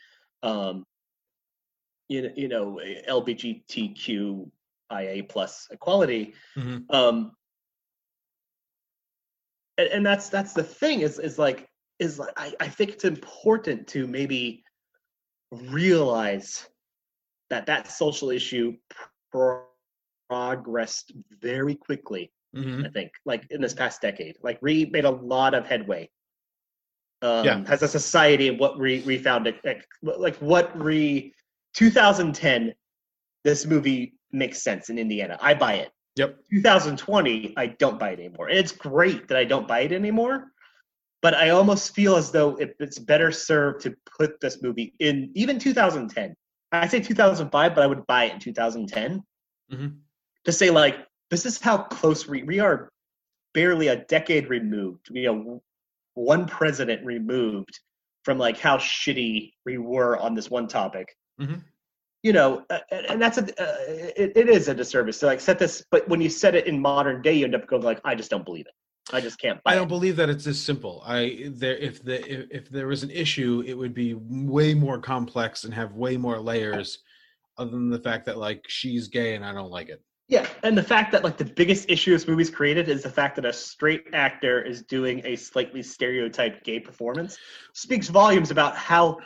um 0.43 0.85
you 2.07 2.21
know, 2.23 2.31
you 2.35 2.47
know 2.47 2.79
lgbtqia 4.91 5.29
plus 5.29 5.67
equality 5.71 6.33
Mhm. 6.57 6.85
um 6.93 7.31
and, 9.77 9.87
and 9.89 10.05
that's 10.05 10.29
that's 10.29 10.53
the 10.53 10.63
thing 10.63 11.01
is 11.01 11.19
is 11.19 11.37
like 11.39 11.67
is 11.99 12.19
like 12.19 12.33
I, 12.37 12.53
I 12.59 12.67
think 12.67 12.91
it's 12.91 13.05
important 13.05 13.87
to 13.89 14.07
maybe 14.07 14.63
realize 15.51 16.67
that 17.49 17.65
that 17.65 17.91
social 17.91 18.29
issue 18.29 18.75
pro- 19.31 19.63
progressed 20.29 21.11
very 21.41 21.75
quickly 21.75 22.31
Mhm. 22.55 22.85
i 22.85 22.89
think 22.89 23.11
like 23.25 23.45
in 23.51 23.61
this 23.61 23.73
past 23.73 24.01
decade 24.01 24.37
like 24.41 24.59
we 24.61 24.85
made 24.87 25.05
a 25.05 25.09
lot 25.11 25.53
of 25.53 25.65
headway 25.67 26.09
um 27.21 27.45
Yeah. 27.45 27.63
as 27.67 27.81
a 27.83 27.87
society 27.87 28.47
of 28.47 28.59
what 28.59 28.79
we 28.79 29.01
we 29.05 29.17
found 29.17 29.45
like- 29.63 29.87
like 30.03 30.35
what 30.37 30.75
re 30.79 31.33
2010 31.73 32.73
this 33.43 33.65
movie 33.65 34.18
makes 34.31 34.61
sense 34.63 34.89
in 34.89 34.97
indiana. 34.99 35.37
I 35.41 35.53
buy 35.53 35.73
it. 35.75 35.91
Yep. 36.15 36.37
2020 36.51 37.53
i 37.57 37.65
don't 37.67 37.99
buy 37.99 38.11
it 38.11 38.19
anymore. 38.19 38.47
And 38.49 38.57
it's 38.57 38.71
great 38.71 39.27
that 39.27 39.37
i 39.37 39.43
don't 39.45 39.67
buy 39.67 39.81
it 39.81 39.91
anymore 39.91 40.51
but 41.21 41.33
i 41.33 41.49
almost 41.49 41.93
feel 41.95 42.15
as 42.15 42.31
though 42.31 42.55
it, 42.57 42.75
it's 42.79 42.99
better 42.99 43.31
served 43.31 43.81
to 43.81 43.95
put 44.17 44.39
this 44.41 44.61
movie 44.61 44.93
in 44.99 45.31
even 45.35 45.59
2010 45.59 46.35
i 46.71 46.87
say 46.87 46.99
2005 46.99 47.75
but 47.75 47.83
i 47.83 47.87
would 47.87 48.05
buy 48.07 48.25
it 48.25 48.33
in 48.33 48.39
2010 48.39 49.23
Mhm. 49.71 49.97
to 50.45 50.51
say 50.51 50.69
like 50.71 50.95
this 51.29 51.45
is 51.45 51.59
how 51.61 51.77
close 51.77 52.27
we, 52.27 52.41
we 52.43 52.59
are 52.59 52.89
barely 53.53 53.87
a 53.89 53.97
decade 54.05 54.49
removed. 54.49 55.09
You 55.11 55.23
know 55.33 55.63
one 56.15 56.47
president 56.47 57.05
removed 57.05 57.79
from 58.23 58.37
like 58.39 58.57
how 58.57 58.77
shitty 58.77 59.53
we 59.65 59.77
were 59.77 60.17
on 60.17 60.33
this 60.33 60.49
one 60.49 60.67
topic. 60.67 61.15
Mhm. 61.39 61.61
You 62.23 62.33
know 62.33 62.63
uh, 62.69 62.79
and 62.91 63.21
that's 63.21 63.37
a 63.37 63.43
uh, 63.61 63.75
it, 63.87 64.33
it 64.35 64.49
is 64.49 64.67
a 64.67 64.73
disservice 64.73 65.19
to 65.19 65.25
like 65.25 65.39
set 65.39 65.59
this 65.59 65.83
but 65.91 66.07
when 66.09 66.21
you 66.21 66.29
set 66.29 66.55
it 66.55 66.67
in 66.67 66.79
modern 66.79 67.21
day 67.21 67.33
you 67.33 67.45
end 67.45 67.55
up 67.55 67.67
going 67.67 67.81
like 67.81 68.01
i 68.03 68.13
just 68.13 68.29
don't 68.29 68.45
believe 68.45 68.65
it 68.65 68.73
i 69.13 69.21
just 69.21 69.39
can't 69.39 69.59
I 69.65 69.75
don't 69.75 69.87
believe 69.87 70.15
that 70.17 70.29
it's 70.29 70.45
this 70.45 70.61
simple. 70.61 71.01
I 71.05 71.49
there 71.49 71.77
if 71.77 72.03
the 72.03 72.19
if, 72.31 72.47
if 72.51 72.69
there 72.69 72.87
was 72.87 73.01
an 73.03 73.09
issue, 73.09 73.63
it 73.65 73.73
would 73.73 73.93
be 73.93 74.13
way 74.13 74.73
more 74.73 74.99
complex 74.99 75.63
and 75.63 75.73
have 75.73 75.93
way 75.93 76.17
more 76.17 76.39
layers. 76.39 76.99
Other 77.57 77.71
than 77.71 77.89
the 77.89 77.99
fact 77.99 78.25
that 78.27 78.37
like 78.37 78.65
she's 78.67 79.07
gay 79.07 79.35
and 79.35 79.43
I 79.43 79.51
don't 79.51 79.71
like 79.71 79.89
it. 79.89 80.01
Yeah, 80.29 80.45
and 80.61 80.77
the 80.77 80.83
fact 80.83 81.11
that 81.11 81.23
like 81.23 81.37
the 81.37 81.45
biggest 81.45 81.89
issue 81.89 82.11
this 82.11 82.27
movie's 82.27 82.51
created 82.51 82.87
is 82.87 83.01
the 83.01 83.09
fact 83.09 83.35
that 83.37 83.45
a 83.45 83.51
straight 83.51 84.05
actor 84.13 84.61
is 84.61 84.83
doing 84.83 85.21
a 85.25 85.35
slightly 85.35 85.81
stereotyped 85.81 86.63
gay 86.63 86.79
performance 86.79 87.37
speaks 87.73 88.09
volumes 88.09 88.51
about 88.51 88.77
how 88.77 89.17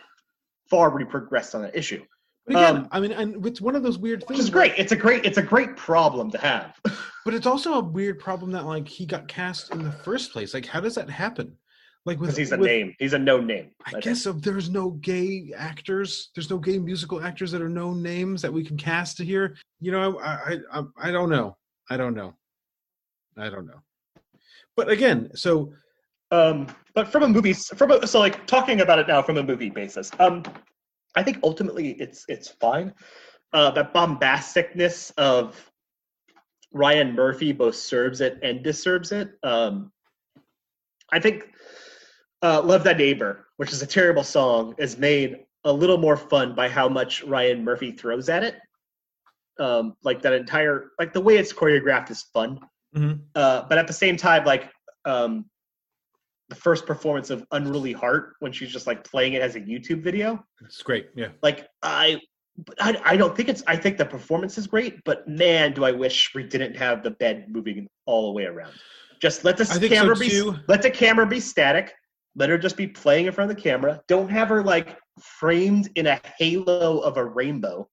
far 0.69 0.95
we 0.95 1.03
progressed 1.03 1.55
on 1.55 1.61
that 1.61 1.75
issue. 1.75 2.01
But 2.45 2.55
again, 2.57 2.75
Um, 2.77 2.87
I 2.91 2.99
mean, 2.99 3.11
and 3.13 3.45
it's 3.45 3.61
one 3.61 3.75
of 3.75 3.83
those 3.83 3.97
weird 3.97 4.19
things. 4.21 4.29
Which 4.31 4.39
is 4.39 4.49
great. 4.49 4.73
It's 4.77 4.91
a 4.91 4.95
great 4.97 5.25
it's 5.25 5.37
a 5.37 5.41
great 5.41 5.75
problem 5.77 6.31
to 6.31 6.37
have. 6.37 6.77
But 7.25 7.33
it's 7.33 7.47
also 7.47 7.75
a 7.75 7.79
weird 7.79 8.19
problem 8.19 8.51
that 8.51 8.65
like 8.65 8.85
he 8.85 9.05
got 9.05 9.29
cast 9.29 9.71
in 9.71 9.81
the 9.81 9.93
first 9.93 10.33
place. 10.33 10.53
Like, 10.53 10.65
how 10.65 10.81
does 10.81 10.95
that 10.95 11.09
happen? 11.09 11.55
Like 12.05 12.19
with 12.19 12.31
Because 12.31 12.37
he's 12.37 12.51
a 12.51 12.57
with- 12.57 12.67
name. 12.67 12.93
He's 12.99 13.13
a 13.13 13.17
known 13.17 13.47
name. 13.47 13.71
I 13.85 13.91
think. 13.91 14.03
guess 14.03 14.25
if 14.25 14.41
there's 14.41 14.69
no 14.69 14.89
gay 14.99 15.53
actors, 15.55 16.31
there's 16.35 16.49
no 16.49 16.57
gay 16.57 16.79
musical 16.79 17.23
actors 17.23 17.49
that 17.53 17.61
are 17.61 17.69
known 17.69 18.03
names 18.03 18.41
that 18.41 18.51
we 18.51 18.61
can 18.61 18.75
cast 18.75 19.15
to 19.17 19.23
here. 19.23 19.55
You 19.79 19.93
know, 19.93 20.19
I 20.19 20.33
I 20.73 20.79
I, 20.79 20.83
I 21.07 21.11
don't 21.11 21.29
know. 21.29 21.55
I 21.89 21.95
don't 21.95 22.13
know. 22.13 22.35
I 23.37 23.47
don't 23.49 23.67
know. 23.67 23.79
But 24.75 24.89
again, 24.89 25.29
so 25.33 25.71
Um, 26.29 26.67
but 26.93 27.07
from 27.07 27.23
a 27.23 27.29
movie, 27.29 27.53
from 27.53 27.91
a, 27.91 28.05
so 28.05 28.19
like 28.19 28.45
talking 28.47 28.81
about 28.81 28.99
it 28.99 29.07
now 29.07 29.21
from 29.21 29.37
a 29.37 29.43
movie 29.43 29.69
basis, 29.69 30.11
um, 30.19 30.43
I 31.15 31.23
think 31.23 31.39
ultimately 31.43 31.91
it's 31.91 32.25
it's 32.27 32.49
fine. 32.49 32.93
Uh, 33.51 33.71
that 33.71 33.93
bombasticness 33.93 35.11
of 35.17 35.71
Ryan 36.71 37.13
Murphy 37.13 37.51
both 37.51 37.75
serves 37.75 38.19
it 38.21 38.39
and 38.41 38.63
deserves 38.63 39.11
it. 39.11 39.37
Um, 39.43 39.91
I 41.11 41.19
think 41.19 41.51
uh, 42.41 42.61
"Love 42.63 42.83
That 42.83 42.97
Neighbor," 42.97 43.47
which 43.57 43.71
is 43.71 43.81
a 43.81 43.87
terrible 43.87 44.23
song, 44.23 44.75
is 44.77 44.97
made 44.97 45.45
a 45.65 45.71
little 45.71 45.97
more 45.97 46.17
fun 46.17 46.55
by 46.55 46.67
how 46.67 46.89
much 46.89 47.23
Ryan 47.23 47.63
Murphy 47.63 47.91
throws 47.91 48.27
at 48.29 48.43
it. 48.43 48.55
Um, 49.59 49.95
like 50.03 50.21
that 50.23 50.33
entire, 50.33 50.91
like 50.97 51.13
the 51.13 51.21
way 51.21 51.37
it's 51.37 51.53
choreographed 51.53 52.09
is 52.09 52.23
fun 52.33 52.59
mhm. 52.95 53.19
uh, 53.35 53.63
but 53.69 53.77
at 53.77 53.85
the 53.85 53.93
same 53.93 54.17
time, 54.17 54.45
like 54.45 54.71
um, 55.05 55.45
the 56.53 56.59
first 56.61 56.85
performance 56.85 57.29
of 57.31 57.45
Unruly 57.51 57.93
Heart 57.93 58.35
when 58.39 58.51
she's 58.51 58.71
just 58.71 58.85
like 58.85 59.03
playing 59.03 59.33
it 59.33 59.41
as 59.41 59.55
a 59.55 59.59
YouTube 59.59 60.03
video, 60.03 60.43
it's 60.63 60.83
great. 60.83 61.07
Yeah. 61.15 61.29
like 61.41 61.67
I, 61.81 62.19
but 62.67 62.75
I, 62.79 63.01
I 63.03 63.17
don't 63.17 63.35
think 63.35 63.49
it's. 63.49 63.63
I 63.65 63.75
think 63.75 63.97
the 63.97 64.05
performance 64.05 64.57
is 64.59 64.67
great, 64.67 65.03
but 65.03 65.27
man, 65.27 65.73
do 65.73 65.83
I 65.83 65.91
wish 65.91 66.35
we 66.35 66.43
didn't 66.43 66.75
have 66.75 67.01
the 67.01 67.09
bed 67.11 67.47
moving 67.49 67.87
all 68.05 68.27
the 68.27 68.33
way 68.33 68.45
around. 68.45 68.73
Just 69.19 69.43
let 69.43 69.57
the 69.57 69.63
I 69.63 69.79
think 69.79 69.93
so, 69.93 69.99
camera 70.01 70.15
be 70.15 70.29
too. 70.29 70.55
let 70.67 70.83
the 70.83 70.91
camera 70.91 71.25
be 71.25 71.39
static. 71.39 71.93
Let 72.35 72.49
her 72.49 72.57
just 72.59 72.77
be 72.77 72.87
playing 72.87 73.25
in 73.25 73.31
front 73.31 73.49
of 73.49 73.57
the 73.57 73.63
camera. 73.63 74.01
Don't 74.07 74.29
have 74.29 74.49
her 74.49 74.63
like 74.63 74.97
framed 75.19 75.89
in 75.95 76.05
a 76.05 76.19
halo 76.37 76.99
of 76.99 77.17
a 77.17 77.25
rainbow, 77.25 77.89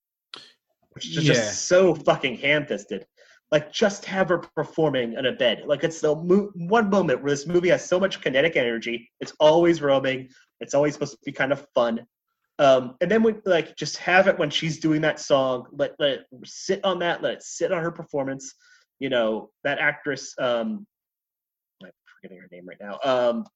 which 0.90 1.06
is 1.16 1.16
Yeah. 1.24 1.34
just 1.34 1.66
so 1.68 1.94
fucking 1.94 2.36
ham-fisted. 2.36 3.06
Like 3.50 3.72
just 3.72 4.04
have 4.04 4.28
her 4.28 4.38
performing 4.38 5.14
in 5.14 5.26
a 5.26 5.32
bed. 5.32 5.62
Like 5.66 5.82
it's 5.82 6.00
the 6.00 6.14
mo- 6.14 6.52
one 6.54 6.88
moment 6.88 7.22
where 7.22 7.30
this 7.30 7.46
movie 7.46 7.70
has 7.70 7.84
so 7.84 7.98
much 7.98 8.20
kinetic 8.20 8.56
energy. 8.56 9.10
It's 9.20 9.32
always 9.40 9.82
roaming. 9.82 10.28
It's 10.60 10.74
always 10.74 10.94
supposed 10.94 11.12
to 11.12 11.18
be 11.24 11.32
kind 11.32 11.52
of 11.52 11.66
fun. 11.74 12.06
Um, 12.60 12.96
and 13.00 13.10
then 13.10 13.22
we 13.22 13.34
like 13.46 13.74
just 13.76 13.96
have 13.96 14.28
it 14.28 14.38
when 14.38 14.50
she's 14.50 14.78
doing 14.78 15.00
that 15.00 15.18
song. 15.18 15.66
Let 15.72 15.94
let 15.98 16.10
it 16.10 16.26
sit 16.44 16.84
on 16.84 16.98
that. 16.98 17.22
Let 17.22 17.34
it 17.34 17.42
sit 17.42 17.72
on 17.72 17.82
her 17.82 17.90
performance. 17.90 18.54
You 18.98 19.08
know 19.08 19.50
that 19.64 19.78
actress. 19.78 20.34
Um, 20.38 20.86
I'm 21.82 21.90
forgetting 22.20 22.42
her 22.42 22.48
name 22.52 22.68
right 22.68 22.76
now. 22.78 22.98
Um, 23.02 23.46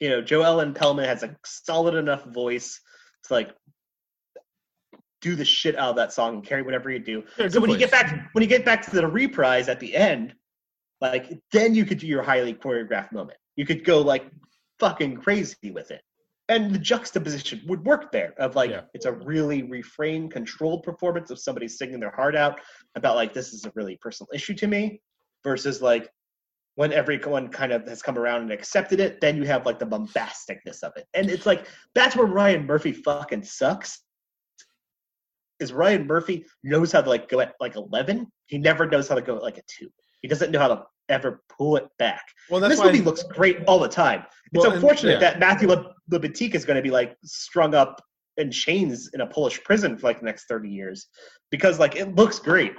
you 0.00 0.10
know, 0.10 0.20
Jo 0.20 0.42
Ellen 0.42 0.74
Pellman 0.74 1.04
has 1.04 1.22
a 1.22 1.36
solid 1.44 1.94
enough 1.94 2.24
voice 2.24 2.80
to 3.24 3.32
like 3.32 3.50
do 5.24 5.34
the 5.34 5.44
shit 5.44 5.74
out 5.76 5.88
of 5.88 5.96
that 5.96 6.12
song 6.12 6.34
and 6.34 6.44
carry 6.44 6.60
whatever 6.62 6.90
you 6.90 6.98
do. 6.98 7.24
Yeah, 7.38 7.48
so 7.48 7.58
when 7.58 7.70
you 7.70 7.78
get 7.78 7.90
back 7.90 8.28
when 8.32 8.42
you 8.42 8.48
get 8.48 8.64
back 8.64 8.82
to 8.82 8.90
the 8.90 9.06
reprise 9.06 9.68
at 9.70 9.80
the 9.80 9.96
end, 9.96 10.34
like 11.00 11.32
then 11.50 11.74
you 11.74 11.86
could 11.86 11.98
do 11.98 12.06
your 12.06 12.22
highly 12.22 12.52
choreographed 12.52 13.12
moment. 13.12 13.38
You 13.56 13.64
could 13.64 13.84
go 13.84 14.02
like 14.02 14.26
fucking 14.78 15.16
crazy 15.16 15.70
with 15.70 15.90
it. 15.90 16.02
And 16.50 16.74
the 16.74 16.78
juxtaposition 16.78 17.62
would 17.66 17.82
work 17.86 18.12
there 18.12 18.34
of 18.36 18.54
like 18.54 18.70
Yeah. 18.70 18.82
it's 18.92 19.06
a 19.06 19.12
really 19.12 19.62
refrained, 19.62 20.30
controlled 20.30 20.82
performance 20.82 21.30
of 21.30 21.38
somebody 21.38 21.68
singing 21.68 22.00
their 22.00 22.10
heart 22.14 22.36
out 22.36 22.60
about 22.96 23.16
like 23.16 23.32
this 23.32 23.54
is 23.54 23.64
a 23.64 23.72
really 23.74 23.96
personal 24.02 24.28
issue 24.34 24.54
to 24.56 24.66
me 24.66 25.00
versus 25.42 25.80
like 25.80 26.10
when 26.74 26.92
everyone 26.92 27.48
kind 27.48 27.72
of 27.72 27.88
has 27.88 28.02
come 28.02 28.18
around 28.18 28.42
and 28.42 28.52
accepted 28.52 29.00
it, 29.00 29.22
then 29.22 29.38
you 29.38 29.44
have 29.44 29.64
like 29.64 29.78
the 29.78 29.86
bombasticness 29.86 30.82
of 30.82 30.92
it. 30.96 31.06
And 31.14 31.30
it's 31.30 31.46
like 31.46 31.66
that's 31.94 32.14
where 32.14 32.26
Ryan 32.26 32.66
Murphy 32.66 32.92
fucking 32.92 33.44
sucks. 33.44 34.02
Is 35.60 35.72
Ryan 35.72 36.06
Murphy 36.06 36.44
knows 36.62 36.90
how 36.92 37.00
to 37.00 37.08
like 37.08 37.28
go 37.28 37.40
at 37.40 37.54
like 37.60 37.76
eleven. 37.76 38.26
He 38.46 38.58
never 38.58 38.86
knows 38.86 39.08
how 39.08 39.14
to 39.14 39.22
go 39.22 39.36
at 39.36 39.42
like 39.42 39.58
a 39.58 39.62
two. 39.68 39.88
He 40.20 40.28
doesn't 40.28 40.50
know 40.50 40.58
how 40.58 40.68
to 40.68 40.82
ever 41.08 41.42
pull 41.48 41.76
it 41.76 41.86
back. 41.98 42.22
Well, 42.50 42.60
that's 42.60 42.76
this 42.76 42.84
movie 42.84 43.00
looks 43.02 43.22
great 43.22 43.58
all 43.66 43.78
the 43.78 43.88
time. 43.88 44.20
It's 44.52 44.62
Well, 44.62 44.66
and- 44.66 44.74
unfortunate 44.74 45.12
yeah. 45.12 45.18
that 45.20 45.38
Matthew 45.38 45.68
Le- 45.68 45.94
is 46.10 46.64
going 46.64 46.76
to 46.76 46.82
be 46.82 46.90
like 46.90 47.16
strung 47.24 47.74
up 47.74 48.02
in 48.36 48.50
chains 48.50 49.10
in 49.14 49.20
a 49.20 49.26
Polish 49.26 49.62
prison 49.62 49.96
for 49.96 50.08
like 50.08 50.18
the 50.20 50.24
next 50.26 50.46
thirty 50.46 50.68
years 50.68 51.06
because 51.50 51.78
like 51.78 51.94
it 51.94 52.14
looks 52.16 52.38
great. 52.40 52.72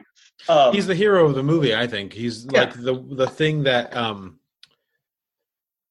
Um, 0.50 0.74
he's 0.74 0.86
the 0.88 0.96
hero 0.96 1.26
of 1.26 1.36
the 1.36 1.44
movie. 1.44 1.74
I 1.74 1.88
think 1.88 2.12
he's 2.12 2.46
Yeah. 2.52 2.62
like 2.62 2.74
the 2.74 3.02
the 3.12 3.28
thing 3.28 3.64
that 3.64 3.96
um 3.96 4.40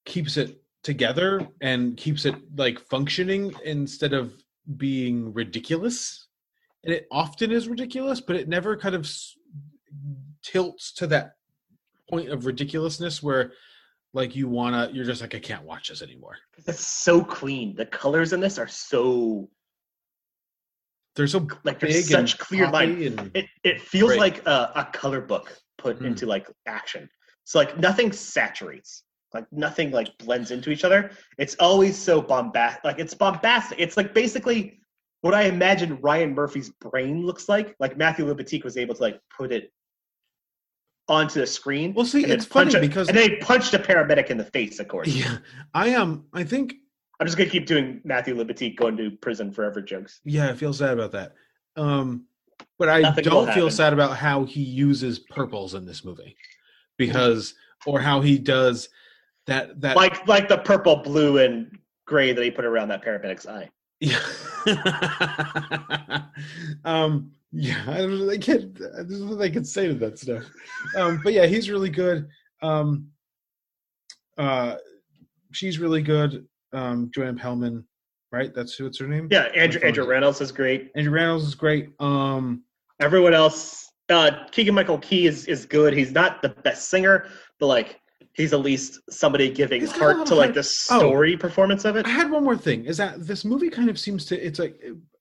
keeps 0.05 0.37
it 0.37 0.61
together 0.83 1.49
and 1.63 1.97
keeps 1.97 2.27
it 2.27 2.35
like 2.57 2.79
functioning 2.79 3.55
instead 3.65 4.13
of 4.13 4.35
being 4.77 5.33
ridiculous. 5.33 6.24
And 6.85 6.93
it 6.95 7.07
often 7.11 7.51
is 7.51 7.67
ridiculous, 7.69 8.21
but 8.21 8.37
it 8.37 8.49
never 8.49 8.77
kind 8.77 8.95
of 8.95 9.11
tilts 10.43 10.93
to 10.95 11.07
that 11.09 11.33
point 12.11 12.29
of 12.31 12.45
ridiculousness 12.47 13.23
where 13.23 13.53
like 14.13 14.37
you 14.37 14.47
wanna 14.49 14.91
you're 14.93 15.07
just 15.07 15.23
like 15.23 15.35
I 15.35 15.39
can't 15.41 15.65
watch 15.65 15.89
this 15.89 16.03
anymore. 16.03 16.37
it's 16.67 16.87
so 16.87 17.25
clean. 17.25 17.75
The 17.75 17.87
colors 17.87 18.33
in 18.33 18.41
this 18.41 18.59
are 18.59 18.69
so 18.69 19.49
They're 21.17 21.27
so 21.27 21.47
like 21.65 21.81
there's 21.81 22.09
such 22.11 22.39
clear 22.39 22.71
line. 22.71 23.31
It 23.35 23.47
it 23.65 23.81
feels 23.81 24.11
Great. 24.11 24.21
like 24.21 24.47
a, 24.47 24.73
a 24.77 24.89
color 24.93 25.21
book 25.21 25.57
put 25.79 25.99
Mm. 26.01 26.07
into 26.09 26.27
like 26.27 26.47
action. 26.67 27.09
So 27.45 27.59
like 27.59 27.79
nothing 27.79 28.13
saturates. 28.13 29.05
Like 29.33 29.47
nothing 29.51 29.91
like 29.91 30.17
blends 30.19 30.51
into 30.53 30.71
each 30.71 30.85
other. 30.85 31.11
It's 31.39 31.57
always 31.59 31.99
so 31.99 32.21
bombastic. 32.23 32.85
Like 32.85 32.99
it's 33.01 33.15
bombastic. 33.15 33.81
It's 33.81 33.97
like 33.97 34.15
basically 34.15 34.81
what 35.25 35.33
I 35.33 35.45
imagine 35.45 35.99
Ryan 36.03 36.35
Murphy's 36.35 36.69
brain 36.69 37.25
looks 37.25 37.49
like. 37.49 37.75
Like 37.81 37.97
Matthew 37.97 38.27
Libatique 38.27 38.63
was 38.63 38.77
able 38.77 38.95
to 38.95 39.01
like 39.01 39.19
put 39.35 39.53
it 39.53 39.73
onto 41.09 41.41
the 41.41 41.47
screen. 41.47 41.95
Well, 41.95 42.05
see, 42.05 42.27
it's 42.27 42.45
funny 42.45 42.75
a- 42.75 42.81
because- 42.81 43.09
and 43.09 43.17
they 43.17 43.37
punched 43.37 43.73
a 43.73 43.79
paramedic 43.79 44.27
in 44.29 44.37
the 44.37 44.45
face. 44.45 44.81
Of 44.81 44.89
course, 44.89 45.09
yeah. 45.09 45.39
I 45.73 45.89
am 45.89 46.03
um, 46.03 46.25
I 46.35 46.45
think 46.45 46.75
I'm 47.19 47.27
just 47.27 47.39
gonna 47.39 47.49
keep 47.49 47.65
doing 47.65 48.03
Matthew 48.05 48.35
Libatique 48.35 48.77
going 48.77 48.99
to 48.99 49.13
prison 49.13 49.51
forever 49.51 49.81
jokes. 49.81 50.21
Yeah, 50.27 50.51
I 50.51 50.53
feel 50.53 50.75
sad 50.75 50.93
about 50.93 51.13
that. 51.13 51.33
Um, 51.77 52.27
but 52.79 52.91
I 52.91 53.01
Nothing 53.01 53.25
don't 53.25 53.51
feel 53.55 53.71
sad 53.71 53.95
about 53.95 54.19
how 54.19 54.45
he 54.45 54.61
uses 54.61 55.21
purples 55.21 55.73
in 55.73 55.87
this 55.87 56.05
movie, 56.05 56.37
because 56.99 57.55
or 57.87 57.99
how 57.99 58.21
he 58.21 58.39
does 58.39 58.91
that. 59.47 59.81
That 59.81 59.97
Like 59.97 60.29
like 60.29 60.49
the 60.51 60.59
purple, 60.59 60.97
blue, 60.97 61.39
and 61.39 61.79
gray 62.07 62.35
that 62.35 62.45
he 62.45 62.51
put 62.51 62.67
around 62.67 62.89
that 62.89 63.03
paramedic's 63.03 63.47
eye. 63.47 63.71
Yeah. 64.05 64.21
um, 66.85 67.33
yeah, 67.53 67.85
I 67.87 67.99
don't 67.99 68.19
know. 68.19 68.31
I 68.31 68.39
can't. 68.39 68.75
There's 68.75 69.21
nothing 69.21 69.41
I 69.43 69.51
can 69.51 69.65
say 69.65 69.87
to 69.87 69.95
that 69.95 70.19
stuff. 70.19 70.45
Um, 70.97 71.21
but 71.23 71.33
yeah, 71.33 71.47
he's 71.47 71.71
really 71.71 71.91
good. 71.91 72.29
Um, 72.63 73.09
uh, 74.37 74.77
she's 75.53 75.79
really 75.79 76.03
good. 76.03 76.47
Um, 76.73 77.11
Joanne 77.15 77.39
Pellman, 77.39 77.85
right? 78.33 78.53
That's 78.55 78.81
what's 78.81 78.99
her 78.99 79.07
name. 79.07 79.29
Yeah, 79.31 79.45
Andrew 79.55 79.81
Andrew 79.85 80.05
Rannells 80.05 80.41
is 80.41 80.51
great. 80.51 80.91
Andrew 80.97 81.13
Rannells 81.13 81.43
is 81.43 81.55
great. 81.55 81.91
Um, 82.01 82.65
Everyone 83.01 83.35
else, 83.35 83.91
uh, 84.09 84.31
Keegan 84.51 84.75
Michael 84.75 84.99
Key 84.99 85.27
is 85.27 85.47
is 85.47 85.67
good. 85.67 85.95
He's 85.95 86.13
not 86.13 86.43
the 86.43 86.49
best 86.49 86.89
singer, 86.91 87.29
but 87.59 87.67
like 87.67 88.01
he's 88.35 88.53
at 88.53 88.61
least 88.61 89.01
somebody 89.11 89.51
giving 89.51 89.81
He's 89.81 89.93
got 89.93 90.01
a 90.11 90.15
heart 90.15 90.27
to 90.29 90.35
like 90.35 90.55
the 90.55 90.61
Oh. 90.61 90.99
story 90.99 91.37
performance 91.37 91.85
of 91.85 91.97
it. 91.97 92.07
I 92.07 92.11
had 92.11 92.31
one 92.31 92.45
more 92.45 92.57
thing. 92.57 92.85
Is 92.85 92.97
that 92.99 93.21
this 93.27 93.45
movie 93.45 93.71
kind 93.71 93.89
of 93.89 93.99
seems 93.99 94.25
to? 94.27 94.39
It's 94.47 94.59
like, 94.59 94.81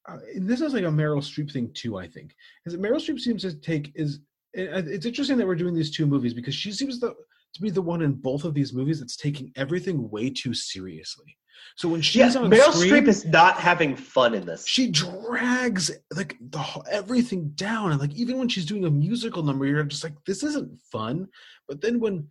uh, 0.09 0.17
this 0.37 0.61
is 0.61 0.73
like 0.73 0.83
a 0.83 0.87
Meryl 0.87 1.19
Streep 1.21 1.51
thing 1.51 1.71
too. 1.73 1.97
I 1.97 2.07
think 2.07 2.35
is 2.65 2.73
that 2.73 2.81
Meryl 2.81 2.95
Streep 2.97 3.19
seems 3.19 3.41
to 3.43 3.53
take 3.53 3.91
is. 3.95 4.19
and 4.55 4.87
It's 4.87 5.05
interesting 5.05 5.37
that 5.37 5.47
we're 5.47 5.55
doing 5.55 5.73
these 5.73 5.91
two 5.91 6.05
movies 6.05 6.33
because 6.33 6.53
she 6.55 6.71
seems 6.71 6.99
to, 6.99 7.13
to 7.55 7.61
be 7.61 7.69
the 7.69 7.81
one 7.81 8.01
in 8.01 8.13
both 8.13 8.43
of 8.43 8.53
these 8.53 8.73
movies 8.73 8.99
that's 8.99 9.15
taking 9.15 9.51
everything 9.55 10.09
way 10.09 10.29
too 10.29 10.53
seriously. 10.53 11.37
So 11.75 11.87
when 11.87 11.99
Yeah, 12.01 12.03
she's 12.27 12.35
on 12.35 12.51
Meryl 12.51 12.73
screen, 12.73 12.91
Streep 12.93 13.07
is 13.07 13.25
not 13.25 13.55
having 13.57 13.95
fun 13.95 14.33
in 14.35 14.45
this. 14.45 14.67
she 14.67 14.91
drags 14.91 15.89
like 16.15 16.35
the 16.49 16.59
everything 16.91 17.49
down 17.55 17.91
and 17.91 17.99
like 18.01 18.13
even 18.13 18.37
when 18.37 18.49
she's 18.49 18.65
doing 18.65 18.85
a 18.85 18.89
musical 18.91 19.43
number 19.43 19.65
you're 19.65 19.83
just 19.83 20.03
like 20.03 20.13
this 20.25 20.43
isn't 20.43 20.69
fun 20.91 21.27
but 21.67 21.79
then 21.81 21.99
when 21.99 22.27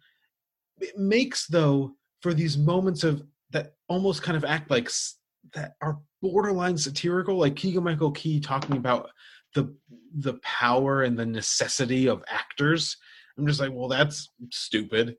it 0.82 0.98
makes 0.98 1.46
though 1.46 1.92
for 2.20 2.34
these 2.34 2.58
moments 2.58 3.04
of 3.04 3.22
that 3.50 3.74
almost 3.88 4.22
kind 4.22 4.36
of 4.36 4.44
act 4.44 4.70
like 4.70 4.90
that 5.54 5.72
are 5.80 5.98
borderline 6.20 6.76
satirical 6.76 7.36
like 7.36 7.56
keegan 7.56 7.82
michael 7.82 8.12
key 8.12 8.38
talking 8.40 8.76
about 8.76 9.10
the 9.54 9.74
the 10.14 10.34
power 10.42 11.02
and 11.02 11.18
the 11.18 11.26
necessity 11.26 12.08
of 12.08 12.22
actors. 12.28 12.96
I'm 13.38 13.46
just 13.46 13.60
like 13.60 13.70
well 13.72 13.88
that's 13.88 14.28
stupid. 14.50 15.16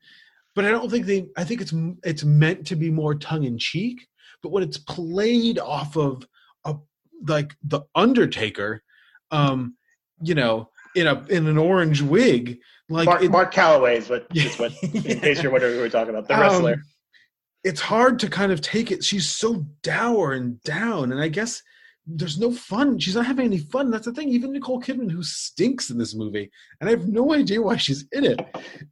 But 0.56 0.66
i 0.66 0.72
don't 0.72 0.90
think 0.90 1.06
they 1.06 1.28
i 1.38 1.44
think 1.44 1.62
it's 1.62 1.74
it's 2.04 2.24
meant 2.24 2.66
to 2.68 2.76
be 2.76 2.92
more 2.92 3.16
tongue-in-cheek. 3.16 4.08
But 4.42 4.52
when 4.52 4.64
it's 4.64 4.78
played 4.78 5.60
off 5.60 5.96
of 5.98 6.28
a 6.66 6.76
like 7.28 7.56
the 7.64 7.82
undertaker 7.96 8.84
um 9.32 9.76
you 10.22 10.36
know 10.36 10.70
in 10.96 11.08
a 11.08 11.26
in 11.30 11.48
an 11.48 11.58
orange 11.58 12.02
wig 12.02 12.60
like 12.90 13.06
Mark, 13.06 13.24
it- 13.24 13.32
Mark 13.32 13.54
Calaway 13.54 13.98
is 13.98 14.10
what, 14.10 14.28
is 14.36 14.58
what 14.60 14.72
in 14.84 15.20
case 15.20 15.42
you're 15.42 15.52
wondering 15.52 15.76
who 15.76 15.80
we're 15.82 15.90
talking 15.90 16.10
about, 16.14 16.28
the 16.28 16.36
wrestler. 16.36 16.74
um, 16.74 16.84
it's 17.64 17.80
hard 17.82 18.20
to 18.20 18.30
kind 18.30 18.52
of 18.52 18.60
take 18.62 18.92
it. 18.92 19.04
She's 19.04 19.28
so 19.28 19.66
dour 19.84 20.34
and 20.34 20.62
down, 20.64 21.12
and 21.14 21.22
I 21.22 21.30
guess 21.30 21.62
there's 22.06 22.38
no 22.38 22.52
fun. 22.52 23.00
She's 23.00 23.16
not 23.16 23.26
having 23.26 23.46
any 23.46 23.60
fun. 23.60 23.90
That's 23.90 24.06
the 24.06 24.12
thing. 24.12 24.28
Even 24.30 24.52
Nicole 24.52 24.82
Kidman, 24.82 25.10
who 25.10 25.24
stinks 25.24 25.90
in 25.90 25.98
this 25.98 26.14
movie, 26.14 26.52
and 26.82 26.90
I 26.90 26.92
have 26.92 27.08
no 27.08 27.34
idea 27.34 27.62
why 27.62 27.78
she's 27.78 28.06
in 28.12 28.26
it, 28.26 28.40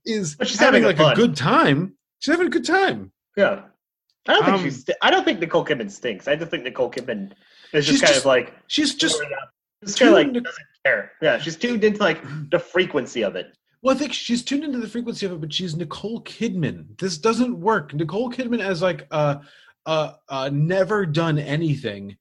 is 0.06 0.36
But 0.38 0.48
she's 0.48 0.60
having, 0.60 0.84
having 0.84 0.98
like 0.98 1.04
fun. 1.06 1.12
a 1.14 1.16
good 1.16 1.36
time. 1.36 1.96
She's 2.20 2.32
having 2.34 2.48
a 2.48 2.52
good 2.52 2.66
time. 2.66 3.12
yeah, 3.36 3.64
I 4.28 4.34
don't 4.34 4.46
think 4.46 4.58
um, 4.58 4.64
she's. 4.64 4.86
I 5.02 5.12
don't 5.12 5.26
think 5.26 5.42
Nicole 5.42 5.66
Kidman 5.66 5.92
stinks. 5.92 6.30
I 6.30 6.38
just 6.38 6.50
think 6.50 6.64
Nicole 6.64 6.90
Kidman 6.90 7.34
is 7.74 7.86
just 7.86 8.02
kind 8.02 8.14
just- 8.14 8.20
of 8.22 8.26
like 8.26 8.54
She's 8.68 8.96
just 8.96 9.22
just 9.84 10.00
kind 10.00 10.10
of 10.10 10.16
like 10.16 10.28
doesn't 10.28 10.46
care. 10.86 11.12
Yeah, 11.22 11.40
she's 11.40 11.56
tuned 11.56 11.84
into 11.84 12.00
like 12.00 12.22
the 12.50 12.60
frequency 12.60 13.24
of 13.24 13.36
it. 13.36 13.56
Well, 13.82 13.96
I 13.96 13.98
think 13.98 14.14
she's 14.14 14.44
tuned 14.44 14.64
into 14.64 14.78
the 14.80 14.88
frequency 14.88 15.26
of 15.26 15.32
it, 15.32 15.42
but 15.42 15.52
she's 15.54 15.76
Nicole 15.76 16.22
Kidman. 16.24 16.98
This 17.00 17.18
doesn't 17.18 17.60
work. 17.60 17.94
Nicole 17.94 18.32
Kidman 18.32 18.62
as 18.62 18.82
like 18.82 19.08
a, 19.12 19.42
a, 19.88 20.14
a 20.30 20.52
never 20.52 21.06
done 21.06 21.40
anything, 21.40 22.16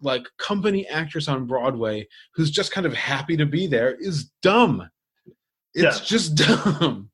like 0.00 0.22
company 0.38 0.86
actress 0.88 1.26
on 1.28 1.46
Broadway 1.46 2.06
who's 2.34 2.50
just 2.50 2.70
kind 2.72 2.86
of 2.86 2.94
happy 2.94 3.36
to 3.36 3.46
be 3.46 3.66
there 3.66 3.94
is 3.96 4.30
dumb. 4.42 4.88
It's 5.74 5.98
Yeah. 5.98 6.04
just 6.04 6.34
dumb. 6.76 7.10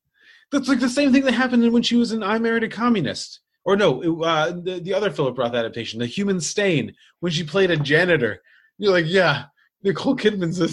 That's 0.52 0.68
like 0.68 0.80
the 0.80 0.88
same 0.88 1.12
thing 1.12 1.24
that 1.24 1.32
happened 1.32 1.72
when 1.72 1.82
she 1.82 1.96
was 1.96 2.12
in 2.12 2.22
I 2.22 2.38
Married 2.38 2.64
a 2.64 2.68
Communist. 2.68 3.40
Or 3.64 3.76
no, 3.76 4.00
it, 4.02 4.24
uh, 4.24 4.52
the, 4.62 4.78
the 4.80 4.94
other 4.94 5.10
Philip 5.10 5.36
Roth 5.36 5.54
adaptation, 5.54 5.98
The 5.98 6.06
Human 6.06 6.40
Stain, 6.40 6.94
when 7.20 7.32
she 7.32 7.42
played 7.42 7.70
a 7.72 7.76
janitor. 7.76 8.40
You're 8.78 8.92
like, 8.92 9.06
yeah, 9.08 9.46
Nicole 9.82 10.16
Kidman's 10.16 10.60
a, 10.60 10.68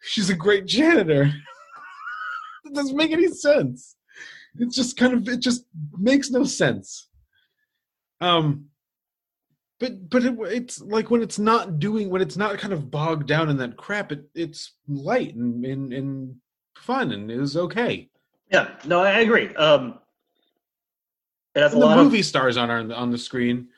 she's 0.00 0.30
a 0.30 0.34
great 0.34 0.66
janitor. 0.66 1.32
it 2.64 2.74
doesn't 2.74 2.96
make 2.96 3.10
any 3.12 3.28
sense. 3.28 3.96
It's 4.58 4.74
just 4.76 4.96
kind 4.96 5.12
of 5.14 5.28
it 5.28 5.40
just 5.40 5.64
makes 5.98 6.30
no 6.30 6.44
sense. 6.44 7.08
Um, 8.20 8.66
but 9.78 10.10
but 10.10 10.24
it, 10.24 10.36
it's 10.40 10.80
like 10.80 11.10
when 11.10 11.22
it's 11.22 11.38
not 11.38 11.78
doing 11.78 12.10
when 12.10 12.22
it's 12.22 12.36
not 12.36 12.58
kind 12.58 12.72
of 12.72 12.90
bogged 12.90 13.28
down 13.28 13.48
in 13.50 13.56
that 13.58 13.76
crap. 13.76 14.10
It 14.10 14.24
it's 14.34 14.72
light 14.88 15.34
and 15.36 15.64
and, 15.64 15.92
and 15.92 16.36
fun 16.76 17.12
and 17.12 17.30
it 17.30 17.38
was 17.38 17.56
okay. 17.56 18.08
Yeah, 18.50 18.70
no, 18.86 19.02
I 19.02 19.20
agree. 19.20 19.54
Um, 19.54 19.98
it 21.54 21.60
has 21.60 21.72
a 21.72 21.76
And 21.76 21.82
the 21.82 21.86
lot 21.86 21.98
movie 21.98 22.20
of 22.20 22.26
stars 22.26 22.56
on 22.56 22.70
on 22.70 22.90
on 22.90 23.10
the 23.10 23.18
screen, 23.18 23.68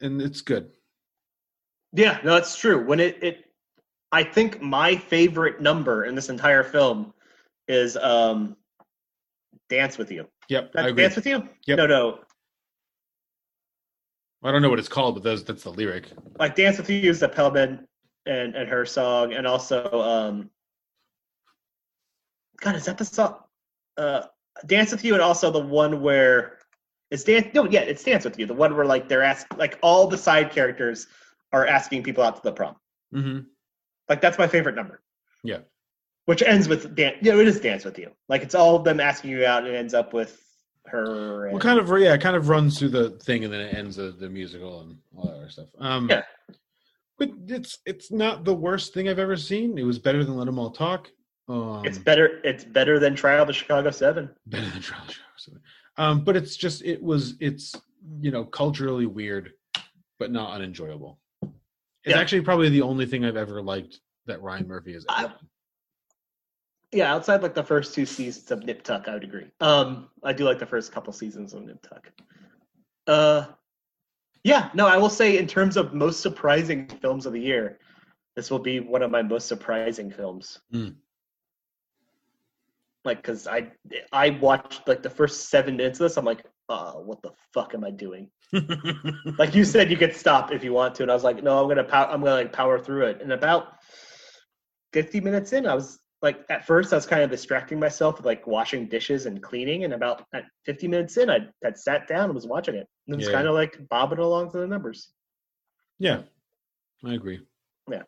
and 0.00 0.20
it's 0.20 0.42
good. 0.42 0.70
yeah, 1.92 2.18
no, 2.24 2.34
that's 2.34 2.56
true. 2.58 2.84
When 2.84 3.00
it 3.00 3.22
it, 3.22 3.44
I 4.12 4.24
think 4.24 4.60
my 4.60 4.96
favorite 4.96 5.60
number 5.60 6.04
in 6.04 6.14
this 6.14 6.28
entire 6.28 6.64
film 6.64 7.14
is 7.68 7.96
um, 7.96 8.56
"Dance 9.68 9.98
with 9.98 10.10
You." 10.10 10.28
Yep, 10.48 10.72
I 10.76 10.88
agree. 10.88 11.02
"Dance 11.02 11.16
with 11.16 11.26
You." 11.26 11.48
Yep. 11.66 11.78
No, 11.78 11.86
no, 11.86 12.20
I 14.42 14.52
don't 14.52 14.62
know 14.62 14.70
what 14.70 14.78
it's 14.78 14.88
called, 14.88 15.14
but 15.14 15.22
those 15.22 15.44
that's 15.44 15.64
the 15.64 15.70
lyric. 15.70 16.06
like 16.38 16.54
"Dance 16.54 16.78
with 16.78 16.90
You" 16.90 17.10
is 17.10 17.20
the 17.20 17.28
Pellman 17.28 17.86
and 18.26 18.54
and 18.54 18.68
her 18.68 18.86
song, 18.86 19.34
and 19.34 19.46
also 19.46 20.00
um, 20.00 20.50
God, 22.60 22.76
is 22.76 22.86
that 22.86 22.98
the 22.98 23.04
song? 23.04 23.36
Uh, 23.96 24.22
"Dance 24.66 24.92
with 24.92 25.04
You" 25.04 25.14
and 25.14 25.22
also 25.22 25.50
the 25.50 25.60
one 25.60 26.00
where 26.00 26.58
it's 27.10 27.24
dance. 27.24 27.48
No, 27.54 27.66
yeah, 27.66 27.80
it's 27.80 28.02
"Dance 28.02 28.24
with 28.24 28.38
You," 28.38 28.46
the 28.46 28.54
one 28.54 28.74
where 28.74 28.86
like 28.86 29.08
they're 29.08 29.22
asked, 29.22 29.56
like 29.58 29.78
all 29.82 30.06
the 30.06 30.18
side 30.18 30.50
characters 30.50 31.06
are 31.52 31.66
asking 31.66 32.02
people 32.02 32.24
out 32.24 32.36
to 32.36 32.42
the 32.42 32.52
prom. 32.52 32.76
Mm-hmm. 33.14 33.40
Like 34.10 34.20
that's 34.20 34.36
my 34.38 34.48
favorite 34.48 34.74
number. 34.74 35.00
Yeah. 35.44 35.58
Which 36.26 36.42
ends 36.42 36.68
with 36.68 36.94
dance. 36.96 37.16
Yeah, 37.22 37.36
it 37.36 37.46
is 37.48 37.60
dance 37.60 37.84
with 37.84 37.98
you. 37.98 38.10
Like 38.28 38.42
it's 38.42 38.54
all 38.54 38.76
of 38.76 38.84
them 38.84 39.00
asking 39.00 39.30
you 39.30 39.46
out, 39.46 39.64
and 39.64 39.72
it 39.74 39.78
ends 39.78 39.94
up 39.94 40.12
with 40.12 40.38
her. 40.86 41.44
And, 41.46 41.52
Well, 41.54 41.60
kind 41.62 41.78
of 41.78 41.88
yeah, 42.00 42.12
it 42.14 42.20
kind 42.20 42.36
of 42.36 42.48
runs 42.48 42.78
through 42.78 42.88
the 42.90 43.10
thing 43.10 43.44
and 43.44 43.52
then 43.52 43.60
it 43.60 43.74
ends 43.74 43.96
the, 43.96 44.10
the 44.10 44.28
musical 44.28 44.80
and 44.80 44.96
all 45.16 45.26
that 45.26 45.36
other 45.36 45.48
stuff. 45.48 45.68
Um, 45.78 46.10
Yeah. 46.10 46.22
but 47.18 47.30
it's 47.46 47.78
it's 47.86 48.10
not 48.10 48.44
the 48.44 48.54
worst 48.54 48.92
thing 48.92 49.08
I've 49.08 49.18
ever 49.20 49.36
seen. 49.36 49.78
It 49.78 49.84
was 49.84 49.98
better 50.00 50.24
than 50.24 50.36
Let 50.36 50.48
'Em 50.48 50.58
All 50.58 50.70
Talk. 50.72 51.08
Um, 51.48 51.84
It's 51.84 51.98
better. 51.98 52.40
It's 52.44 52.64
better 52.64 52.98
than 52.98 53.14
Trial 53.14 53.42
of 53.42 53.46
the 53.46 53.52
Chicago 53.54 53.90
Seven. 53.92 54.28
better 54.46 54.68
than 54.68 54.82
Trial 54.82 55.02
of 55.06 55.14
Show. 55.38 55.52
Um, 55.96 56.24
but 56.24 56.34
it's 56.36 56.56
just 56.56 56.82
it 56.82 57.00
was 57.02 57.34
it's 57.40 57.74
you 58.20 58.30
know 58.32 58.44
culturally 58.44 59.06
weird, 59.06 59.52
but 60.18 60.32
not 60.32 60.52
unenjoyable. 60.54 61.18
It's 62.04 62.14
Yeah. 62.14 62.20
actually 62.20 62.40
probably 62.42 62.68
the 62.70 62.82
only 62.82 63.06
thing 63.06 63.24
I've 63.24 63.36
ever 63.36 63.60
liked 63.62 64.00
that 64.26 64.40
Ryan 64.42 64.66
Murphy 64.66 64.94
has 64.94 65.04
ever 65.08 65.18
I- 65.18 65.22
done. 65.28 65.48
Yeah, 66.92 67.14
outside 67.14 67.42
like 67.42 67.54
the 67.54 67.62
first 67.62 67.94
two 67.94 68.04
seasons 68.04 68.50
of 68.50 68.64
Nip 68.64 68.82
Tuck, 68.82 69.06
I 69.06 69.14
would 69.14 69.22
agree. 69.22 69.48
Um, 69.60 70.10
I 70.24 70.32
do 70.32 70.44
like 70.44 70.58
the 70.58 70.66
first 70.66 70.90
couple 70.90 71.12
seasons 71.12 71.54
of 71.54 71.62
Nip 71.62 71.80
Tuck. 71.82 72.10
Uh, 73.06 73.46
yeah, 74.42 74.70
no, 74.74 74.88
I 74.88 74.96
will 74.96 75.10
say 75.10 75.38
in 75.38 75.46
terms 75.46 75.76
of 75.76 75.94
most 75.94 76.20
surprising 76.20 76.88
films 76.88 77.26
of 77.26 77.32
the 77.32 77.40
year, 77.40 77.78
this 78.34 78.50
will 78.50 78.58
be 78.58 78.80
one 78.80 79.02
of 79.02 79.10
my 79.10 79.22
most 79.22 79.46
surprising 79.46 80.10
films. 80.10 80.58
Mm. 80.72 80.96
Like, 83.04 83.22
cause 83.22 83.46
I 83.46 83.70
I 84.12 84.30
watched 84.30 84.86
like 84.88 85.02
the 85.02 85.10
first 85.10 85.48
seven 85.48 85.76
minutes 85.76 86.00
of 86.00 86.04
this, 86.04 86.16
I'm 86.16 86.24
like, 86.24 86.44
oh, 86.70 87.00
what 87.04 87.20
the 87.22 87.32
fuck 87.52 87.74
am 87.74 87.84
I 87.84 87.90
doing? 87.90 88.30
like 89.38 89.54
you 89.54 89.64
said, 89.64 89.90
you 89.90 89.96
could 89.96 90.14
stop 90.14 90.52
if 90.52 90.64
you 90.64 90.72
want 90.72 90.94
to, 90.96 91.02
and 91.02 91.10
I 91.10 91.14
was 91.14 91.24
like, 91.24 91.42
no, 91.42 91.60
I'm 91.60 91.68
gonna 91.68 91.84
pow- 91.84 92.08
I'm 92.10 92.20
gonna 92.20 92.34
like 92.36 92.52
power 92.52 92.78
through 92.78 93.06
it. 93.06 93.20
And 93.20 93.32
about 93.32 93.74
50 94.92 95.20
minutes 95.20 95.52
in, 95.52 95.66
I 95.66 95.74
was 95.74 95.98
like, 96.22 96.40
at 96.48 96.66
first, 96.66 96.92
I 96.92 96.96
was 96.96 97.06
kind 97.06 97.22
of 97.22 97.30
distracting 97.30 97.78
myself 97.80 98.16
with 98.16 98.26
like 98.26 98.46
washing 98.46 98.86
dishes 98.86 99.26
and 99.26 99.42
cleaning. 99.42 99.84
And 99.84 99.94
about 99.94 100.24
at 100.34 100.44
50 100.66 100.88
minutes 100.88 101.16
in, 101.16 101.30
I 101.30 101.40
had 101.64 101.78
sat 101.78 102.06
down 102.08 102.24
and 102.24 102.34
was 102.34 102.46
watching 102.46 102.74
it. 102.74 102.86
And 103.06 103.18
it's 103.20 103.28
Yeah. 103.28 103.34
kind 103.36 103.48
of 103.48 103.54
like 103.54 103.78
bobbing 103.88 104.18
along 104.18 104.50
to 104.52 104.58
the 104.58 104.66
numbers. 104.66 105.12
yeah, 105.98 106.22
I 107.04 107.14
agree. 107.14 107.40
Yeah. 107.90 108.02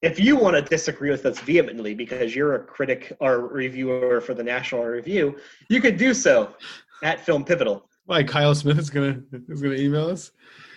If 0.00 0.20
you 0.20 0.36
want 0.36 0.54
to 0.56 0.62
disagree 0.62 1.10
with 1.10 1.26
us 1.26 1.38
vehemently 1.40 1.94
because 1.94 2.34
you're 2.34 2.54
a 2.54 2.64
critic 2.64 3.16
or 3.20 3.48
reviewer 3.48 4.20
for 4.20 4.32
the 4.34 4.44
National 4.44 4.84
Review, 4.84 5.36
you 5.68 5.80
could 5.80 5.96
do 5.96 6.14
so 6.14 6.54
at 7.02 7.24
Film 7.24 7.44
Pivotal. 7.44 7.88
Why 8.06 8.22
Kyle 8.22 8.54
Smith 8.54 8.78
is 8.78 8.90
gonna 8.90 9.20
is 9.48 9.60
gonna 9.62 9.74
email 9.74 10.08
us, 10.08 10.30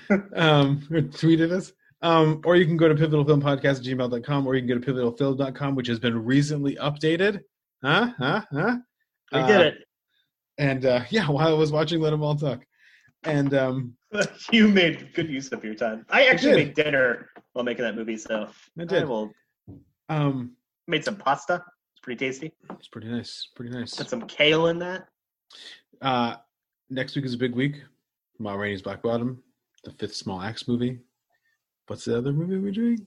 um, 0.36 0.86
or 0.92 1.02
tweet 1.02 1.40
at 1.40 1.52
us. 1.52 1.72
Um, 2.04 2.42
or 2.46 2.56
you 2.56 2.66
can 2.66 2.78
go 2.78 2.88
to 2.88 2.96
pivotalfilmpodcast@gmail.com, 2.96 4.48
or 4.48 4.56
you 4.56 4.62
can 4.62 4.68
go 4.68 4.80
to 4.80 4.94
pivotalfilm.com, 4.94 5.76
which 5.76 5.88
has 5.88 6.00
been 6.00 6.24
recently 6.26 6.76
updated. 6.78 7.42
Huh? 7.84 8.12
Huh? 8.18 8.42
Huh? 8.52 8.78
We 9.32 9.40
Uh, 9.40 9.48
did 9.48 9.74
And 10.58 10.86
uh, 10.86 11.04
yeah, 11.10 11.30
while 11.30 11.48
I 11.48 11.54
was 11.54 11.72
watching 11.72 12.02
Let 12.02 12.12
'Em 12.14 12.24
All 12.24 12.36
Talk. 12.36 12.66
And 13.24 13.54
um, 13.54 13.96
you 14.52 14.68
made 14.68 15.14
good 15.14 15.30
use 15.30 15.52
of 15.52 15.64
your 15.64 15.76
time. 15.76 16.06
I 16.10 16.26
actually 16.26 16.56
did. 16.56 16.68
made 16.68 16.74
dinner 16.76 17.30
while 17.54 17.64
making 17.64 17.84
that 17.84 17.96
movie, 17.96 18.18
so 18.18 18.48
I 18.80 18.86
did. 18.86 19.08
will 19.08 19.32
Um, 20.10 20.56
made 20.88 21.06
some 21.06 21.16
pasta. 21.16 21.64
It's 21.94 22.02
pretty 22.02 22.18
tasty. 22.26 22.52
it's 22.72 22.88
pretty 22.88 23.10
nice. 23.10 23.48
Pretty 23.56 23.72
nice. 23.78 23.94
Put 23.96 24.10
some 24.10 24.22
kale 24.24 24.68
in 24.68 24.80
that. 24.80 25.06
Uh, 26.02 26.36
next 26.90 27.16
week 27.16 27.26
is 27.26 27.34
a 27.34 27.38
big 27.38 27.54
week. 27.56 27.76
Ma 28.40 28.54
Rainey's 28.54 28.82
Black 28.82 29.02
Bottom, 29.02 29.42
the 29.84 29.92
fifth 29.92 30.16
Small 30.16 30.42
Axe 30.42 30.68
movie. 30.68 31.00
What's 31.88 32.06
the 32.06 32.18
other 32.18 32.34
movie 32.34 32.58
we're 32.58 32.72
doing? 32.72 33.06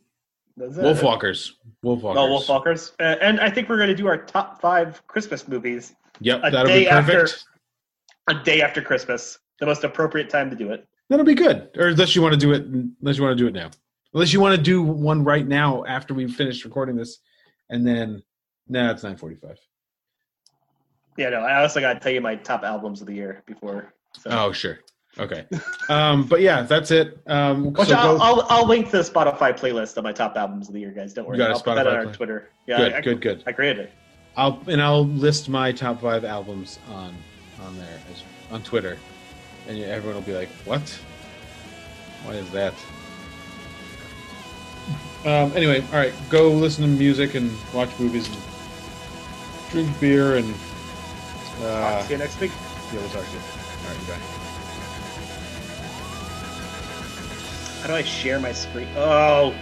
Wolfwalkers. 0.58 1.52
Wolfwalkers. 1.84 2.16
Oh, 2.16 2.28
Wolfwalkers. 2.28 2.92
Uh, 3.00 3.16
and 3.20 3.40
I 3.40 3.50
think 3.50 3.68
we're 3.68 3.76
going 3.76 3.88
to 3.88 3.94
do 3.94 4.06
our 4.06 4.18
top 4.18 4.60
five 4.60 5.04
Christmas 5.08 5.48
movies 5.48 5.94
Yep, 6.20 6.40
a 6.44 6.50
that'll 6.50 6.66
day 6.66 6.84
be 6.84 6.90
perfect. 6.90 7.44
after 8.28 8.40
a 8.40 8.44
day 8.44 8.62
after 8.62 8.80
Christmas. 8.80 9.38
The 9.60 9.66
most 9.66 9.82
appropriate 9.84 10.30
time 10.30 10.50
to 10.50 10.56
do 10.56 10.70
it. 10.70 10.86
That'll 11.10 11.24
be 11.24 11.34
good. 11.34 11.70
Or 11.76 11.88
unless 11.88 12.14
you 12.14 12.22
want 12.22 12.34
to 12.34 12.38
do 12.38 12.52
it, 12.52 12.62
unless 13.00 13.16
you 13.16 13.24
want 13.24 13.36
to 13.36 13.42
do 13.42 13.48
it 13.48 13.54
now. 13.54 13.70
Unless 14.12 14.32
you 14.32 14.40
want 14.40 14.54
to 14.56 14.62
do 14.62 14.82
one 14.82 15.24
right 15.24 15.46
now 15.46 15.84
after 15.84 16.14
we 16.14 16.28
finish 16.28 16.64
recording 16.64 16.94
this, 16.96 17.18
and 17.70 17.84
then 17.86 18.22
no, 18.68 18.90
it's 18.90 19.02
nine 19.02 19.16
forty-five. 19.16 19.58
Yeah, 21.16 21.30
no. 21.30 21.40
I 21.40 21.60
also 21.62 21.80
got 21.80 21.94
to 21.94 22.00
tell 22.00 22.12
you 22.12 22.20
my 22.20 22.36
top 22.36 22.62
albums 22.64 23.00
of 23.00 23.06
the 23.06 23.14
year 23.14 23.42
before. 23.46 23.92
So. 24.12 24.30
Oh, 24.30 24.52
sure. 24.52 24.80
Okay. 25.18 25.46
um, 25.88 26.26
but 26.26 26.40
yeah, 26.40 26.62
that's 26.62 26.90
it. 26.90 27.18
Um, 27.26 27.72
Which 27.72 27.88
so 27.88 27.94
I'll, 27.94 28.18
go- 28.18 28.22
I'll 28.24 28.46
I'll 28.48 28.66
link 28.66 28.90
the 28.90 28.98
Spotify 28.98 29.56
playlist 29.56 29.96
of 29.96 30.02
my 30.04 30.12
top 30.12 30.36
albums 30.36 30.68
of 30.68 30.74
the 30.74 30.80
year, 30.80 30.90
guys. 30.90 31.12
Don't 31.14 31.26
worry. 31.28 31.38
got 31.38 31.50
a 31.50 31.54
I'll 31.54 31.60
put 31.60 31.74
that 31.76 31.86
on 31.86 31.92
Spotify 31.92 31.96
our 31.96 32.04
play- 32.04 32.12
Twitter. 32.14 32.50
Yeah, 32.66 32.78
good, 32.78 32.92
I, 32.92 33.00
good, 33.00 33.20
good. 33.20 33.42
I 33.46 33.52
created 33.52 33.86
it. 33.86 33.92
I'll 34.36 34.60
and 34.66 34.82
I'll 34.82 35.06
list 35.06 35.48
my 35.48 35.70
top 35.70 36.00
five 36.00 36.24
albums 36.24 36.80
on 36.88 37.14
on 37.62 37.78
there 37.78 38.00
as, 38.10 38.22
on 38.50 38.62
Twitter, 38.64 38.98
and 39.68 39.78
everyone 39.78 40.16
will 40.16 40.22
be 40.26 40.34
like, 40.34 40.48
"What? 40.64 40.82
Why 42.24 42.32
is 42.32 42.50
that?" 42.50 42.74
Um, 45.24 45.56
anyway, 45.56 45.80
all 45.92 45.98
right, 45.98 46.12
go 46.28 46.50
listen 46.50 46.82
to 46.82 46.88
music 46.90 47.34
and 47.34 47.50
watch 47.72 47.88
movies 48.00 48.26
and 48.28 48.36
drink 49.70 50.00
beer 50.00 50.36
and. 50.36 50.52
Uh, 51.64 52.02
See 52.04 52.12
you 52.14 52.18
next 52.18 52.38
week. 52.40 52.52
yeah, 52.92 53.00
we'll 53.00 53.08
talk 53.10 53.24
to 53.24 53.32
you. 53.32 53.38
All 53.38 53.94
right, 53.94 54.08
bye. 54.08 54.14
How 57.80 57.86
do 57.88 57.94
I 57.94 58.02
share 58.02 58.40
my 58.40 58.52
screen? 58.52 58.88
Oh, 58.96 59.54